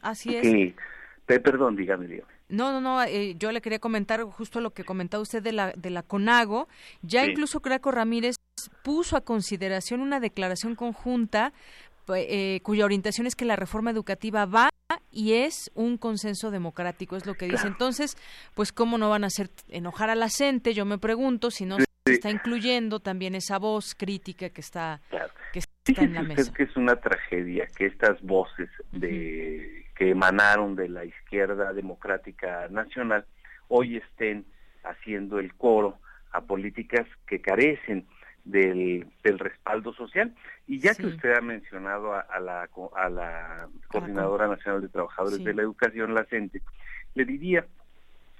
Así 0.00 0.36
es. 0.36 1.40
perdón, 1.40 1.74
dígame, 1.74 2.22
No, 2.48 2.72
no, 2.72 2.80
no, 2.80 3.02
eh, 3.02 3.34
yo 3.38 3.52
le 3.52 3.60
quería 3.60 3.78
comentar 3.78 4.22
justo 4.24 4.60
lo 4.60 4.72
que 4.72 4.84
comentaba 4.84 5.22
usted 5.22 5.42
de 5.42 5.52
la, 5.52 5.72
de 5.72 5.90
la 5.90 6.02
CONAGO. 6.02 6.68
Ya 7.02 7.24
incluso 7.24 7.60
Craco 7.60 7.90
Ramírez 7.90 8.36
puso 8.82 9.16
a 9.16 9.22
consideración 9.22 10.00
una 10.00 10.20
declaración 10.20 10.74
conjunta 10.74 11.52
eh, 12.14 12.60
cuya 12.62 12.84
orientación 12.84 13.26
es 13.26 13.34
que 13.34 13.46
la 13.46 13.56
reforma 13.56 13.90
educativa 13.90 14.44
va 14.44 14.68
y 15.10 15.32
es 15.32 15.70
un 15.74 15.96
consenso 15.96 16.50
democrático, 16.50 17.16
es 17.16 17.24
lo 17.24 17.34
que 17.34 17.48
dice. 17.48 17.66
Entonces, 17.66 18.16
pues 18.54 18.72
cómo 18.72 18.98
no 18.98 19.08
van 19.08 19.24
a 19.24 19.28
hacer 19.28 19.50
enojar 19.68 20.10
a 20.10 20.14
la 20.14 20.28
gente, 20.28 20.74
yo 20.74 20.84
me 20.84 20.98
pregunto 20.98 21.50
si 21.50 21.64
no 21.64 21.78
se 21.78 22.12
está 22.12 22.30
incluyendo 22.30 23.00
también 23.00 23.34
esa 23.34 23.58
voz 23.58 23.94
crítica 23.94 24.50
que 24.50 24.60
está, 24.60 25.00
que 25.54 25.60
está 25.60 26.02
en 26.02 26.14
la 26.14 26.22
mesa. 26.24 26.52
que 26.52 26.64
es 26.64 26.76
una 26.76 26.96
tragedia 26.96 27.68
que 27.76 27.86
estas 27.86 28.20
voces 28.22 28.68
de 28.90 29.86
que 29.94 30.10
emanaron 30.10 30.74
de 30.74 30.88
la 30.88 31.04
izquierda 31.04 31.72
democrática 31.72 32.66
nacional 32.70 33.24
hoy 33.68 33.98
estén 33.98 34.44
haciendo 34.82 35.38
el 35.38 35.54
coro 35.54 35.98
a 36.32 36.40
políticas 36.40 37.06
que 37.28 37.40
carecen 37.40 38.04
del, 38.44 39.06
del 39.22 39.38
respaldo 39.38 39.94
social. 39.94 40.34
Y 40.66 40.80
ya 40.80 40.96
que 40.96 41.06
usted 41.06 41.32
ha 41.34 41.40
mencionado 41.40 42.14
a, 42.14 42.40
la, 42.40 42.68
a 42.96 43.08
la 43.08 43.68
Coordinadora 43.86 44.48
Nacional 44.48 44.82
de 44.82 44.88
Trabajadores 44.88 45.44
de 45.44 45.54
la 45.54 45.62
Educación, 45.62 46.14
la 46.14 46.24
CENTE, 46.24 46.62
le 47.14 47.24
diría 47.24 47.64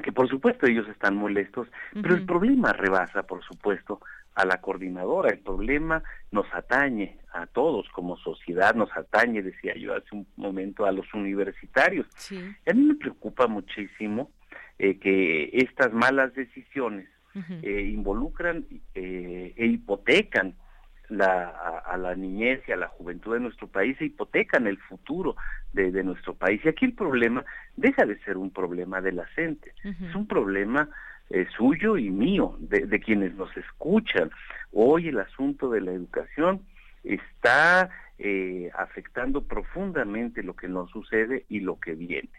que 0.03 0.11
por 0.11 0.29
supuesto 0.29 0.67
ellos 0.67 0.89
están 0.89 1.15
molestos, 1.15 1.69
pero 1.93 2.17
el 2.17 2.27
problema 2.27 2.73
rebasa, 2.73 3.23
por 3.23 3.45
supuesto, 3.45 4.01
a 4.35 4.45
la 4.45 4.61
coordinadora. 4.61 5.31
El 5.31 5.39
problema 5.41 6.03
nos 6.31 6.47
atañe 6.53 7.19
a 7.33 7.47
todos 7.47 7.89
como 7.91 8.17
sociedad, 8.17 8.75
nos 8.75 8.91
atañe, 8.97 9.43
decía 9.43 9.75
yo 9.77 9.95
hace 9.95 10.09
un 10.13 10.27
momento, 10.37 10.87
a 10.87 10.93
los 10.93 11.13
universitarios. 11.15 12.07
a 12.31 12.73
mí 12.75 12.83
me 12.83 12.95
preocupa 12.95 13.47
muchísimo 13.47 14.31
eh, 14.79 14.99
que 14.99 15.51
estas 15.53 15.93
malas 15.93 16.35
decisiones 16.35 17.09
eh, 17.63 17.91
involucran 17.93 18.65
eh, 18.95 19.53
e 19.57 19.67
hipotecan 19.67 20.55
la, 21.09 21.49
a, 21.85 21.97
la 21.97 22.15
niñez 22.15 22.63
y 22.69 22.73
a 22.73 22.77
la 22.77 22.89
juventud 22.89 23.35
de 23.35 23.41
nuestro 23.41 23.67
país 23.67 24.01
e 24.01 24.07
hipotecan 24.07 24.67
el 24.67 24.79
futuro 24.79 25.37
de, 25.73 25.91
de 25.91 26.05
nuestro 26.05 26.35
país. 26.35 26.61
Y 26.65 26.69
aquí 26.69 26.85
el 26.85 26.95
problema 26.95 27.45
deja 27.77 28.07
de 28.07 28.19
ser 28.21 28.37
un 28.37 28.51
problema 28.51 29.01
de 29.01 29.13
la 29.13 29.27
gente, 29.27 29.75
es 29.83 30.15
un 30.15 30.27
problema 30.27 30.89
eh, 31.31 31.47
suyo 31.57 31.97
y 31.97 32.11
mío, 32.11 32.57
de, 32.59 32.87
de, 32.87 33.01
quienes 33.01 33.35
nos 33.35 33.55
escuchan. 33.57 34.31
Hoy 34.73 35.09
el 35.09 35.19
asunto 35.19 35.71
de 35.71 35.81
la 35.81 35.93
educación 35.93 36.63
está 37.03 37.91
eh, 38.19 38.71
afectando 38.77 39.43
profundamente 39.43 40.43
lo 40.43 40.55
que 40.55 40.69
nos 40.69 40.91
sucede 40.91 41.45
y 41.49 41.61
lo 41.61 41.81
que 41.81 41.95
viene. 41.95 42.31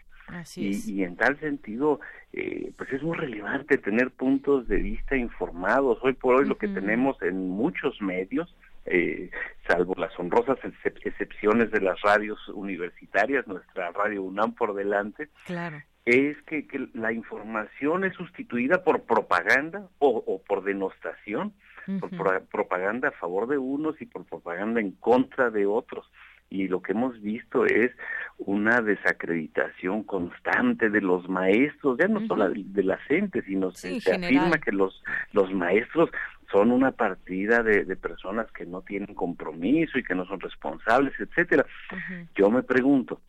y, 0.56 0.92
y, 0.92 1.04
en 1.04 1.16
tal 1.16 1.38
sentido, 1.38 2.00
eh, 2.32 2.72
pues 2.76 2.92
es 2.92 3.02
muy 3.02 3.16
relevante 3.16 3.78
tener 3.78 4.10
puntos 4.10 4.66
de 4.68 4.78
vista 4.78 5.16
informados. 5.16 5.98
Hoy 6.02 6.14
por 6.14 6.36
hoy 6.36 6.46
lo 6.46 6.58
que 6.58 6.68
tenemos 6.68 7.20
en 7.22 7.48
muchos 7.50 8.00
medios, 8.00 8.56
eh, 8.86 9.30
salvo 9.68 9.94
las 9.96 10.18
honrosas 10.18 10.58
excepciones 10.84 11.70
de 11.70 11.80
las 11.80 12.00
radios 12.00 12.38
universitarias, 12.48 13.46
nuestra 13.46 13.90
radio 13.92 14.22
UNAM 14.22 14.54
por 14.54 14.74
delante, 14.74 15.28
claro 15.44 15.82
es 16.06 16.40
que, 16.42 16.68
que, 16.68 16.88
la 16.94 17.12
información 17.12 18.04
es 18.04 18.14
sustituida 18.14 18.84
por 18.84 19.02
propaganda 19.02 19.88
o, 19.98 20.22
o 20.24 20.40
por 20.42 20.62
denostación, 20.62 21.52
por 22.00 22.42
propaganda 22.46 23.08
a 23.08 23.12
favor 23.12 23.48
de 23.48 23.58
unos 23.58 24.00
y 24.00 24.06
por 24.06 24.24
propaganda 24.24 24.80
en 24.80 24.92
contra 24.92 25.50
de 25.50 25.66
otros. 25.66 26.10
Y 26.48 26.68
lo 26.68 26.80
que 26.80 26.92
hemos 26.92 27.20
visto 27.20 27.66
es 27.66 27.90
una 28.38 28.80
desacreditación 28.80 30.04
constante 30.04 30.90
de 30.90 31.00
los 31.00 31.28
maestros, 31.28 31.98
ya 31.98 32.06
no 32.06 32.24
solo 32.28 32.50
de 32.54 32.82
la 32.84 32.98
gente, 32.98 33.42
sino 33.42 33.72
se, 33.72 33.96
afirma 33.96 34.58
que 34.58 34.70
los, 34.70 35.02
los 35.32 35.52
maestros 35.52 36.10
son 36.52 36.70
una 36.70 36.92
partida 36.92 37.64
de, 37.64 37.84
de, 37.84 37.96
personas 37.96 38.46
que 38.52 38.64
no 38.64 38.82
tienen 38.82 39.14
compromiso 39.14 39.98
y 39.98 40.04
que 40.04 40.14
no 40.14 40.24
son 40.26 40.38
responsables, 40.38 41.12
etcétera. 41.18 41.66
Yo 42.36 42.48
me 42.48 42.62
pregunto, 42.62 43.20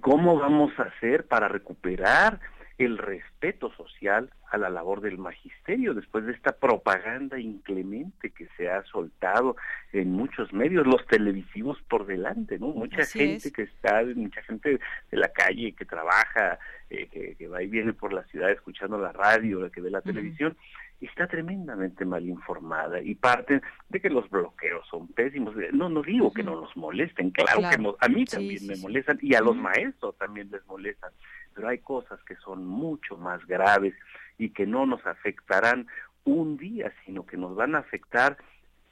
¿Cómo 0.00 0.38
vamos 0.38 0.72
a 0.78 0.82
hacer 0.84 1.26
para 1.26 1.48
recuperar 1.48 2.40
el 2.78 2.96
respeto 2.96 3.72
social 3.72 4.30
a 4.50 4.56
la 4.56 4.70
labor 4.70 5.00
del 5.00 5.18
magisterio 5.18 5.94
después 5.94 6.24
de 6.24 6.32
esta 6.32 6.52
propaganda 6.52 7.38
inclemente 7.38 8.30
que 8.30 8.48
se 8.56 8.70
ha 8.70 8.82
soltado 8.84 9.56
en 9.92 10.12
muchos 10.12 10.52
medios, 10.52 10.86
los 10.86 11.04
televisivos 11.06 11.76
por 11.82 12.06
delante, 12.06 12.58
¿no? 12.58 12.68
Mucha 12.68 13.04
gente 13.04 13.50
que 13.52 13.62
está, 13.62 14.02
mucha 14.14 14.42
gente 14.42 14.78
de 15.10 15.16
la 15.16 15.28
calle 15.28 15.72
que 15.72 15.84
trabaja, 15.84 16.58
eh, 16.88 17.34
que, 17.36 17.48
va 17.48 17.62
y 17.62 17.66
viene 17.66 17.92
por 17.92 18.12
la 18.12 18.22
ciudad 18.24 18.50
escuchando 18.50 18.96
la 18.96 19.12
radio, 19.12 19.70
que 19.70 19.80
ve 19.80 19.90
la 19.90 20.00
televisión, 20.00 20.56
está 21.00 21.26
tremendamente 21.26 22.04
mal 22.04 22.26
informada 22.26 23.00
y 23.00 23.14
parte 23.14 23.60
de 23.88 24.00
que 24.00 24.10
los 24.10 24.28
bloqueos 24.30 24.86
son 24.88 25.08
pésimos. 25.08 25.54
No, 25.72 25.88
no 25.88 26.02
digo 26.02 26.32
que 26.32 26.42
no 26.42 26.60
nos 26.60 26.76
molesten, 26.76 27.30
claro, 27.30 27.60
que 27.60 27.94
a 28.00 28.08
mí 28.08 28.24
también 28.24 28.66
me 28.66 28.76
molestan 28.76 29.18
y 29.20 29.34
a 29.34 29.40
los 29.40 29.56
maestros 29.56 30.16
también 30.18 30.50
les 30.50 30.64
molestan, 30.66 31.12
pero 31.58 31.70
hay 31.70 31.78
cosas 31.78 32.20
que 32.22 32.36
son 32.36 32.64
mucho 32.64 33.16
más 33.16 33.44
graves 33.44 33.92
y 34.38 34.50
que 34.50 34.64
no 34.64 34.86
nos 34.86 35.04
afectarán 35.04 35.88
un 36.22 36.56
día, 36.56 36.92
sino 37.04 37.26
que 37.26 37.36
nos 37.36 37.56
van 37.56 37.74
a 37.74 37.78
afectar 37.78 38.36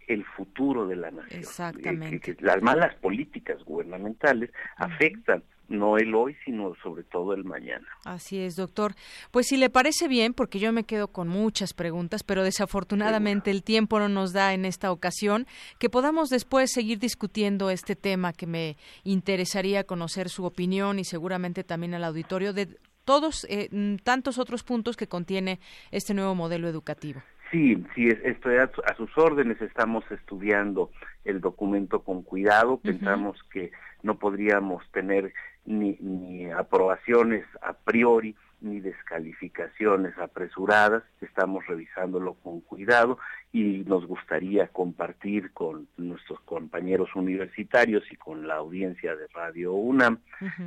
el 0.09 0.25
futuro 0.25 0.89
de 0.89 0.97
la 0.97 1.13
nación. 1.13 1.39
Exactamente. 1.39 2.37
las 2.41 2.61
malas 2.63 2.93
políticas 2.97 3.63
gubernamentales 3.63 4.51
afectan 4.79 5.45
no 5.69 5.97
el 5.99 6.15
hoy, 6.15 6.37
sino 6.45 6.75
sobre 6.83 7.05
todo 7.05 7.33
el 7.33 7.45
mañana. 7.45 7.87
Así 8.05 8.39
es, 8.39 8.57
doctor. 8.57 8.95
Pues 9.31 9.47
si 9.47 9.57
le 9.57 9.71
parece 9.71 10.09
bien, 10.09 10.35
porque 10.35 10.59
yo 10.59 10.73
me 10.73 10.85
quedo 10.85 11.09
con 11.09 11.29
muchas 11.29 11.75
preguntas, 11.75 12.23
pero 12.23 12.45
desafortunadamente 12.45 13.51
el 13.51 13.63
tiempo 13.63 13.99
no 13.99 14.09
nos 14.09 14.33
da 14.33 14.55
en 14.55 14.65
esta 14.65 14.93
ocasión, 14.93 15.47
que 15.79 15.91
podamos 15.91 16.29
después 16.29 16.71
seguir 16.73 16.99
discutiendo 16.99 17.71
este 17.71 17.97
tema 17.97 18.33
que 18.33 18.47
me 18.47 18.77
interesaría 19.05 19.85
conocer 19.85 20.29
su 20.29 20.45
opinión 20.45 20.99
y 20.99 21.05
seguramente 21.05 21.65
también 21.65 21.95
al 21.95 22.05
auditorio 22.05 22.53
de 22.53 22.79
todos 23.05 23.47
eh, 23.49 23.69
mm, 23.71 23.97
tantos 24.03 24.39
otros 24.39 24.63
puntos 24.63 24.97
que 24.97 25.07
contiene 25.07 25.61
este 25.91 26.13
nuevo 26.13 26.35
modelo 26.35 26.69
educativo. 26.69 27.23
Sí, 27.51 27.85
sí, 27.95 28.09
estoy 28.25 28.57
a, 28.57 28.71
sus 28.97 29.17
órdenes. 29.17 29.61
Estamos 29.63 30.05
estudiando 30.11 30.91
el 31.25 31.41
documento 31.41 32.03
con 32.03 32.23
cuidado. 32.23 32.79
Pensamos 32.79 33.41
que 33.53 33.71
no 34.03 34.19
podríamos 34.19 34.83
tener 34.91 35.33
ni, 35.65 35.97
ni 36.01 36.51
aprobaciones 36.51 37.45
a 37.63 37.73
priori 37.73 38.35
ni 38.61 38.81
descalificaciones 38.81 40.17
apresuradas, 40.19 41.03
estamos 41.21 41.67
revisándolo 41.67 42.35
con 42.35 42.61
cuidado 42.61 43.19
y 43.53 43.85
nos 43.87 44.07
gustaría 44.07 44.69
compartir 44.69 45.53
con 45.53 45.89
nuestros 45.97 46.41
compañeros 46.41 47.09
universitarios 47.15 48.03
y 48.11 48.17
con 48.17 48.47
la 48.47 48.57
audiencia 48.57 49.15
de 49.17 49.27
Radio 49.29 49.73
UNAM 49.73 50.19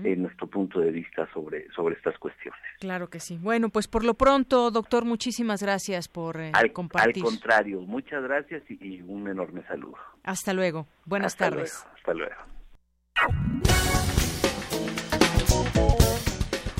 eh, 0.03 0.15
nuestro 0.15 0.47
punto 0.47 0.79
de 0.79 0.91
vista 0.91 1.27
sobre, 1.33 1.69
sobre 1.71 1.95
estas 1.95 2.17
cuestiones. 2.17 2.59
Claro 2.79 3.09
que 3.09 3.19
sí. 3.19 3.37
Bueno, 3.41 3.69
pues 3.69 3.87
por 3.87 4.03
lo 4.03 4.13
pronto, 4.13 4.71
doctor, 4.71 5.05
muchísimas 5.05 5.61
gracias 5.61 6.07
por 6.07 6.39
eh, 6.39 6.51
compartir. 6.73 7.23
Al 7.23 7.29
contrario, 7.29 7.81
muchas 7.81 8.23
gracias 8.23 8.63
y, 8.69 9.01
un 9.01 9.27
enorme 9.27 9.63
saludo. 9.67 9.97
Hasta 10.23 10.53
luego. 10.53 10.87
Buenas 11.05 11.35
tardes. 11.35 11.85
hasta 11.95 12.13
luego. 12.13 12.35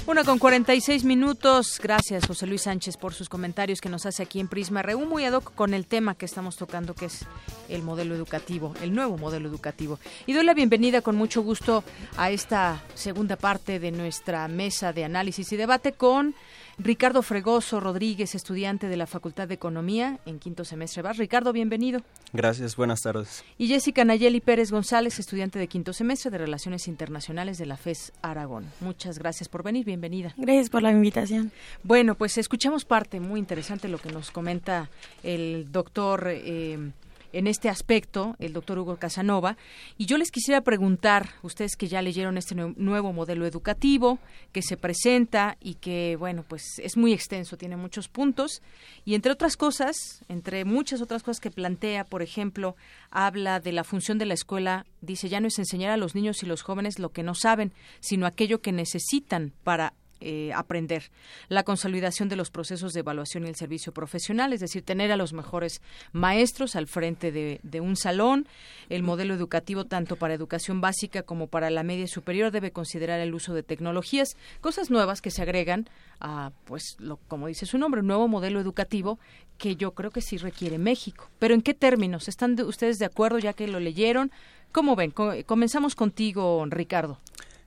Una 0.10 0.24
con 0.24 0.40
46 0.40 1.04
minutos. 1.04 1.80
Gracias, 1.80 2.26
José 2.26 2.48
Luis 2.48 2.64
Sánchez, 2.64 2.98
por 2.98 3.14
sus 3.14 3.30
comentarios 3.30 3.80
que 3.80 3.90
nos 3.90 4.08
hace 4.08 4.24
aquí 4.24 4.40
en 4.40 4.48
Prisma 4.48 4.82
RU, 4.82 5.06
muy 5.06 5.24
ad 5.24 5.34
hoc 5.34 5.54
con 5.54 5.76
el 5.76 5.86
tema 5.86 6.16
que 6.16 6.26
estamos 6.26 6.56
tocando, 6.56 6.96
que 6.96 7.06
es 7.06 7.28
el 7.70 7.84
modelo 7.84 8.16
educativo, 8.16 8.74
el 8.82 8.96
nuevo 8.96 9.20
modelo 9.20 9.48
educativo. 9.48 10.00
Y 10.26 10.34
doy 10.34 10.46
la 10.46 10.56
bienvenida 10.56 11.04
con 11.04 11.16
mucho 11.16 11.44
gusto 11.44 11.84
a 12.18 12.32
esta 12.32 12.82
segunda 12.96 13.36
parte 13.36 13.78
de 13.80 13.92
nuestra 13.92 14.48
mesa 14.48 14.94
de 14.94 15.04
análisis 15.04 15.52
y 15.52 15.58
debate 15.58 15.92
con 15.92 16.34
Ricardo 16.82 17.22
Fregoso 17.24 17.82
Rodríguez, 17.82 18.36
estudiante 18.36 18.88
de 18.88 18.96
la 18.96 19.06
Facultad 19.06 19.50
de 19.50 19.56
Economía 19.56 20.20
en 20.26 20.40
quinto 20.40 20.64
semestre. 20.64 21.02
¿Vas? 21.02 21.18
Ricardo, 21.18 21.52
bienvenido. 21.52 22.02
Gracias, 22.32 22.78
buenas 22.78 23.02
tardes. 23.02 23.44
Y 23.58 23.68
Jessica 23.68 24.06
Nayeli 24.06 24.40
Pérez 24.40 24.72
González, 24.72 25.20
estudiante 25.20 25.60
de 25.60 25.68
quinto 25.68 25.92
semestre 25.92 26.32
de 26.32 26.38
Relaciones 26.38 26.88
Internacionales 26.88 27.58
de 27.58 27.66
la 27.66 27.76
FES 27.76 28.14
Aragón. 28.22 28.66
Muchas 28.80 29.20
gracias 29.20 29.50
por 29.50 29.62
venir, 29.62 29.86
bienvenida. 29.86 30.34
Gracias 30.38 30.70
por 30.70 30.82
la 30.82 30.92
invitación. 30.92 31.52
Bueno, 31.84 32.16
pues 32.16 32.38
escuchamos 32.38 32.86
parte 32.86 33.20
muy 33.20 33.42
interesante 33.42 33.90
lo 33.90 33.98
que 33.98 34.14
nos 34.14 34.32
comenta 34.32 34.90
el 35.22 35.68
doctor. 35.74 36.28
Eh, 36.30 36.92
en 37.34 37.48
este 37.48 37.70
aspecto, 37.70 38.36
el 38.40 38.54
doctor 38.54 38.80
Hugo 38.80 38.98
Casanova. 38.98 39.58
Y 39.98 40.06
yo 40.06 40.18
les 40.18 40.32
quisiera 40.32 40.62
preguntar, 40.62 41.30
ustedes 41.44 41.76
que 41.76 41.88
ya 41.88 42.02
leyeron 42.02 42.38
este 42.38 42.56
nuevo 42.56 43.14
modelo 43.14 43.46
educativo 43.46 44.20
que 44.52 44.62
se 44.62 44.78
presenta 44.78 45.58
y 45.60 45.76
que, 45.76 46.16
bueno, 46.18 46.44
pues 46.48 46.64
es 46.80 46.98
muy 46.98 47.14
extenso, 47.14 47.58
tiene 47.58 47.78
muchos 47.78 48.08
puntos. 48.08 48.62
Y 49.06 49.16
entre 49.16 49.32
otras 49.32 49.58
cosas, 49.58 50.24
entre 50.28 50.66
muchas 50.66 51.02
otras 51.02 51.24
cosas 51.24 51.40
que 51.40 51.52
plantea, 51.52 52.04
por 52.04 52.22
ejemplo, 52.22 52.76
habla 53.12 53.60
de 53.60 53.72
la 53.72 53.84
función 53.84 54.18
de 54.18 54.26
la 54.26 54.34
escuela, 54.34 54.86
dice, 55.02 55.30
ya 55.30 55.40
no 55.40 55.48
es 55.48 55.60
enseñar 55.60 55.92
a 55.92 55.98
los 55.98 56.16
niños 56.16 56.44
y 56.44 56.46
los 56.46 56.62
jóvenes 56.62 57.00
lo 57.00 57.10
que 57.10 57.24
no 57.24 57.36
saben, 57.36 57.74
sino 58.00 58.26
aquello 58.26 58.62
que 58.62 58.72
necesitan 58.72 59.54
para 59.64 59.94
eh, 60.22 60.52
aprender. 60.54 61.12
La 61.48 61.64
consolidación 61.64 62.30
de 62.30 62.36
los 62.36 62.52
procesos 62.52 62.94
de 62.94 63.00
evaluación 63.00 63.46
y 63.46 63.50
el 63.50 63.56
servicio 63.56 63.94
profesional, 63.94 64.54
es 64.54 64.60
decir, 64.60 64.84
tener 64.84 65.12
a 65.12 65.18
los 65.18 65.34
mejores 65.34 65.82
maestros 66.12 66.76
al 66.76 66.88
frente 66.88 67.32
de, 67.32 67.82
un 67.82 67.96
salón. 67.96 68.48
El 68.90 69.04
modelo 69.04 69.34
educativo, 69.34 69.86
tanto 69.86 70.16
para 70.16 70.34
educación 70.34 70.82
básica 70.82 71.24
como 71.24 71.48
para 71.48 71.70
la 71.70 71.84
media 71.84 72.08
superior, 72.08 72.52
debe 72.52 72.72
considerar 72.72 73.20
el 73.20 73.34
uso 73.34 73.54
de 73.54 73.64
tecnologías, 73.64 74.36
cosas 74.62 74.90
nuevas 74.90 75.22
que 75.22 75.32
se 75.32 75.42
agregan 75.42 75.90
a, 76.20 76.52
pues, 76.66 76.98
lo, 77.00 77.18
como 77.28 77.48
dice 77.48 77.66
su 77.66 77.78
nombre, 77.78 78.02
un 78.02 78.08
nuevo 78.08 78.28
modelo 78.28 78.60
educativo 78.60 79.20
que 79.58 79.76
yo 79.76 79.92
creo 79.92 80.12
que 80.12 80.22
sí 80.22 80.38
requiere 80.38 80.78
México. 80.78 81.30
Pero 81.40 81.54
¿en 81.54 81.62
qué 81.62 81.74
términos? 81.74 82.28
¿Están 82.28 82.60
ustedes 82.62 82.98
de 82.98 83.06
acuerdo 83.06 83.40
ya 83.40 83.54
que 83.54 83.68
lo 83.68 83.80
leyeron? 83.80 84.32
¿Cómo 84.72 84.96
ven? 84.96 85.12
comenzamos 85.46 85.96
contigo, 85.96 86.66
Ricardo. 86.70 87.20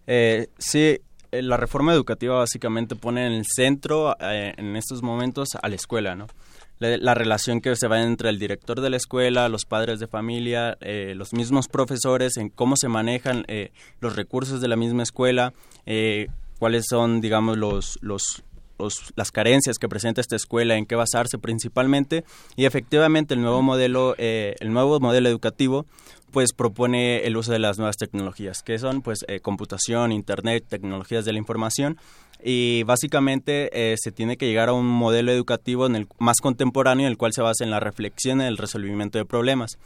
Eh, 0.07 0.49
sí, 0.59 0.99
la 1.41 1.57
reforma 1.57 1.95
educativa 1.95 2.37
básicamente 2.37 2.95
pone 2.95 3.27
en 3.27 3.33
el 3.33 3.47
centro 3.47 4.15
eh, 4.21 4.53
en 4.57 4.77
estos 4.77 5.03
momentos 5.03 5.49
a 5.61 5.69
la 5.69 5.75
escuela, 5.75 6.15
¿no? 6.15 6.27
La, 6.79 7.15
relación 7.15 7.61
que 7.61 7.77
se 7.77 7.87
va 7.87 8.03
entre 8.03 8.29
el 8.29 8.41
director 8.41 8.81
de 8.81 8.91
la 8.91 8.97
escuela, 8.97 9.49
los 9.49 9.65
padres 9.67 10.01
de 10.01 10.09
familia, 10.09 10.77
eh, 10.81 11.15
los 11.17 11.33
mismos 11.33 11.69
profesores, 11.69 12.37
en 12.39 12.49
cómo 12.49 12.75
se 12.77 12.89
manejan 12.89 13.47
los 14.01 14.17
recursos 14.17 14.61
de 14.61 14.67
la 14.67 14.75
misma 14.75 15.05
escuela, 15.05 15.53
cuáles 16.59 16.87
son, 16.91 17.21
digamos, 17.21 17.57
los, 17.57 18.01
los, 18.03 18.43
las 19.15 19.31
carencias 19.31 19.79
que 19.79 19.89
presenta 19.89 20.21
esta 20.21 20.35
escuela, 20.35 20.77
en 20.77 20.87
qué 20.87 20.97
basarse 20.97 21.39
principalmente, 21.39 22.25
y 22.57 22.65
efectivamente 22.65 23.35
el 23.35 23.43
nuevo 23.43 23.63
modelo, 23.63 24.17
el 24.19 24.73
nuevo 24.73 24.99
modelo 24.99 25.29
educativo 25.29 25.87
pues 26.33 26.53
propone 26.53 27.25
el 27.27 27.37
uso 27.37 27.53
de 27.53 27.59
las 27.59 27.79
nuevas 27.79 27.97
tecnologías, 27.97 28.63
que 28.63 28.79
son 28.79 29.03
pues 29.03 29.25
eh, 29.29 29.41
computación, 29.41 30.11
internet, 30.11 30.65
tecnologías 30.69 31.25
de 31.25 31.33
la 31.33 31.39
información 31.39 31.99
y 32.43 32.83
básicamente 32.83 33.71
eh, 33.73 33.97
se 33.97 34.11
tiene 34.11 34.37
que 34.37 34.47
llegar 34.47 34.69
a 34.69 34.73
un 34.73 34.87
modelo 34.87 35.31
educativo 35.31 35.87
en 35.87 35.95
el 35.95 36.09
más 36.19 36.39
contemporáneo 36.41 37.07
en 37.07 37.13
el 37.13 37.19
cual 37.19 37.33
se 37.33 37.43
basa 37.43 37.63
en 37.63 37.71
la 37.71 37.79
reflexión 37.79 38.41
y 38.41 38.45
el 38.45 38.59
resolvimiento 38.59 39.19
de 39.19 39.25
problemas. 39.25 39.79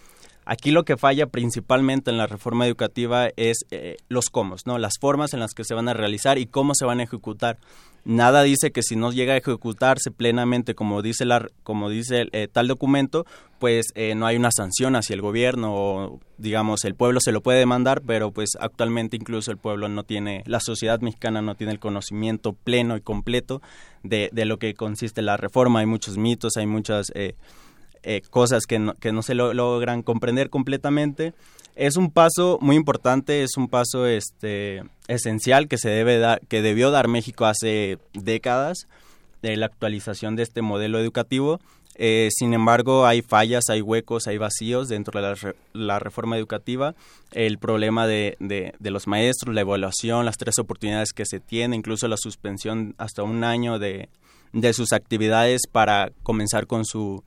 Aquí 0.49 0.71
lo 0.71 0.85
que 0.85 0.97
falla 0.97 1.27
principalmente 1.27 2.09
en 2.13 2.19
la 2.19 2.29
reforma 2.29 2.69
educativa 2.69 3.29
es 3.37 3.67
eh, 3.73 3.97
los 4.09 4.31
cómo, 4.31 4.55
¿no? 4.65 4.79
Las 4.79 4.95
formas 5.01 5.35
en 5.35 5.41
las 5.41 5.55
que 5.55 5.65
se 5.65 5.75
van 5.75 5.89
a 5.89 5.93
realizar 5.93 6.39
y 6.39 6.47
cómo 6.47 6.73
se 6.77 6.85
van 6.85 7.01
a 7.01 7.03
ejecutar. 7.03 7.59
Nada 8.05 8.45
dice 8.45 8.71
que 8.71 8.85
si 8.85 8.95
no 8.95 9.11
llega 9.11 9.33
a 9.33 9.39
ejecutarse 9.39 10.13
plenamente 10.13 10.77
como 10.77 11.03
dice 11.03 11.25
la 11.25 11.49
como 11.65 11.91
dice 11.91 12.29
eh, 12.31 12.47
tal 12.47 12.69
documento, 12.69 13.27
pues 13.59 13.87
eh, 13.97 14.15
no 14.15 14.25
hay 14.27 14.37
una 14.37 14.53
sanción 14.53 14.95
hacia 14.95 15.15
el 15.15 15.21
gobierno 15.21 15.75
o 15.75 16.21
digamos 16.39 16.85
el 16.85 16.95
pueblo 16.95 17.19
se 17.21 17.33
lo 17.33 17.43
puede 17.43 17.59
demandar, 17.59 18.03
pero 18.07 18.31
pues 18.31 18.51
actualmente 18.61 19.17
incluso 19.17 19.51
el 19.51 19.59
pueblo 19.59 19.89
no 19.89 20.05
tiene 20.05 20.45
la 20.47 20.61
sociedad 20.61 21.01
mexicana 21.01 21.43
no 21.43 21.57
tiene 21.57 21.73
el 21.73 21.81
conocimiento 21.81 22.53
pleno 22.53 22.97
y 22.97 23.01
completo 23.01 23.61
de, 24.05 24.31
de 24.33 24.45
lo 24.45 24.61
que 24.61 24.75
consiste 24.75 25.23
la 25.23 25.37
reforma. 25.37 25.81
Hay 25.81 25.87
muchos 25.87 26.17
mitos, 26.17 26.57
hay 26.57 26.67
muchas 26.67 27.11
eh, 27.17 27.35
cosas 28.31 28.67
que 28.67 28.79
no, 28.79 28.95
que 28.95 29.13
no 29.13 29.23
se 29.23 29.35
logran 29.35 30.03
comprender 30.03 30.51
completamente. 30.51 31.35
Es 31.77 31.97
un 31.97 32.11
paso 32.11 32.59
muy 32.63 32.75
importante, 32.77 33.43
es 33.43 33.57
un 33.57 33.69
paso 33.69 34.07
este, 34.07 34.83
esencial 35.09 35.69
que 35.69 35.77
se 35.77 35.91
debe 35.91 36.19
dar, 36.19 36.41
que 36.49 36.63
debió 36.63 36.91
dar 36.91 37.07
México 37.07 37.45
hace 37.45 37.99
décadas 38.15 38.89
de 39.43 39.57
la 39.57 39.67
actualización 39.67 40.37
de 40.37 40.43
este 40.43 40.63
modelo 40.63 40.99
educativo. 40.99 41.61
Eh, 41.99 42.29
sin 42.31 42.53
embargo, 42.53 43.07
hay 43.07 43.23
fallas, 43.23 43.65
hay 43.71 43.81
huecos, 43.81 44.27
hay 44.27 44.39
vacíos 44.39 44.89
dentro 44.89 45.21
de 45.21 45.29
la, 45.29 45.55
la 45.73 45.99
reforma 45.99 46.37
educativa. 46.37 46.95
El 47.33 47.59
problema 47.59 48.07
de, 48.07 48.37
de, 48.39 48.75
de, 48.79 48.91
los 48.91 49.07
maestros, 49.07 49.55
la 49.55 49.63
evaluación, 49.63 50.25
las 50.25 50.37
tres 50.37 50.59
oportunidades 50.59 51.13
que 51.13 51.25
se 51.25 51.41
tiene, 51.41 51.77
incluso 51.77 52.07
la 52.09 52.17
suspensión 52.19 52.95
hasta 52.99 53.23
un 53.23 53.45
año 53.45 53.79
de, 53.79 54.09
de 54.53 54.73
sus 54.73 54.93
actividades 54.93 55.63
para 55.71 56.11
comenzar 56.23 56.67
con 56.67 56.85
su 56.85 57.23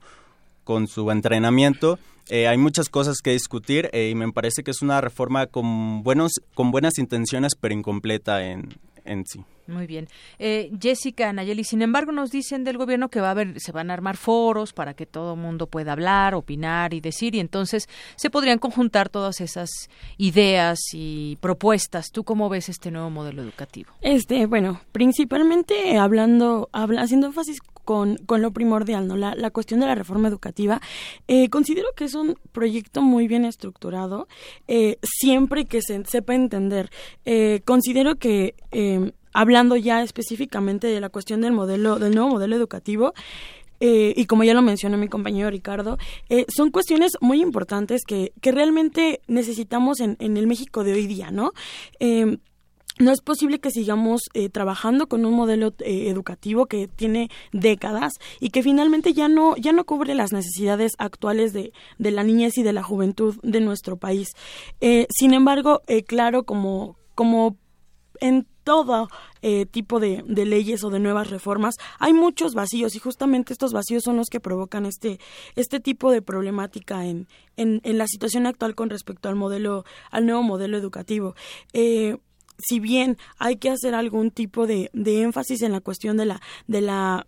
con 0.70 0.86
su 0.86 1.10
entrenamiento. 1.10 1.98
Eh, 2.28 2.46
hay 2.46 2.56
muchas 2.56 2.88
cosas 2.88 3.16
que 3.24 3.32
discutir 3.32 3.90
eh, 3.92 4.10
y 4.10 4.14
me 4.14 4.30
parece 4.30 4.62
que 4.62 4.70
es 4.70 4.82
una 4.82 5.00
reforma 5.00 5.48
con, 5.48 6.04
buenos, 6.04 6.34
con 6.54 6.70
buenas 6.70 6.98
intenciones 6.98 7.56
pero 7.60 7.74
incompleta 7.74 8.46
en, 8.46 8.68
en 9.04 9.26
sí. 9.26 9.40
Muy 9.66 9.88
bien. 9.88 10.06
Eh, 10.38 10.70
Jessica 10.80 11.32
Nayeli, 11.32 11.64
sin 11.64 11.82
embargo, 11.82 12.12
nos 12.12 12.30
dicen 12.30 12.62
del 12.62 12.78
gobierno 12.78 13.08
que 13.08 13.20
va 13.20 13.28
a 13.28 13.30
haber, 13.32 13.58
se 13.58 13.72
van 13.72 13.90
a 13.90 13.94
armar 13.94 14.16
foros 14.16 14.72
para 14.72 14.94
que 14.94 15.06
todo 15.06 15.34
el 15.34 15.40
mundo 15.40 15.66
pueda 15.66 15.90
hablar, 15.90 16.36
opinar 16.36 16.94
y 16.94 17.00
decir, 17.00 17.34
y 17.34 17.40
entonces 17.40 17.88
se 18.14 18.30
podrían 18.30 18.60
conjuntar 18.60 19.08
todas 19.08 19.40
esas 19.40 19.70
ideas 20.18 20.78
y 20.92 21.36
propuestas. 21.40 22.10
¿Tú 22.12 22.22
cómo 22.22 22.48
ves 22.48 22.68
este 22.68 22.92
nuevo 22.92 23.10
modelo 23.10 23.42
educativo? 23.42 23.92
Este, 24.02 24.46
bueno, 24.46 24.80
principalmente 24.92 25.98
hablando, 25.98 26.68
habla, 26.72 27.02
haciendo 27.02 27.26
énfasis 27.26 27.58
con, 27.90 28.18
con 28.18 28.40
lo 28.40 28.52
primordial, 28.52 29.08
¿no? 29.08 29.16
La, 29.16 29.34
la 29.34 29.50
cuestión 29.50 29.80
de 29.80 29.86
la 29.86 29.96
reforma 29.96 30.28
educativa. 30.28 30.80
Eh, 31.26 31.48
considero 31.48 31.88
que 31.96 32.04
es 32.04 32.14
un 32.14 32.36
proyecto 32.52 33.02
muy 33.02 33.26
bien 33.26 33.44
estructurado, 33.44 34.28
eh, 34.68 34.98
siempre 35.02 35.64
que 35.64 35.82
se 35.82 36.04
sepa 36.04 36.36
entender. 36.36 36.88
Eh, 37.24 37.62
considero 37.64 38.14
que, 38.14 38.54
eh, 38.70 39.10
hablando 39.32 39.74
ya 39.74 40.04
específicamente 40.04 40.86
de 40.86 41.00
la 41.00 41.08
cuestión 41.08 41.40
del 41.40 41.50
modelo, 41.50 41.98
del 41.98 42.14
nuevo 42.14 42.30
modelo 42.30 42.54
educativo, 42.54 43.12
y 43.82 44.26
como 44.26 44.44
ya 44.44 44.52
lo 44.52 44.60
mencionó 44.60 44.98
mi 44.98 45.08
compañero 45.08 45.48
Ricardo, 45.48 45.96
son 46.48 46.70
cuestiones 46.70 47.12
muy 47.22 47.40
importantes 47.40 48.02
que, 48.06 48.34
que 48.42 48.52
realmente 48.52 49.22
necesitamos 49.26 50.00
en, 50.00 50.18
en 50.20 50.36
el 50.36 50.46
México 50.46 50.84
de 50.84 50.92
hoy 50.92 51.06
día, 51.06 51.30
¿no? 51.30 51.52
Eh, 51.98 52.36
no 53.00 53.12
es 53.12 53.20
posible 53.20 53.58
que 53.58 53.70
sigamos 53.70 54.22
eh, 54.34 54.48
trabajando 54.48 55.08
con 55.08 55.24
un 55.24 55.34
modelo 55.34 55.74
eh, 55.80 56.08
educativo 56.08 56.66
que 56.66 56.86
tiene 56.86 57.30
décadas 57.52 58.12
y 58.38 58.50
que 58.50 58.62
finalmente 58.62 59.12
ya 59.12 59.28
no 59.28 59.56
ya 59.56 59.72
no 59.72 59.84
cubre 59.84 60.14
las 60.14 60.32
necesidades 60.32 60.92
actuales 60.98 61.52
de, 61.52 61.72
de 61.98 62.10
la 62.10 62.22
niñez 62.22 62.58
y 62.58 62.62
de 62.62 62.72
la 62.72 62.82
juventud 62.82 63.36
de 63.42 63.60
nuestro 63.60 63.96
país. 63.96 64.28
Eh, 64.80 65.06
sin 65.10 65.34
embargo, 65.34 65.82
eh, 65.86 66.04
claro, 66.04 66.44
como 66.44 66.96
como 67.14 67.56
en 68.20 68.46
todo 68.64 69.08
eh, 69.42 69.64
tipo 69.66 69.98
de, 70.00 70.22
leyes 70.26 70.84
o 70.84 70.90
de 70.90 71.00
nuevas 71.00 71.30
reformas 71.30 71.76
hay 71.98 72.12
muchos 72.12 72.54
vacíos 72.54 72.94
y 72.94 72.98
justamente 72.98 73.52
estos 73.52 73.72
vacíos 73.72 74.02
son 74.04 74.16
los 74.16 74.28
que 74.28 74.40
provocan 74.40 74.84
este 74.84 75.18
este 75.56 75.80
tipo 75.80 76.12
de 76.12 76.20
problemática 76.20 77.06
en, 77.06 77.26
en, 77.56 77.80
en 77.82 77.98
la 77.98 78.06
situación 78.06 78.46
actual 78.46 78.74
con 78.74 78.90
respecto 78.90 79.28
al 79.30 79.36
modelo 79.36 79.84
al 80.10 80.26
nuevo 80.26 80.42
modelo 80.42 80.76
educativo 80.76 81.34
si 82.62 82.80
bien 82.80 83.18
hay 83.38 83.56
que 83.56 83.70
hacer 83.70 83.94
algún 83.94 84.30
tipo 84.30 84.66
de, 84.66 84.90
de 84.92 85.22
énfasis 85.22 85.62
en 85.62 85.72
la 85.72 85.80
cuestión 85.80 86.16
de 86.16 86.26
la 86.26 86.40
de 86.66 86.80
la 86.80 87.26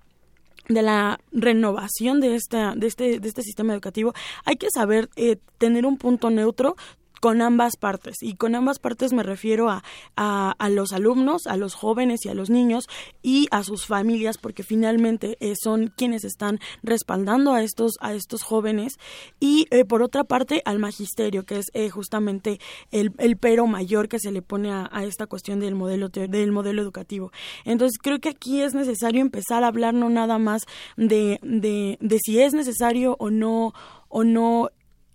de 0.69 0.83
la 0.83 1.21
renovación 1.33 2.21
de 2.21 2.37
esta 2.37 2.75
de 2.75 2.87
este 2.87 3.19
de 3.19 3.29
este 3.29 3.43
sistema 3.43 3.73
educativo 3.73 4.15
hay 4.45 4.57
que 4.57 4.69
saber 4.73 5.09
eh, 5.17 5.37
tener 5.59 5.87
un 5.87 5.99
punto 5.99 6.31
neutro 6.31 6.77
con 7.23 7.41
ambas 7.41 7.77
partes. 7.77 8.17
Y 8.21 8.35
con 8.35 8.57
ambas 8.57 8.81
partes 8.81 9.13
me 9.13 9.23
refiero 9.23 9.71
a, 9.71 9.85
a, 10.17 10.69
los 10.71 10.93
alumnos, 10.93 11.47
a 11.47 11.57
los 11.57 11.75
jóvenes 11.75 12.27
y 12.27 12.29
a 12.29 12.35
los 12.35 12.51
niños 12.51 12.89
y 13.23 13.47
a 13.53 13.63
sus 13.63 13.87
familias, 13.87 14.39
porque 14.39 14.65
finalmente 14.65 15.37
eh, 15.39 15.55
son 15.55 15.93
quienes 15.97 16.25
están 16.25 16.59
respaldando 16.83 17.53
a 17.53 17.63
estos, 17.63 17.93
a 18.01 18.13
estos 18.13 18.43
jóvenes. 18.43 18.99
Y 19.39 19.69
eh, 19.71 19.85
por 19.85 20.03
otra 20.03 20.25
parte, 20.25 20.63
al 20.65 20.81
magisterio, 20.81 21.45
que 21.45 21.61
es 21.61 21.67
eh, 21.75 21.91
justamente 21.91 22.59
el, 22.91 23.13
el, 23.19 23.37
pero 23.37 23.69
mayor 23.69 24.09
que 24.09 24.19
se 24.19 24.33
le 24.33 24.43
pone 24.43 24.73
a, 24.73 24.91
a 24.91 25.05
esta 25.05 25.29
cuestión 25.29 25.61
del 25.61 25.77
modelo, 25.77 26.09
del 26.09 26.51
modelo 26.51 26.83
educativo. 26.83 27.31
Entonces, 27.65 27.99
creo 28.03 28.19
que 28.19 28.31
aquí 28.31 28.63
es 28.63 28.75
necesario 28.75 29.21
empezar 29.21 29.63
a 29.63 29.69
hablar 29.69 29.95
no 29.95 30.11
nada 30.11 30.41
más 30.41 30.63
de, 30.97 31.39
de, 31.43 31.99
de 32.01 32.19
si 32.19 32.41
es 32.41 32.53
necesario 32.53 33.15
o 33.21 33.31
no 33.31 33.75
o 34.09 34.25
no 34.25 34.71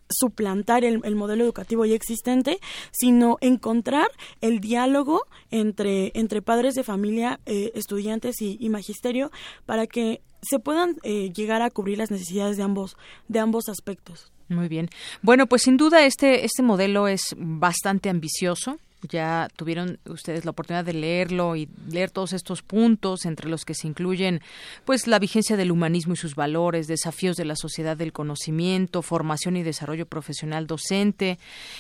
suplantar 0.10 0.84
el, 0.84 1.02
el, 1.04 1.16
modelo 1.16 1.44
educativo 1.44 1.86
ya 1.86 1.96
existente, 1.96 2.60
sino 2.92 3.38
encontrar 3.42 4.08
el 4.42 4.60
diálogo 4.60 5.24
entre, 5.52 6.12
entre 6.16 6.42
padres 6.42 6.76
de 6.76 6.84
familia, 6.84 7.40
eh, 7.46 7.72
estudiantes 7.76 8.42
y, 8.42 8.68
magisterio 8.70 9.32
para 9.66 9.88
que 9.88 10.22
se 10.42 10.60
puedan 10.60 10.98
eh, 11.04 11.32
llegar 11.34 11.62
a 11.62 11.70
cubrir 11.70 11.98
las 11.98 12.12
necesidades 12.12 12.58
de 12.58 12.64
ambos, 12.64 12.98
de 13.28 13.40
ambos 13.40 13.70
aspectos. 13.70 14.32
Muy 14.50 14.68
bien. 14.68 14.90
Bueno, 15.22 15.48
pues 15.48 15.64
sin 15.64 15.78
duda 15.78 16.06
este, 16.06 16.46
este 16.46 16.64
modelo 16.64 17.08
es 17.08 17.36
bastante 17.38 18.10
ambicioso 18.10 18.78
ya 19.04 19.48
tuvieron 19.56 20.00
ustedes 20.06 20.44
la 20.44 20.52
oportunidad 20.52 20.84
de 20.86 20.94
leerlo 20.94 21.56
y 21.56 21.70
leer 21.90 22.10
todos 22.10 22.34
estos 22.34 22.64
puntos 22.64 23.26
entre 23.26 23.50
los 23.50 23.64
que 23.64 23.76
se 23.76 23.88
incluyen 23.88 24.42
pues 24.86 25.08
la 25.08 25.20
vigencia 25.20 25.56
del 25.56 25.72
humanismo 25.72 26.14
y 26.14 26.18
sus 26.18 26.36
valores, 26.36 26.88
desafíos 26.88 27.38
de 27.38 27.46
la 27.46 27.56
sociedad 27.56 27.96
del 27.96 28.12
conocimiento, 28.12 29.02
formación 29.02 29.56
y 29.56 29.64
desarrollo 29.64 30.08
profesional 30.08 30.66
docente. 30.66 31.38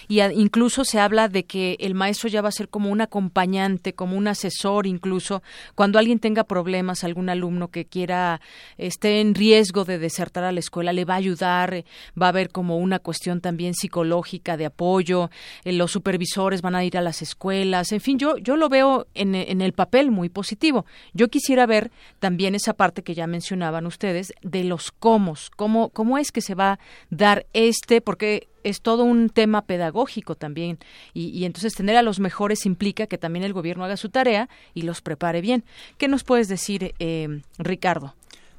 Y 0.07 0.21
incluso 0.21 0.85
se 0.85 0.99
habla 0.99 1.27
de 1.27 1.45
que 1.45 1.77
el 1.79 1.95
maestro 1.95 2.29
ya 2.29 2.41
va 2.41 2.49
a 2.49 2.51
ser 2.51 2.69
como 2.69 2.91
un 2.91 3.01
acompañante, 3.01 3.93
como 3.93 4.15
un 4.15 4.27
asesor 4.27 4.85
incluso 4.85 5.41
cuando 5.75 5.99
alguien 5.99 6.19
tenga 6.19 6.43
problemas, 6.43 7.03
algún 7.03 7.29
alumno 7.29 7.69
que 7.69 7.85
quiera 7.85 8.41
esté 8.77 9.21
en 9.21 9.33
riesgo 9.33 9.85
de 9.85 9.97
desertar 9.97 10.43
a 10.43 10.51
la 10.51 10.59
escuela 10.59 10.93
le 10.93 11.05
va 11.05 11.15
a 11.15 11.17
ayudar, 11.17 11.83
va 12.19 12.27
a 12.27 12.29
haber 12.29 12.49
como 12.49 12.77
una 12.77 12.99
cuestión 12.99 13.41
también 13.41 13.73
psicológica 13.73 14.57
de 14.57 14.65
apoyo, 14.65 15.29
eh, 15.63 15.71
los 15.71 15.91
supervisores 15.91 16.61
van 16.61 16.75
a 16.75 16.83
ir 16.83 16.97
a 16.97 17.06
las 17.07 17.21
escuelas, 17.21 17.93
en 17.93 18.01
fin, 18.01 18.19
yo, 18.19 18.37
yo 18.37 18.57
lo 18.57 18.67
veo 18.67 19.07
en, 19.13 19.33
en, 19.33 19.61
el 19.61 19.71
papel 19.71 20.11
muy 20.11 20.27
positivo. 20.27 20.85
Yo 21.13 21.29
quisiera 21.29 21.65
ver 21.65 21.89
también 22.19 22.53
esa 22.53 22.73
parte 22.73 23.01
que 23.01 23.15
ya 23.15 23.27
mencionaban 23.27 23.85
ustedes 23.85 24.33
de 24.41 24.65
los 24.65 24.91
cómo, 24.91 25.35
cómo, 25.55 25.87
cómo 25.89 26.17
es 26.17 26.33
que 26.33 26.41
se 26.41 26.53
va 26.53 26.73
a 26.73 26.79
dar 27.09 27.45
este, 27.53 28.01
porque 28.01 28.49
es 28.65 28.81
todo 28.81 29.05
un 29.05 29.29
tema 29.29 29.61
pedagógico 29.61 30.35
también 30.35 30.79
y, 31.13 31.29
y, 31.29 31.45
entonces 31.45 31.75
tener 31.75 31.95
a 31.95 32.01
los 32.01 32.19
mejores 32.19 32.65
implica 32.65 33.07
que 33.07 33.17
también 33.17 33.45
el 33.45 33.53
gobierno 33.53 33.85
haga 33.85 33.95
su 33.95 34.09
tarea 34.09 34.49
y 34.73 34.81
los 34.81 35.01
prepare 35.01 35.39
bien. 35.39 35.63
¿Qué 35.97 36.09
nos 36.09 36.25
puedes 36.25 36.49
decir, 36.49 36.93
eh, 36.99 37.41
Ricardo? 37.57 38.15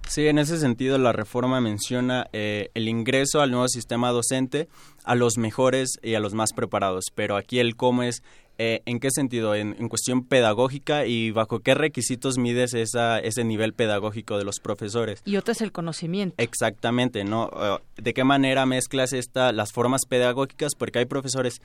Sí, 0.09 0.27
en 0.27 0.39
ese 0.39 0.59
sentido 0.59 0.97
la 0.97 1.13
reforma 1.13 1.61
menciona 1.61 2.29
eh, 2.33 2.71
el 2.73 2.89
ingreso 2.89 3.43
al 3.43 3.51
nuevo 3.51 3.69
sistema 3.69 4.09
docente 4.11 4.67
a 5.05 5.15
los 5.15 5.37
mejores 5.37 5.99
y 6.03 6.15
a 6.15 6.21
los 6.21 6.33
más 6.33 6.55
preparados, 6.55 7.05
pero 7.15 7.37
aquí 7.37 7.59
el 7.59 7.77
cómo 7.77 8.03
es 8.03 8.23
eh, 8.61 8.83
¿En 8.87 8.99
qué 8.99 9.11
sentido? 9.13 9.55
En, 9.55 9.77
en, 9.79 9.89
cuestión 9.89 10.25
pedagógica 10.25 11.07
y 11.07 11.31
bajo 11.31 11.61
qué 11.61 11.75
requisitos 11.75 12.39
mides 12.39 12.75
esa, 12.75 13.21
ese 13.21 13.45
nivel 13.45 13.73
pedagógico 13.73 14.37
de 14.37 14.45
los 14.45 14.59
profesores. 14.59 15.23
Y 15.25 15.37
otro 15.37 15.53
es 15.53 15.61
el 15.61 15.71
conocimiento. 15.71 16.35
Exactamente, 16.39 17.23
¿no? 17.23 17.47
Uh, 17.47 17.79
¿De 18.03 18.13
qué 18.15 18.25
manera 18.25 18.67
mezclas 18.67 19.13
esta, 19.13 19.53
las 19.53 19.73
formas 19.73 20.07
pedagógicas? 20.07 20.75
Porque 20.75 20.99
hay 20.99 21.05
profesores 21.05 21.63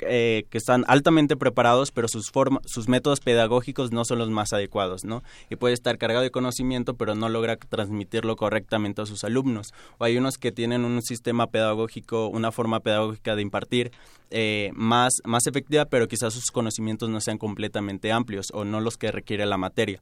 eh, 0.00 0.44
que 0.50 0.58
están 0.58 0.84
altamente 0.88 1.36
preparados, 1.36 1.92
pero 1.92 2.08
sus, 2.08 2.32
forma, 2.32 2.60
sus 2.64 2.88
métodos 2.88 3.20
pedagógicos 3.20 3.92
no 3.92 4.04
son 4.04 4.18
los 4.18 4.28
más 4.28 4.52
adecuados, 4.52 5.04
¿no? 5.04 5.22
Y 5.48 5.54
puede 5.54 5.74
estar 5.74 5.96
cargado 5.96 6.24
de 6.24 6.32
conocimiento, 6.32 6.94
pero 6.94 7.14
no 7.14 7.28
logra 7.28 7.54
transmitirlo 7.54 8.34
correctamente 8.34 9.00
a 9.00 9.06
sus 9.06 9.22
alumnos. 9.22 9.72
O 9.98 10.04
hay 10.04 10.16
unos 10.16 10.38
que 10.38 10.50
tienen 10.50 10.84
un 10.84 11.02
sistema 11.02 11.46
pedagógico, 11.46 12.26
una 12.26 12.50
forma 12.50 12.80
pedagógica 12.80 13.36
de 13.36 13.42
impartir 13.42 13.92
eh, 14.32 14.70
más, 14.74 15.12
más 15.24 15.46
efectiva, 15.46 15.84
pero 15.84 16.08
quizás 16.08 16.34
sus 16.34 16.50
conocimientos 16.50 17.08
no 17.08 17.20
sean 17.20 17.38
completamente 17.38 18.10
amplios 18.10 18.46
o 18.52 18.64
no 18.64 18.80
los 18.80 18.96
que 18.96 19.12
requiere 19.12 19.46
la 19.46 19.58
materia. 19.58 20.00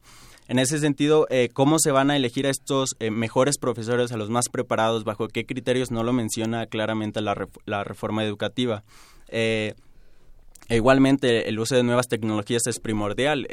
En 0.51 0.59
ese 0.59 0.81
sentido, 0.81 1.29
eh, 1.31 1.49
¿cómo 1.53 1.79
se 1.79 1.93
van 1.93 2.11
a 2.11 2.17
elegir 2.17 2.45
a 2.45 2.51
estos 2.51 2.97
eh, 2.99 3.13
mejores 3.13 3.57
profesores, 3.57 4.11
a 4.11 4.17
los 4.17 4.31
más 4.31 4.49
preparados? 4.49 5.05
¿Bajo 5.05 5.29
qué 5.29 5.47
criterios? 5.47 5.93
No 5.93 6.03
lo 6.03 6.13
menciona 6.13 6.67
claramente 6.67 7.21
la, 7.21 7.47
la 7.67 7.85
reforma 7.85 8.25
educativa. 8.25 8.83
Eh, 9.29 9.75
igualmente, 10.69 11.49
el 11.49 11.61
uso 11.61 11.77
de 11.77 11.85
nuevas 11.85 12.09
tecnologías 12.09 12.67
es 12.67 12.81
primordial. 12.81 13.47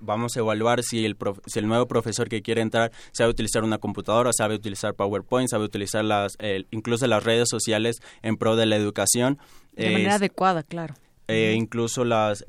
vamos 0.00 0.38
a 0.38 0.40
evaluar 0.40 0.82
si 0.82 1.04
el, 1.04 1.18
si 1.44 1.58
el 1.58 1.68
nuevo 1.68 1.86
profesor 1.86 2.30
que 2.30 2.40
quiere 2.40 2.62
entrar 2.62 2.92
sabe 3.12 3.28
utilizar 3.28 3.62
una 3.62 3.76
computadora, 3.76 4.30
sabe 4.32 4.54
utilizar 4.54 4.94
PowerPoint, 4.94 5.50
sabe 5.50 5.64
utilizar 5.64 6.02
las, 6.02 6.38
incluso 6.70 7.06
las 7.08 7.24
redes 7.24 7.50
sociales 7.50 7.96
en 8.22 8.38
pro 8.38 8.56
de 8.56 8.64
la 8.64 8.76
educación. 8.76 9.38
De 9.76 9.90
manera 9.90 10.14
adecuada, 10.16 10.62
claro. 10.62 10.94
incluso 11.28 12.04
las 12.04 12.44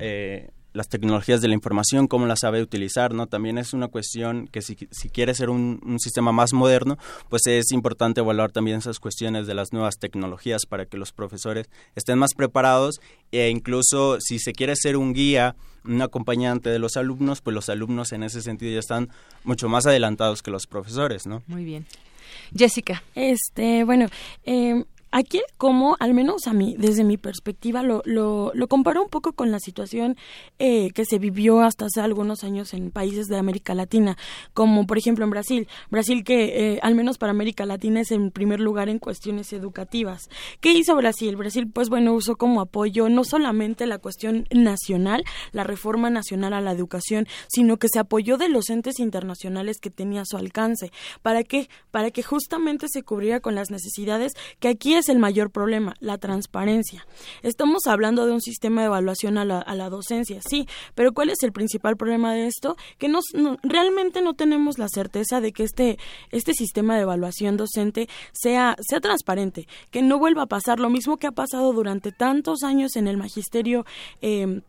las 0.72 0.88
tecnologías 0.88 1.40
de 1.40 1.48
la 1.48 1.54
información, 1.54 2.06
cómo 2.06 2.26
las 2.26 2.40
sabe 2.40 2.62
utilizar, 2.62 3.12
¿no? 3.12 3.26
También 3.26 3.58
es 3.58 3.72
una 3.72 3.88
cuestión 3.88 4.46
que 4.46 4.62
si, 4.62 4.76
si 4.90 5.10
quiere 5.10 5.34
ser 5.34 5.50
un, 5.50 5.80
sistema 5.98 6.32
más 6.32 6.52
moderno, 6.52 6.96
pues 7.28 7.46
es 7.46 7.72
importante 7.72 8.20
evaluar 8.20 8.52
también 8.52 8.78
esas 8.78 9.00
cuestiones 9.00 9.46
de 9.46 9.54
las 9.54 9.72
nuevas 9.72 9.98
tecnologías 9.98 10.62
para 10.66 10.86
que 10.86 10.96
los 10.96 11.12
profesores 11.12 11.68
estén 11.96 12.18
más 12.18 12.34
preparados 12.34 13.00
e 13.32 13.50
incluso 13.50 14.18
si 14.20 14.38
se 14.38 14.52
quiere 14.52 14.76
ser 14.76 14.96
un 14.96 15.12
guía, 15.12 15.56
un 15.84 16.00
acompañante 16.00 16.70
de 16.70 16.78
los 16.78 16.96
alumnos, 16.96 17.40
pues 17.40 17.54
los 17.54 17.68
alumnos 17.68 18.12
en 18.12 18.22
ese 18.22 18.40
sentido 18.40 18.72
ya 18.72 18.78
están 18.78 19.08
mucho 19.44 19.68
más 19.68 19.86
adelantados 19.86 20.42
que 20.42 20.50
los 20.50 20.66
profesores, 20.66 21.26
¿no? 21.26 21.42
Muy 21.48 21.64
bien. 21.64 21.86
Jessica. 22.56 23.02
Este, 23.14 23.84
bueno, 23.84 24.06
eh, 24.44 24.84
Aquí, 25.12 25.42
como 25.56 25.96
al 25.98 26.14
menos 26.14 26.46
a 26.46 26.52
mí, 26.52 26.76
desde 26.78 27.02
mi 27.02 27.16
perspectiva, 27.16 27.82
lo, 27.82 28.02
lo, 28.04 28.52
lo 28.54 28.68
comparo 28.68 29.02
un 29.02 29.08
poco 29.08 29.32
con 29.32 29.50
la 29.50 29.58
situación 29.58 30.16
eh, 30.58 30.90
que 30.92 31.04
se 31.04 31.18
vivió 31.18 31.60
hasta 31.62 31.86
hace 31.86 32.00
algunos 32.00 32.44
años 32.44 32.74
en 32.74 32.92
países 32.92 33.26
de 33.26 33.36
América 33.36 33.74
Latina, 33.74 34.16
como 34.54 34.86
por 34.86 34.98
ejemplo 34.98 35.24
en 35.24 35.30
Brasil. 35.30 35.68
Brasil 35.90 36.22
que, 36.22 36.74
eh, 36.74 36.80
al 36.82 36.94
menos 36.94 37.18
para 37.18 37.30
América 37.32 37.66
Latina, 37.66 38.00
es 38.00 38.12
en 38.12 38.30
primer 38.30 38.60
lugar 38.60 38.88
en 38.88 39.00
cuestiones 39.00 39.52
educativas. 39.52 40.28
¿Qué 40.60 40.72
hizo 40.74 40.94
Brasil? 40.94 41.34
Brasil, 41.34 41.68
pues 41.72 41.88
bueno, 41.88 42.14
usó 42.14 42.36
como 42.36 42.60
apoyo 42.60 43.08
no 43.08 43.24
solamente 43.24 43.86
la 43.86 43.98
cuestión 43.98 44.46
nacional, 44.52 45.24
la 45.50 45.64
reforma 45.64 46.10
nacional 46.10 46.54
a 46.54 46.60
la 46.60 46.70
educación, 46.70 47.26
sino 47.48 47.78
que 47.78 47.88
se 47.88 47.98
apoyó 47.98 48.36
de 48.36 48.48
los 48.48 48.70
entes 48.70 49.00
internacionales 49.00 49.78
que 49.80 49.90
tenía 49.90 50.22
a 50.22 50.26
su 50.26 50.36
alcance. 50.36 50.92
¿Para 51.22 51.42
qué? 51.42 51.68
Para 51.90 52.10
que 52.10 52.22
justamente 52.22 52.86
se 52.88 53.02
cubriera 53.02 53.40
con 53.40 53.54
las 53.54 53.70
necesidades 53.70 54.34
que 54.60 54.68
aquí 54.68 54.94
es 55.00 55.08
el 55.08 55.18
mayor 55.18 55.50
problema? 55.50 55.94
La 56.00 56.18
transparencia. 56.18 57.06
Estamos 57.42 57.86
hablando 57.86 58.26
de 58.26 58.32
un 58.32 58.40
sistema 58.40 58.80
de 58.80 58.86
evaluación 58.86 59.38
a 59.38 59.44
la, 59.44 59.90
docencia, 59.90 60.40
sí, 60.42 60.68
pero 60.94 61.12
¿cuál 61.12 61.30
es 61.30 61.42
el 61.42 61.52
principal 61.52 61.96
problema 61.96 62.32
de 62.32 62.46
esto? 62.46 62.76
Que 62.98 63.08
no, 63.08 63.20
realmente 63.62 64.22
no 64.22 64.34
tenemos 64.34 64.78
la 64.78 64.88
certeza 64.88 65.40
de 65.40 65.52
que 65.52 65.64
este, 65.64 65.98
este 66.30 66.54
sistema 66.54 66.94
de 66.94 67.02
evaluación 67.02 67.56
docente 67.56 68.08
sea, 68.32 68.76
sea 68.80 69.00
transparente, 69.00 69.66
que 69.90 70.02
no 70.02 70.18
vuelva 70.18 70.42
a 70.42 70.46
pasar 70.46 70.78
lo 70.78 70.90
mismo 70.90 71.16
que 71.16 71.26
ha 71.26 71.32
pasado 71.32 71.72
durante 71.72 72.12
tantos 72.12 72.62
años 72.62 72.96
en 72.96 73.08
el 73.08 73.16
magisterio. 73.16 73.84
Eh, 74.22 74.62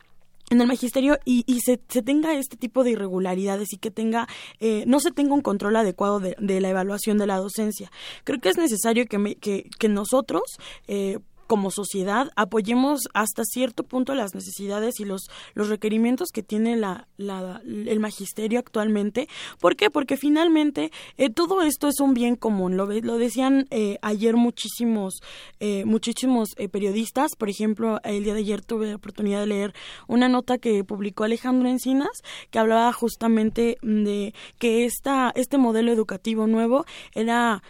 en 0.51 0.61
el 0.61 0.67
magisterio 0.67 1.17
y, 1.25 1.43
y 1.47 1.61
se, 1.61 1.79
se, 1.87 2.01
tenga 2.01 2.33
este 2.33 2.57
tipo 2.57 2.83
de 2.83 2.91
irregularidades 2.91 3.71
y 3.71 3.77
que 3.77 3.89
tenga 3.89 4.27
eh, 4.59 4.83
no 4.85 4.99
se 4.99 5.11
tenga 5.11 5.33
un 5.33 5.41
control 5.41 5.77
adecuado 5.77 6.19
de, 6.19 6.35
de, 6.39 6.59
la 6.59 6.69
evaluación 6.69 7.17
de 7.17 7.25
la 7.25 7.37
docencia. 7.37 7.89
Creo 8.25 8.39
que 8.39 8.49
es 8.49 8.57
necesario 8.57 9.05
que, 9.07 9.35
que, 9.35 9.69
que 9.79 9.89
nosotros 9.89 10.43
eh, 10.87 11.19
como 11.51 11.69
sociedad 11.69 12.31
apoyemos 12.37 13.09
hasta 13.13 13.43
cierto 13.43 13.83
punto 13.83 14.15
las 14.15 14.33
necesidades 14.33 15.01
y 15.01 15.03
los, 15.03 15.23
los 15.53 15.67
requerimientos 15.67 16.29
que 16.33 16.43
tiene 16.43 16.77
la, 16.77 17.09
el 17.17 17.99
magisterio 17.99 18.57
actualmente. 18.57 19.27
¿Por 19.59 19.75
qué? 19.75 19.89
Porque 19.89 20.15
finalmente 20.15 20.93
eh, 21.17 21.29
todo 21.29 21.61
esto 21.61 21.89
es 21.89 21.99
un 21.99 22.13
bien 22.13 22.37
común. 22.37 22.77
Lo, 22.77 22.85
lo 22.85 23.17
decían 23.17 23.67
eh, 23.69 23.97
ayer 24.01 24.37
muchísimos, 24.37 25.15
eh, 25.59 25.83
muchísimos 25.83 26.51
periodistas. 26.71 27.35
Por 27.37 27.49
ejemplo, 27.49 27.99
el 28.05 28.23
día 28.23 28.33
de 28.33 28.39
ayer 28.39 28.61
tuve 28.61 28.87
la 28.87 28.95
oportunidad 28.95 29.41
de 29.41 29.47
leer 29.47 29.73
una 30.07 30.29
nota 30.29 30.57
que 30.57 30.85
publicó 30.85 31.25
Alejandro 31.25 31.67
Encinas 31.67 32.21
que 32.49 32.59
hablaba 32.59 32.93
justamente 32.93 33.77
de 33.81 34.33
que 34.57 34.85
esta, 34.85 35.33
este 35.35 35.57
modelo 35.57 35.91
educativo 35.91 36.47
nuevo 36.47 36.85
era 37.13 37.61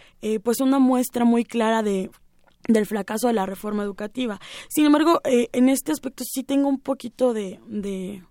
pues 0.44 0.60
una 0.60 0.78
muestra 0.78 1.24
muy 1.24 1.44
clara 1.44 1.82
de 1.82 2.12
del 2.68 2.86
fracaso 2.86 3.26
de 3.28 3.34
la 3.34 3.46
reforma 3.46 3.82
educativa. 3.82 4.40
Sin 4.68 4.86
embargo, 4.86 5.20
eh, 5.24 5.48
en 5.52 5.68
este 5.68 5.92
aspecto 5.92 6.24
sí 6.24 6.42
tengo 6.44 6.68
un 6.68 6.78
poquito 6.78 7.32
de... 7.32 7.60
de 7.66 8.22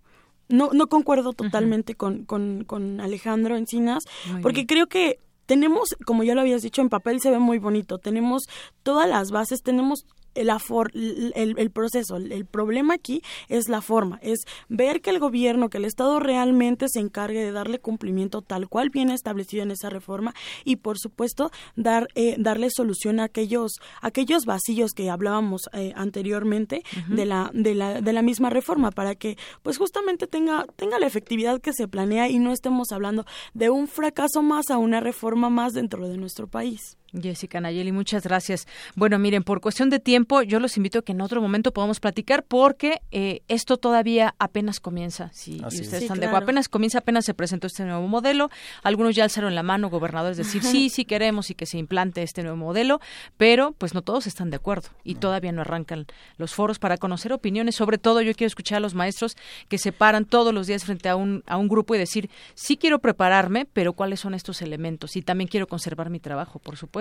no, 0.49 0.69
no 0.73 0.87
concuerdo 0.87 1.31
totalmente 1.31 1.95
con, 1.95 2.25
con, 2.25 2.65
con, 2.65 2.99
Alejandro 2.99 3.55
Encinas, 3.55 4.03
porque 4.41 4.65
creo 4.65 4.87
que 4.87 5.17
tenemos, 5.45 5.95
como 6.05 6.23
ya 6.23 6.35
lo 6.35 6.41
habías 6.41 6.61
dicho, 6.61 6.81
en 6.81 6.89
papel 6.89 7.21
se 7.21 7.31
ve 7.31 7.39
muy 7.39 7.57
bonito, 7.57 7.99
tenemos 7.99 8.43
todas 8.83 9.07
las 9.07 9.31
bases, 9.31 9.61
tenemos 9.63 10.05
el, 10.35 11.53
el, 11.57 11.71
proceso, 11.71 12.17
el, 12.17 12.45
problema 12.45 12.93
aquí 12.93 13.21
es 13.49 13.67
la 13.67 13.81
forma, 13.81 14.19
es 14.21 14.39
ver 14.69 15.01
que 15.01 15.09
el 15.09 15.19
gobierno, 15.19 15.69
que 15.69 15.77
el 15.77 15.85
Estado 15.85 16.19
realmente 16.19 16.87
se 16.89 16.99
encargue 16.99 17.43
de 17.43 17.51
darle 17.51 17.79
cumplimiento 17.79 18.41
tal 18.41 18.67
cual 18.69 18.89
viene 18.89 19.13
establecido 19.13 19.63
en 19.63 19.71
esa 19.71 19.89
reforma 19.89 20.33
y 20.63 20.77
por 20.77 20.97
supuesto 20.97 21.51
dar 21.75 22.07
eh, 22.15 22.35
darle 22.39 22.69
solución 22.69 23.19
a 23.19 23.25
aquellos 23.25 23.73
aquellos 24.01 24.45
vacíos 24.45 24.91
que 24.91 25.09
hablábamos 25.09 25.61
eh, 25.73 25.93
anteriormente 25.95 26.83
de 27.07 27.25
la 27.25 27.51
de 27.53 27.75
la 27.75 28.01
de 28.01 28.13
la 28.13 28.21
misma 28.21 28.49
reforma 28.49 28.91
para 28.91 29.15
que 29.15 29.37
pues 29.63 29.77
justamente 29.77 30.27
tenga 30.27 30.65
tenga 30.75 30.99
la 30.99 31.07
efectividad 31.07 31.61
que 31.61 31.73
se 31.73 31.87
planea 31.87 32.29
y 32.29 32.39
no 32.39 32.51
estemos 32.51 32.91
hablando 32.91 33.25
de 33.53 33.69
un 33.69 33.87
fracaso 33.87 34.41
más 34.41 34.69
a 34.69 34.77
una 34.77 34.99
reforma 34.99 35.49
más 35.49 35.73
dentro 35.73 36.07
de 36.07 36.17
nuestro 36.17 36.47
país. 36.47 36.97
Jessica 37.19 37.59
Nayeli, 37.59 37.91
muchas 37.91 38.23
gracias. 38.23 38.67
Bueno, 38.95 39.19
miren, 39.19 39.43
por 39.43 39.59
cuestión 39.59 39.89
de 39.89 39.99
tiempo, 39.99 40.41
yo 40.43 40.59
los 40.59 40.77
invito 40.77 40.99
a 40.99 41.01
que 41.01 41.11
en 41.11 41.21
otro 41.21 41.41
momento 41.41 41.73
podamos 41.73 41.99
platicar 41.99 42.43
porque 42.43 43.01
eh, 43.11 43.41
esto 43.47 43.77
todavía 43.77 44.35
apenas 44.39 44.79
comienza. 44.79 45.29
Si 45.33 45.61
ustedes 45.63 46.03
están 46.03 46.19
de 46.19 46.27
acuerdo, 46.27 46.45
apenas 46.45 46.69
comienza, 46.69 46.99
apenas 46.99 47.25
se 47.25 47.33
presentó 47.33 47.67
este 47.67 47.83
nuevo 47.83 48.07
modelo. 48.07 48.49
Algunos 48.83 49.15
ya 49.15 49.23
alzaron 49.23 49.55
la 49.55 49.63
mano, 49.63 49.89
gobernadores, 49.89 50.37
decir 50.37 50.63
sí, 50.63 50.89
sí 50.89 51.05
queremos 51.05 51.49
y 51.49 51.55
que 51.55 51.65
se 51.65 51.77
implante 51.77 52.23
este 52.23 52.43
nuevo 52.43 52.57
modelo, 52.57 53.01
pero 53.37 53.73
pues 53.77 53.93
no 53.93 54.01
todos 54.01 54.27
están 54.27 54.49
de 54.49 54.55
acuerdo 54.55 54.89
y 55.03 55.15
todavía 55.15 55.51
no 55.51 55.61
arrancan 55.61 56.05
los 56.37 56.53
foros 56.53 56.79
para 56.79 56.97
conocer 56.97 57.33
opiniones. 57.33 57.75
Sobre 57.75 57.97
todo, 57.97 58.21
yo 58.21 58.33
quiero 58.33 58.47
escuchar 58.47 58.77
a 58.77 58.81
los 58.81 58.93
maestros 58.93 59.35
que 59.67 59.77
se 59.77 59.91
paran 59.91 60.25
todos 60.25 60.53
los 60.53 60.67
días 60.67 60.85
frente 60.85 61.09
a 61.09 61.15
un, 61.15 61.43
a 61.45 61.57
un 61.57 61.67
grupo 61.67 61.93
y 61.95 61.97
decir 61.97 62.29
sí 62.53 62.77
quiero 62.77 62.99
prepararme, 62.99 63.65
pero 63.65 63.93
cuáles 63.93 64.21
son 64.21 64.33
estos 64.33 64.61
elementos 64.61 65.15
y 65.17 65.21
también 65.21 65.49
quiero 65.49 65.67
conservar 65.67 66.09
mi 66.09 66.19
trabajo, 66.19 66.59
por 66.59 66.77
supuesto 66.77 67.00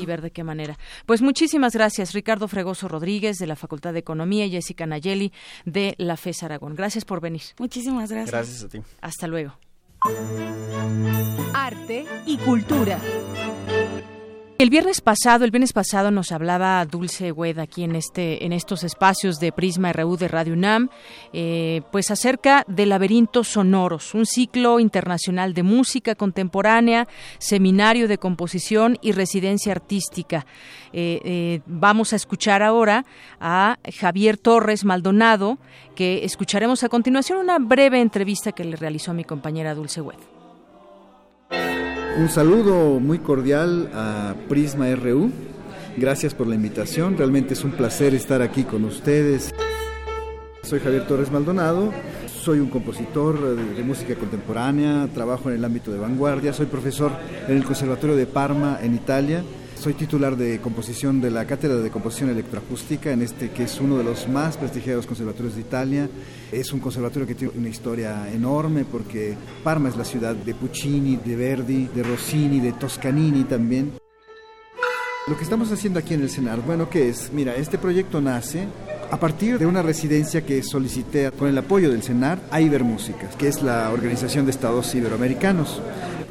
y 0.00 0.06
ver 0.06 0.22
de 0.22 0.30
qué 0.30 0.44
manera. 0.44 0.78
Pues 1.06 1.22
muchísimas 1.22 1.74
gracias, 1.74 2.12
Ricardo 2.12 2.48
Fregoso 2.48 2.88
Rodríguez 2.88 3.38
de 3.38 3.46
la 3.46 3.56
Facultad 3.56 3.92
de 3.92 4.00
Economía 4.00 4.46
y 4.46 4.50
Jessica 4.50 4.86
Nayeli 4.86 5.32
de 5.64 5.94
la 5.98 6.16
FES 6.16 6.42
Aragón. 6.42 6.74
Gracias 6.74 7.04
por 7.04 7.20
venir. 7.20 7.42
Muchísimas 7.58 8.10
gracias. 8.10 8.32
Gracias 8.32 8.64
a 8.64 8.68
ti. 8.68 8.80
Hasta 9.00 9.26
luego. 9.26 9.58
Arte 11.52 12.06
y 12.26 12.38
cultura. 12.38 12.98
El 14.60 14.68
viernes 14.68 15.00
pasado, 15.00 15.46
el 15.46 15.50
viernes 15.50 15.72
pasado 15.72 16.10
nos 16.10 16.32
hablaba 16.32 16.84
Dulce 16.84 17.32
Wed 17.32 17.58
aquí 17.58 17.82
en 17.82 17.96
este, 17.96 18.44
en 18.44 18.52
estos 18.52 18.84
espacios 18.84 19.40
de 19.40 19.52
Prisma 19.52 19.90
RU 19.90 20.18
de 20.18 20.28
Radio 20.28 20.52
UNAM, 20.52 20.90
eh, 21.32 21.80
pues 21.90 22.10
acerca 22.10 22.66
de 22.68 22.84
Laberintos 22.84 23.48
Sonoros, 23.48 24.12
un 24.12 24.26
ciclo 24.26 24.78
internacional 24.78 25.54
de 25.54 25.62
música 25.62 26.14
contemporánea, 26.14 27.08
seminario 27.38 28.06
de 28.06 28.18
composición 28.18 28.98
y 29.00 29.12
residencia 29.12 29.72
artística. 29.72 30.44
Eh, 30.92 31.22
eh, 31.24 31.60
vamos 31.64 32.12
a 32.12 32.16
escuchar 32.16 32.62
ahora 32.62 33.06
a 33.40 33.78
Javier 33.98 34.36
Torres 34.36 34.84
Maldonado, 34.84 35.56
que 35.94 36.26
escucharemos 36.26 36.84
a 36.84 36.90
continuación 36.90 37.38
una 37.38 37.58
breve 37.58 38.02
entrevista 38.02 38.52
que 38.52 38.64
le 38.64 38.76
realizó 38.76 39.14
mi 39.14 39.24
compañera 39.24 39.74
Dulce 39.74 40.02
Wed. 40.02 40.18
Un 42.20 42.28
saludo 42.28 43.00
muy 43.00 43.18
cordial 43.18 43.88
a 43.94 44.34
Prisma 44.46 44.94
RU. 44.94 45.30
Gracias 45.96 46.34
por 46.34 46.48
la 46.48 46.54
invitación. 46.54 47.16
Realmente 47.16 47.54
es 47.54 47.64
un 47.64 47.70
placer 47.70 48.12
estar 48.12 48.42
aquí 48.42 48.64
con 48.64 48.84
ustedes. 48.84 49.50
Soy 50.62 50.80
Javier 50.80 51.06
Torres 51.06 51.32
Maldonado. 51.32 51.90
Soy 52.26 52.58
un 52.58 52.68
compositor 52.68 53.56
de, 53.56 53.82
música 53.82 54.14
contemporánea. 54.16 55.08
Trabajo 55.14 55.48
en 55.48 55.56
el 55.56 55.64
ámbito 55.64 55.92
de 55.92 55.98
vanguardia. 55.98 56.52
Soy 56.52 56.66
profesor 56.66 57.10
en 57.48 57.56
el 57.56 57.64
Conservatorio 57.64 58.14
de 58.14 58.26
Parma, 58.26 58.78
en 58.82 58.94
Italia 58.96 59.42
soy 59.80 59.94
titular 59.94 60.36
de 60.36 60.60
composición 60.60 61.22
de 61.22 61.30
la 61.30 61.46
Cátedra 61.46 61.76
de 61.78 61.90
Composición 61.90 62.28
Electroacústica, 62.28 63.12
en 63.12 63.22
este 63.22 63.48
que 63.48 63.62
es 63.62 63.80
uno 63.80 63.96
de 63.96 64.04
los 64.04 64.28
más 64.28 64.58
prestigiados 64.58 65.06
conservatorios 65.06 65.54
de 65.54 65.62
Italia. 65.62 66.10
Es 66.52 66.74
un 66.74 66.80
conservatorio 66.80 67.26
que 67.26 67.34
tiene 67.34 67.54
una 67.56 67.70
historia 67.70 68.30
enorme 68.30 68.84
porque 68.84 69.34
Parma 69.64 69.88
es 69.88 69.96
la 69.96 70.04
ciudad 70.04 70.34
de 70.34 70.54
Puccini, 70.54 71.16
de 71.16 71.34
Verdi, 71.34 71.88
de 71.94 72.02
Rossini, 72.02 72.60
de 72.60 72.72
Toscanini 72.72 73.44
también. 73.44 73.92
Lo 75.26 75.36
que 75.38 75.44
estamos 75.44 75.72
haciendo 75.72 75.98
aquí 75.98 76.12
en 76.12 76.22
el 76.22 76.30
CENAR, 76.30 76.60
bueno, 76.60 76.90
¿qué 76.90 77.08
es? 77.08 77.32
Mira, 77.32 77.54
este 77.54 77.78
proyecto 77.78 78.20
nace 78.20 78.66
a 79.10 79.18
partir 79.18 79.58
de 79.58 79.64
una 79.64 79.80
residencia 79.80 80.44
que 80.44 80.62
solicité 80.62 81.30
con 81.30 81.48
el 81.48 81.56
apoyo 81.56 81.90
del 81.90 82.02
CENAR 82.02 82.38
a 82.50 82.60
Ibermúsicas, 82.60 83.34
que 83.34 83.48
es 83.48 83.62
la 83.62 83.90
Organización 83.90 84.44
de 84.44 84.50
Estados 84.50 84.94
Iberoamericanos. 84.94 85.80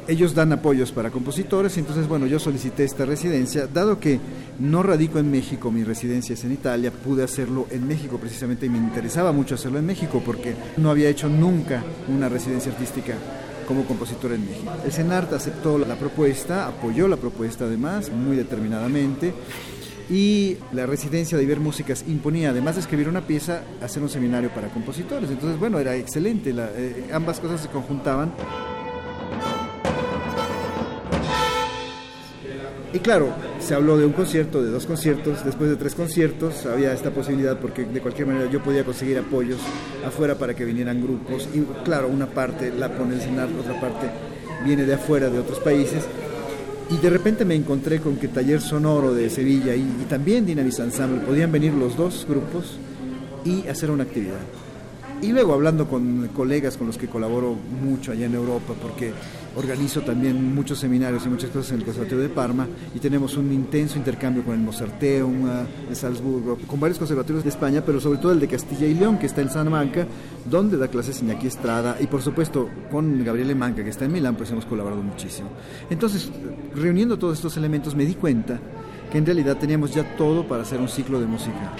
Ellos 0.08 0.34
dan 0.34 0.52
apoyos 0.52 0.92
para 0.92 1.10
compositores, 1.10 1.76
entonces 1.78 2.08
bueno, 2.08 2.26
yo 2.26 2.38
solicité 2.38 2.84
esta 2.84 3.04
residencia, 3.04 3.66
dado 3.66 4.00
que 4.00 4.18
no 4.58 4.82
radico 4.82 5.18
en 5.18 5.30
México, 5.30 5.70
mi 5.70 5.84
residencia 5.84 6.34
es 6.34 6.44
en 6.44 6.52
Italia, 6.52 6.90
pude 6.90 7.22
hacerlo 7.22 7.66
en 7.70 7.86
México 7.86 8.18
precisamente 8.18 8.66
y 8.66 8.70
me 8.70 8.78
interesaba 8.78 9.32
mucho 9.32 9.54
hacerlo 9.54 9.78
en 9.78 9.86
México 9.86 10.22
porque 10.24 10.54
no 10.78 10.90
había 10.90 11.08
hecho 11.08 11.28
nunca 11.28 11.84
una 12.08 12.28
residencia 12.28 12.72
artística 12.72 13.14
como 13.68 13.84
compositor 13.84 14.32
en 14.32 14.44
México. 14.44 14.72
El 14.84 14.92
CENART 14.92 15.32
aceptó 15.32 15.78
la 15.78 15.94
propuesta, 15.94 16.66
apoyó 16.66 17.06
la 17.06 17.16
propuesta 17.16 17.66
además, 17.66 18.10
muy 18.10 18.36
determinadamente 18.36 19.32
y 20.10 20.56
la 20.72 20.86
residencia 20.86 21.38
de 21.38 21.44
Iber 21.44 21.60
Músicas 21.60 22.04
imponía, 22.08 22.50
además 22.50 22.74
de 22.74 22.80
escribir 22.80 23.08
una 23.08 23.20
pieza, 23.20 23.62
hacer 23.80 24.02
un 24.02 24.08
seminario 24.08 24.50
para 24.50 24.68
compositores. 24.68 25.30
Entonces, 25.30 25.58
bueno, 25.58 25.78
era 25.78 25.94
excelente, 25.94 26.52
eh, 26.56 27.10
ambas 27.12 27.38
cosas 27.38 27.60
se 27.60 27.68
conjuntaban. 27.68 28.32
Y 32.92 32.98
claro, 32.98 33.28
se 33.60 33.74
habló 33.74 33.96
de 33.96 34.04
un 34.04 34.12
concierto, 34.12 34.62
de 34.62 34.70
dos 34.70 34.84
conciertos, 34.86 35.44
después 35.44 35.70
de 35.70 35.76
tres 35.76 35.94
conciertos 35.94 36.66
había 36.66 36.92
esta 36.92 37.10
posibilidad 37.10 37.58
porque 37.58 37.84
de 37.84 38.00
cualquier 38.00 38.26
manera 38.26 38.50
yo 38.50 38.60
podía 38.62 38.84
conseguir 38.84 39.16
apoyos 39.18 39.60
afuera 40.04 40.34
para 40.34 40.54
que 40.54 40.64
vinieran 40.64 41.00
grupos 41.00 41.48
y 41.54 41.60
claro, 41.84 42.08
una 42.08 42.26
parte 42.26 42.72
la 42.76 42.88
pone 42.88 43.14
el 43.14 43.20
CENAR, 43.20 43.48
otra 43.60 43.80
parte 43.80 44.10
viene 44.64 44.84
de 44.84 44.94
afuera, 44.94 45.30
de 45.30 45.38
otros 45.38 45.60
países 45.60 46.04
y 46.90 46.96
de 46.96 47.08
repente 47.08 47.44
me 47.44 47.54
encontré 47.54 48.00
con 48.00 48.16
que 48.16 48.26
Taller 48.26 48.60
Sonoro 48.60 49.14
de 49.14 49.30
Sevilla 49.30 49.76
y, 49.76 49.84
también 50.08 50.44
Dinamis 50.44 50.80
Ensemble 50.80 51.20
podían 51.20 51.52
venir 51.52 51.72
los 51.72 51.96
dos 51.96 52.26
grupos 52.28 52.78
y 53.44 53.68
hacer 53.68 53.92
una 53.92 54.02
actividad. 54.02 54.40
Y 55.22 55.28
luego 55.28 55.54
hablando 55.54 55.86
con 55.86 56.28
colegas 56.28 56.76
con 56.76 56.88
los 56.88 56.98
que 56.98 57.06
colaboro 57.06 57.54
mucho 57.80 58.10
allá 58.10 58.26
en 58.26 58.34
Europa, 58.34 58.74
porque 58.82 59.12
organizo 59.56 60.00
también 60.02 60.54
muchos 60.54 60.78
seminarios 60.78 61.26
y 61.26 61.28
muchas 61.28 61.50
cosas 61.50 61.72
en 61.72 61.78
el 61.78 61.84
Conservatorio 61.84 62.22
de 62.22 62.28
Parma, 62.28 62.66
y 62.94 62.98
tenemos 62.98 63.36
un 63.36 63.52
intenso 63.52 63.98
intercambio 63.98 64.44
con 64.44 64.54
el 64.54 64.60
Mozarteum 64.60 65.46
de 65.88 65.94
Salzburgo, 65.94 66.58
con 66.66 66.78
varios 66.78 66.98
conservatorios 66.98 67.42
de 67.42 67.50
España, 67.50 67.82
pero 67.84 68.00
sobre 68.00 68.18
todo 68.18 68.32
el 68.32 68.40
de 68.40 68.48
Castilla 68.48 68.86
y 68.86 68.94
León, 68.94 69.18
que 69.18 69.26
está 69.26 69.40
en 69.40 69.50
Salamanca, 69.50 70.06
donde 70.48 70.76
da 70.76 70.88
clases 70.88 71.20
Iñaki 71.22 71.46
Estrada, 71.46 71.96
y 72.00 72.06
por 72.06 72.22
supuesto 72.22 72.68
con 72.90 73.24
Gabriele 73.24 73.54
Manca, 73.54 73.82
que 73.82 73.90
está 73.90 74.04
en 74.04 74.12
Milán, 74.12 74.36
pues 74.36 74.50
hemos 74.50 74.66
colaborado 74.66 75.02
muchísimo. 75.02 75.48
Entonces, 75.88 76.30
reuniendo 76.74 77.18
todos 77.18 77.38
estos 77.38 77.56
elementos, 77.56 77.94
me 77.94 78.04
di 78.04 78.14
cuenta 78.14 78.60
que 79.10 79.18
en 79.18 79.26
realidad 79.26 79.56
teníamos 79.56 79.92
ya 79.92 80.16
todo 80.16 80.46
para 80.46 80.62
hacer 80.62 80.80
un 80.80 80.88
ciclo 80.88 81.20
de 81.20 81.26
música. 81.26 81.74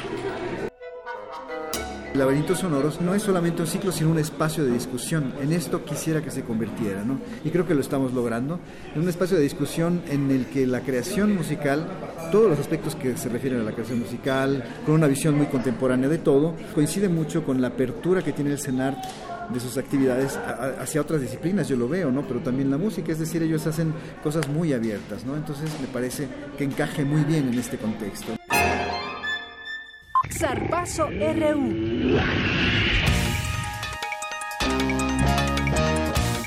Laberintos 2.15 2.59
Sonoros 2.59 3.01
no 3.01 3.15
es 3.15 3.23
solamente 3.23 3.63
un 3.63 3.69
ciclo, 3.69 3.93
sino 3.93 4.11
un 4.11 4.19
espacio 4.19 4.65
de 4.65 4.73
discusión. 4.73 5.33
En 5.41 5.53
esto 5.53 5.85
quisiera 5.85 6.21
que 6.21 6.33
se 6.33 6.43
convirtiera, 6.43 7.05
¿no? 7.05 7.21
Y 7.45 7.51
creo 7.51 7.67
que 7.67 7.75
lo 7.75 7.81
estamos 7.81 8.13
logrando. 8.13 8.59
En 8.95 9.03
un 9.03 9.09
espacio 9.09 9.37
de 9.37 9.45
discusión 9.45 10.03
en 10.09 10.31
el 10.33 10.47
que 10.47 10.67
la 10.67 10.81
creación 10.81 11.35
musical, 11.37 11.87
todos 12.33 12.51
los 12.51 12.59
aspectos 12.59 12.97
que 12.97 13.17
se 13.17 13.29
refieren 13.29 13.61
a 13.61 13.63
la 13.63 13.73
creación 13.73 14.01
musical, 14.01 14.65
con 14.85 14.97
una 14.97 15.07
visión 15.07 15.37
muy 15.37 15.47
contemporánea 15.47 16.09
de 16.09 16.19
todo, 16.19 16.57
coincide 16.75 17.09
mucho 17.09 17.45
con 17.45 17.61
la 17.61 17.69
apertura 17.69 18.23
que 18.23 18.33
tiene 18.33 18.51
el 18.51 18.59
CENAR 18.59 18.97
de 19.53 19.61
sus 19.61 19.77
actividades 19.79 20.37
hacia 20.81 21.01
otras 21.01 21.21
disciplinas, 21.21 21.69
yo 21.69 21.77
lo 21.77 21.89
veo, 21.89 22.11
¿no? 22.11 22.27
Pero 22.27 22.41
también 22.41 22.71
la 22.71 22.79
música, 22.79 23.13
es 23.13 23.19
decir, 23.19 23.43
ellos 23.43 23.67
hacen 23.67 23.93
cosas 24.23 24.49
muy 24.49 24.73
abiertas, 24.73 25.25
¿no? 25.25 25.37
Entonces 25.37 25.71
me 25.81 25.87
parece 25.89 26.29
que 26.59 26.65
encaje 26.65 27.05
muy 27.05 27.23
bien 27.23 27.49
en 27.49 27.59
este 27.59 27.77
contexto. 27.77 28.40
Zarpazo 30.41 31.07
RU. 31.11 32.19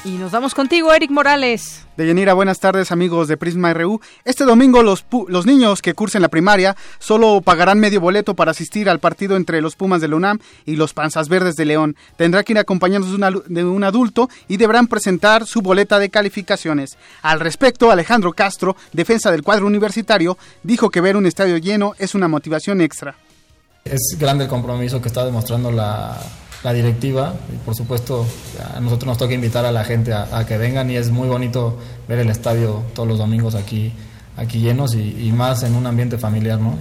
Y 0.03 0.17
nos 0.17 0.31
vamos 0.31 0.55
contigo, 0.55 0.91
Eric 0.91 1.11
Morales. 1.11 1.85
Deyanira, 1.95 2.33
buenas 2.33 2.59
tardes 2.59 2.91
amigos 2.91 3.27
de 3.27 3.37
Prisma 3.37 3.71
RU. 3.75 4.01
Este 4.25 4.45
domingo 4.45 4.81
los, 4.81 5.05
los 5.27 5.45
niños 5.45 5.83
que 5.83 5.93
cursen 5.93 6.23
la 6.23 6.29
primaria 6.29 6.75
solo 6.97 7.41
pagarán 7.41 7.79
medio 7.79 8.01
boleto 8.01 8.33
para 8.33 8.49
asistir 8.49 8.89
al 8.89 8.99
partido 8.99 9.37
entre 9.37 9.61
los 9.61 9.75
Pumas 9.75 10.01
de 10.01 10.07
la 10.07 10.15
UNAM 10.15 10.39
y 10.65 10.75
los 10.75 10.95
Panzas 10.95 11.29
Verdes 11.29 11.55
de 11.55 11.65
León. 11.65 11.95
Tendrá 12.17 12.43
que 12.43 12.53
ir 12.53 12.59
acompañados 12.59 13.15
de, 13.15 13.43
de 13.45 13.63
un 13.63 13.83
adulto 13.83 14.27
y 14.47 14.57
deberán 14.57 14.87
presentar 14.87 15.45
su 15.45 15.61
boleta 15.61 15.99
de 15.99 16.09
calificaciones. 16.09 16.97
Al 17.21 17.39
respecto, 17.39 17.91
Alejandro 17.91 18.33
Castro, 18.33 18.75
defensa 18.91 19.29
del 19.29 19.43
cuadro 19.43 19.67
universitario, 19.67 20.39
dijo 20.63 20.89
que 20.89 20.99
ver 20.99 21.15
un 21.15 21.27
estadio 21.27 21.57
lleno 21.57 21.93
es 21.99 22.15
una 22.15 22.27
motivación 22.27 22.81
extra. 22.81 23.15
Es 23.85 24.17
grande 24.17 24.45
el 24.45 24.49
compromiso 24.49 25.01
que 25.01 25.07
está 25.07 25.25
demostrando 25.25 25.71
la, 25.71 26.17
directiva 26.73 27.33
y 27.53 27.57
por 27.57 27.75
supuesto 27.75 28.25
a 28.73 28.79
nosotros 28.79 29.07
nos 29.07 29.17
toca 29.17 29.33
invitar 29.33 29.65
a 29.65 29.71
la 29.73 29.83
gente 29.83 30.13
a, 30.13 30.45
que 30.47 30.57
vengan 30.57 30.89
y 30.89 30.95
es 30.95 31.09
muy 31.09 31.27
bonito 31.27 31.77
ver 32.07 32.19
el 32.19 32.29
estadio 32.29 32.83
todos 32.95 33.09
los 33.09 33.17
domingos 33.17 33.53
aquí, 33.53 33.91
aquí 34.37 34.61
llenos 34.61 34.95
y, 34.95 35.27
y 35.27 35.33
más 35.33 35.63
en 35.63 35.75
un 35.75 35.85
ambiente 35.85 36.17
familiar, 36.17 36.57
¿no? 36.61 36.77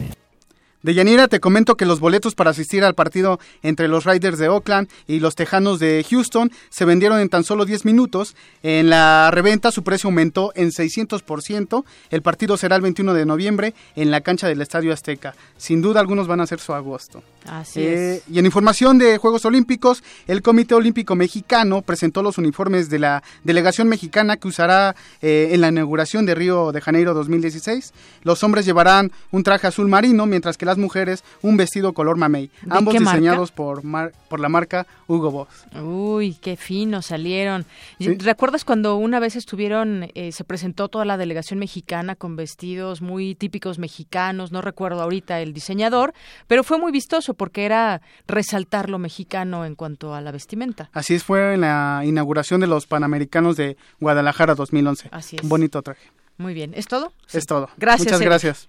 De 0.82 0.94
Yanira 0.94 1.28
te 1.28 1.38
comento 1.38 1.76
que 1.76 1.86
los 1.86 2.00
boletos 2.00 2.34
para 2.34 2.50
asistir 2.50 2.82
al 2.82 2.96
partido 2.96 3.38
entre 3.62 3.86
los 3.86 4.04
Riders 4.04 4.38
de 4.38 4.48
Oakland 4.48 4.88
y 5.06 5.20
los 5.20 5.36
Tejanos 5.36 5.78
de 5.78 6.04
Houston 6.10 6.50
se 6.70 6.84
vendieron 6.84 7.20
en 7.20 7.28
tan 7.28 7.44
solo 7.44 7.64
10 7.64 7.84
minutos. 7.84 8.34
En 8.64 8.90
la 8.90 9.30
reventa 9.30 9.70
su 9.70 9.84
precio 9.84 10.08
aumentó 10.08 10.50
en 10.56 10.70
600%. 10.70 11.84
El 12.10 12.22
partido 12.22 12.56
será 12.56 12.74
el 12.74 12.82
21 12.82 13.14
de 13.14 13.24
noviembre 13.24 13.74
en 13.94 14.10
la 14.10 14.22
cancha 14.22 14.48
del 14.48 14.60
Estadio 14.60 14.92
Azteca. 14.92 15.36
Sin 15.56 15.82
duda 15.82 16.00
algunos 16.00 16.26
van 16.26 16.40
a 16.40 16.48
ser 16.48 16.58
su 16.58 16.74
agosto. 16.74 17.22
Así 17.46 17.80
eh, 17.80 18.14
es. 18.16 18.22
Y 18.28 18.40
en 18.40 18.46
información 18.46 18.98
de 18.98 19.18
Juegos 19.18 19.44
Olímpicos, 19.44 20.02
el 20.26 20.42
Comité 20.42 20.74
Olímpico 20.74 21.14
Mexicano 21.14 21.82
presentó 21.82 22.24
los 22.24 22.38
uniformes 22.38 22.90
de 22.90 22.98
la 22.98 23.22
delegación 23.44 23.86
mexicana 23.86 24.36
que 24.36 24.48
usará 24.48 24.96
eh, 25.20 25.50
en 25.52 25.60
la 25.60 25.68
inauguración 25.68 26.26
de 26.26 26.34
Río 26.34 26.72
de 26.72 26.80
Janeiro 26.80 27.14
2016. 27.14 27.92
Los 28.24 28.42
hombres 28.42 28.66
llevarán 28.66 29.12
un 29.30 29.44
traje 29.44 29.68
azul 29.68 29.86
marino, 29.86 30.26
mientras 30.26 30.56
que 30.58 30.71
las 30.72 30.78
mujeres 30.78 31.22
un 31.42 31.58
vestido 31.58 31.92
color 31.92 32.16
mamey, 32.16 32.50
ambos 32.70 32.94
diseñados 32.94 33.52
por, 33.52 33.82
por 34.28 34.40
la 34.40 34.48
marca 34.48 34.86
Hugo 35.06 35.30
Boss. 35.30 35.48
Uy, 35.82 36.34
qué 36.40 36.56
fino 36.56 37.02
salieron. 37.02 37.66
¿Recuerdas 37.98 38.64
cuando 38.64 38.96
una 38.96 39.20
vez 39.20 39.36
estuvieron, 39.36 40.08
eh, 40.14 40.32
se 40.32 40.44
presentó 40.44 40.88
toda 40.88 41.04
la 41.04 41.18
delegación 41.18 41.58
mexicana 41.58 42.16
con 42.16 42.36
vestidos 42.36 43.02
muy 43.02 43.34
típicos 43.34 43.78
mexicanos? 43.78 44.50
No 44.50 44.62
recuerdo 44.62 45.02
ahorita 45.02 45.40
el 45.40 45.52
diseñador, 45.52 46.14
pero 46.46 46.64
fue 46.64 46.78
muy 46.78 46.90
vistoso 46.90 47.34
porque 47.34 47.66
era 47.66 48.00
resaltar 48.26 48.88
lo 48.88 48.98
mexicano 48.98 49.66
en 49.66 49.74
cuanto 49.74 50.14
a 50.14 50.22
la 50.22 50.32
vestimenta. 50.32 50.88
Así 50.94 51.14
es, 51.14 51.22
fue 51.22 51.54
en 51.54 51.60
la 51.60 52.02
inauguración 52.04 52.62
de 52.62 52.66
los 52.66 52.86
Panamericanos 52.86 53.56
de 53.56 53.76
Guadalajara 54.00 54.54
2011. 54.54 55.10
Así 55.12 55.36
es. 55.36 55.42
Un 55.42 55.50
bonito 55.50 55.82
traje. 55.82 56.08
Muy 56.38 56.54
bien, 56.54 56.72
¿es 56.74 56.86
todo? 56.86 57.12
Es 57.32 57.44
todo. 57.46 57.68
Gracias. 57.76 58.06
Muchas 58.06 58.20
gracias. 58.20 58.68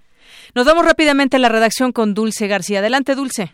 Nos 0.56 0.66
vamos 0.66 0.86
rápidamente 0.86 1.38
a 1.38 1.40
la 1.40 1.50
redacción 1.50 1.92
con 1.92 2.14
Dulce 2.14 2.48
García. 2.48 2.80
Adelante, 2.80 3.16
Dulce. 3.16 3.52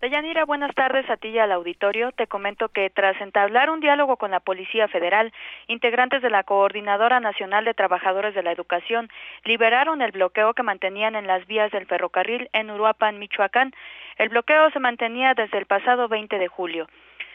Deyanira, 0.00 0.44
buenas 0.44 0.72
tardes 0.76 1.10
a 1.10 1.16
ti 1.16 1.28
y 1.28 1.38
al 1.40 1.50
auditorio. 1.50 2.12
Te 2.12 2.28
comento 2.28 2.68
que 2.68 2.88
tras 2.88 3.20
entablar 3.20 3.68
un 3.68 3.80
diálogo 3.80 4.16
con 4.16 4.30
la 4.30 4.38
Policía 4.38 4.86
Federal, 4.86 5.32
integrantes 5.66 6.22
de 6.22 6.30
la 6.30 6.44
Coordinadora 6.44 7.18
Nacional 7.18 7.64
de 7.64 7.74
Trabajadores 7.74 8.32
de 8.36 8.44
la 8.44 8.52
Educación 8.52 9.08
liberaron 9.44 10.00
el 10.00 10.12
bloqueo 10.12 10.54
que 10.54 10.62
mantenían 10.62 11.16
en 11.16 11.26
las 11.26 11.44
vías 11.48 11.72
del 11.72 11.86
ferrocarril 11.86 12.48
en 12.52 12.70
Uruapan, 12.70 13.18
Michoacán. 13.18 13.72
El 14.18 14.28
bloqueo 14.28 14.70
se 14.70 14.78
mantenía 14.78 15.34
desde 15.34 15.58
el 15.58 15.66
pasado 15.66 16.06
20 16.06 16.38
de 16.38 16.46
julio. 16.46 16.86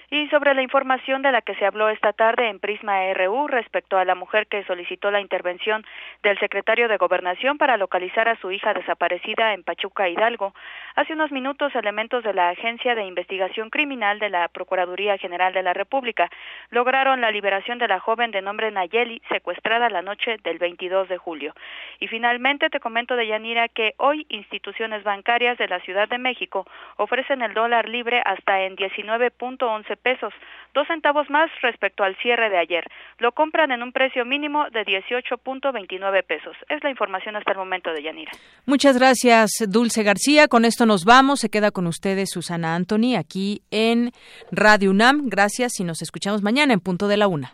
Y 0.10 0.28
sobre 0.30 0.54
la 0.54 0.62
información 0.62 1.22
de 1.22 1.32
la 1.32 1.42
que 1.42 1.56
se 1.56 1.66
habló 1.66 1.90
esta 1.90 2.14
tarde 2.14 2.50
en 2.50 2.60
Prisma 2.60 3.02
RU 3.14 3.48
respecto 3.48 3.98
a 3.98 4.06
la 4.06 4.16
mujer 4.16 4.48
que 4.48 4.64
solicitó 4.66 5.12
la 5.12 5.22
intervención 5.22 5.86
del 6.22 6.38
secretario 6.40 6.88
de 6.88 6.98
Gobernación 6.98 7.58
para 7.58 7.78
localizar 7.78 8.28
a 8.30 8.36
su 8.38 8.52
hija 8.52 8.74
desaparecida 8.74 9.54
en 9.54 9.64
Pachuca, 9.64 10.10
Hidalgo, 10.10 10.54
hace 10.96 11.14
unos 11.14 11.32
minutos 11.32 11.74
elementos 11.76 12.24
de 12.24 12.34
la 12.34 12.50
Agencia 12.50 12.96
de 12.96 13.06
Investigación 13.06 13.70
Criminal 13.70 14.20
de 14.20 14.30
la 14.30 14.48
Procuraduría 14.50 15.18
General 15.18 15.54
de 15.54 15.64
la 15.64 15.74
República 15.74 16.30
lograron 16.70 17.22
la 17.22 17.32
liberación 17.32 17.80
de 17.80 17.88
la 17.88 18.00
joven 18.00 18.32
de 18.32 18.42
nombre 18.42 18.72
Nayeli 18.72 19.22
secuestrada 19.30 19.90
la 19.90 20.02
noche 20.02 20.38
del 20.44 20.60
22 20.60 21.10
de 21.10 21.18
julio. 21.18 21.54
Y 22.00 22.08
finalmente 22.08 22.70
te 22.70 22.80
comento 22.80 23.16
de 23.16 23.28
Yanira 23.28 23.68
que 23.68 23.94
hoy 23.98 24.26
instituciones 24.30 25.04
bancarias 25.04 25.58
de 25.58 25.68
la 25.68 25.80
Ciudad 25.82 26.08
de 26.08 26.18
México 26.18 26.66
ofrecen 26.98 27.42
el 27.42 27.54
dólar 27.54 27.90
libre 27.90 28.22
hasta 28.26 28.62
en 28.64 28.76
19.11 28.76 29.98
pesos, 30.04 30.34
dos 30.74 30.86
centavos 30.88 31.30
más 31.30 31.50
respecto 31.62 32.04
al 32.04 32.16
cierre 32.18 32.50
de 32.50 32.58
ayer. 32.58 32.84
Lo 33.20 33.32
compran 33.32 33.72
en 33.72 33.82
un 33.82 33.92
precio 33.92 34.26
mínimo 34.26 34.70
de 34.72 34.86
18.29 34.86 36.24
pesos. 36.26 36.56
Es 36.70 36.84
la 36.84 36.90
información 36.90 37.36
hasta 37.36 37.52
el 37.52 37.58
momento 37.58 37.92
de 37.92 38.04
Yanira. 38.04 38.32
Muchas 38.66 38.98
gracias, 38.98 39.52
Dulce 39.68 40.04
García. 40.04 40.48
Con 40.48 40.66
esto 40.66 40.86
nos 40.86 41.06
vamos. 41.06 41.40
Se 41.40 41.50
queda 41.50 41.72
con 41.72 41.88
ustedes 41.88 42.30
Susana 42.30 42.76
Anthony 42.76 43.16
aquí 43.18 43.62
en 43.72 44.12
Radio 44.52 44.92
UNAM. 44.92 45.30
Gracias 45.30 45.80
y 45.80 45.84
nos 45.84 46.02
escuchamos 46.02 46.44
mañana 46.44 46.74
en 46.74 46.80
punto 46.80 47.08
de 47.08 47.18
la 47.18 47.28
una. 47.28 47.54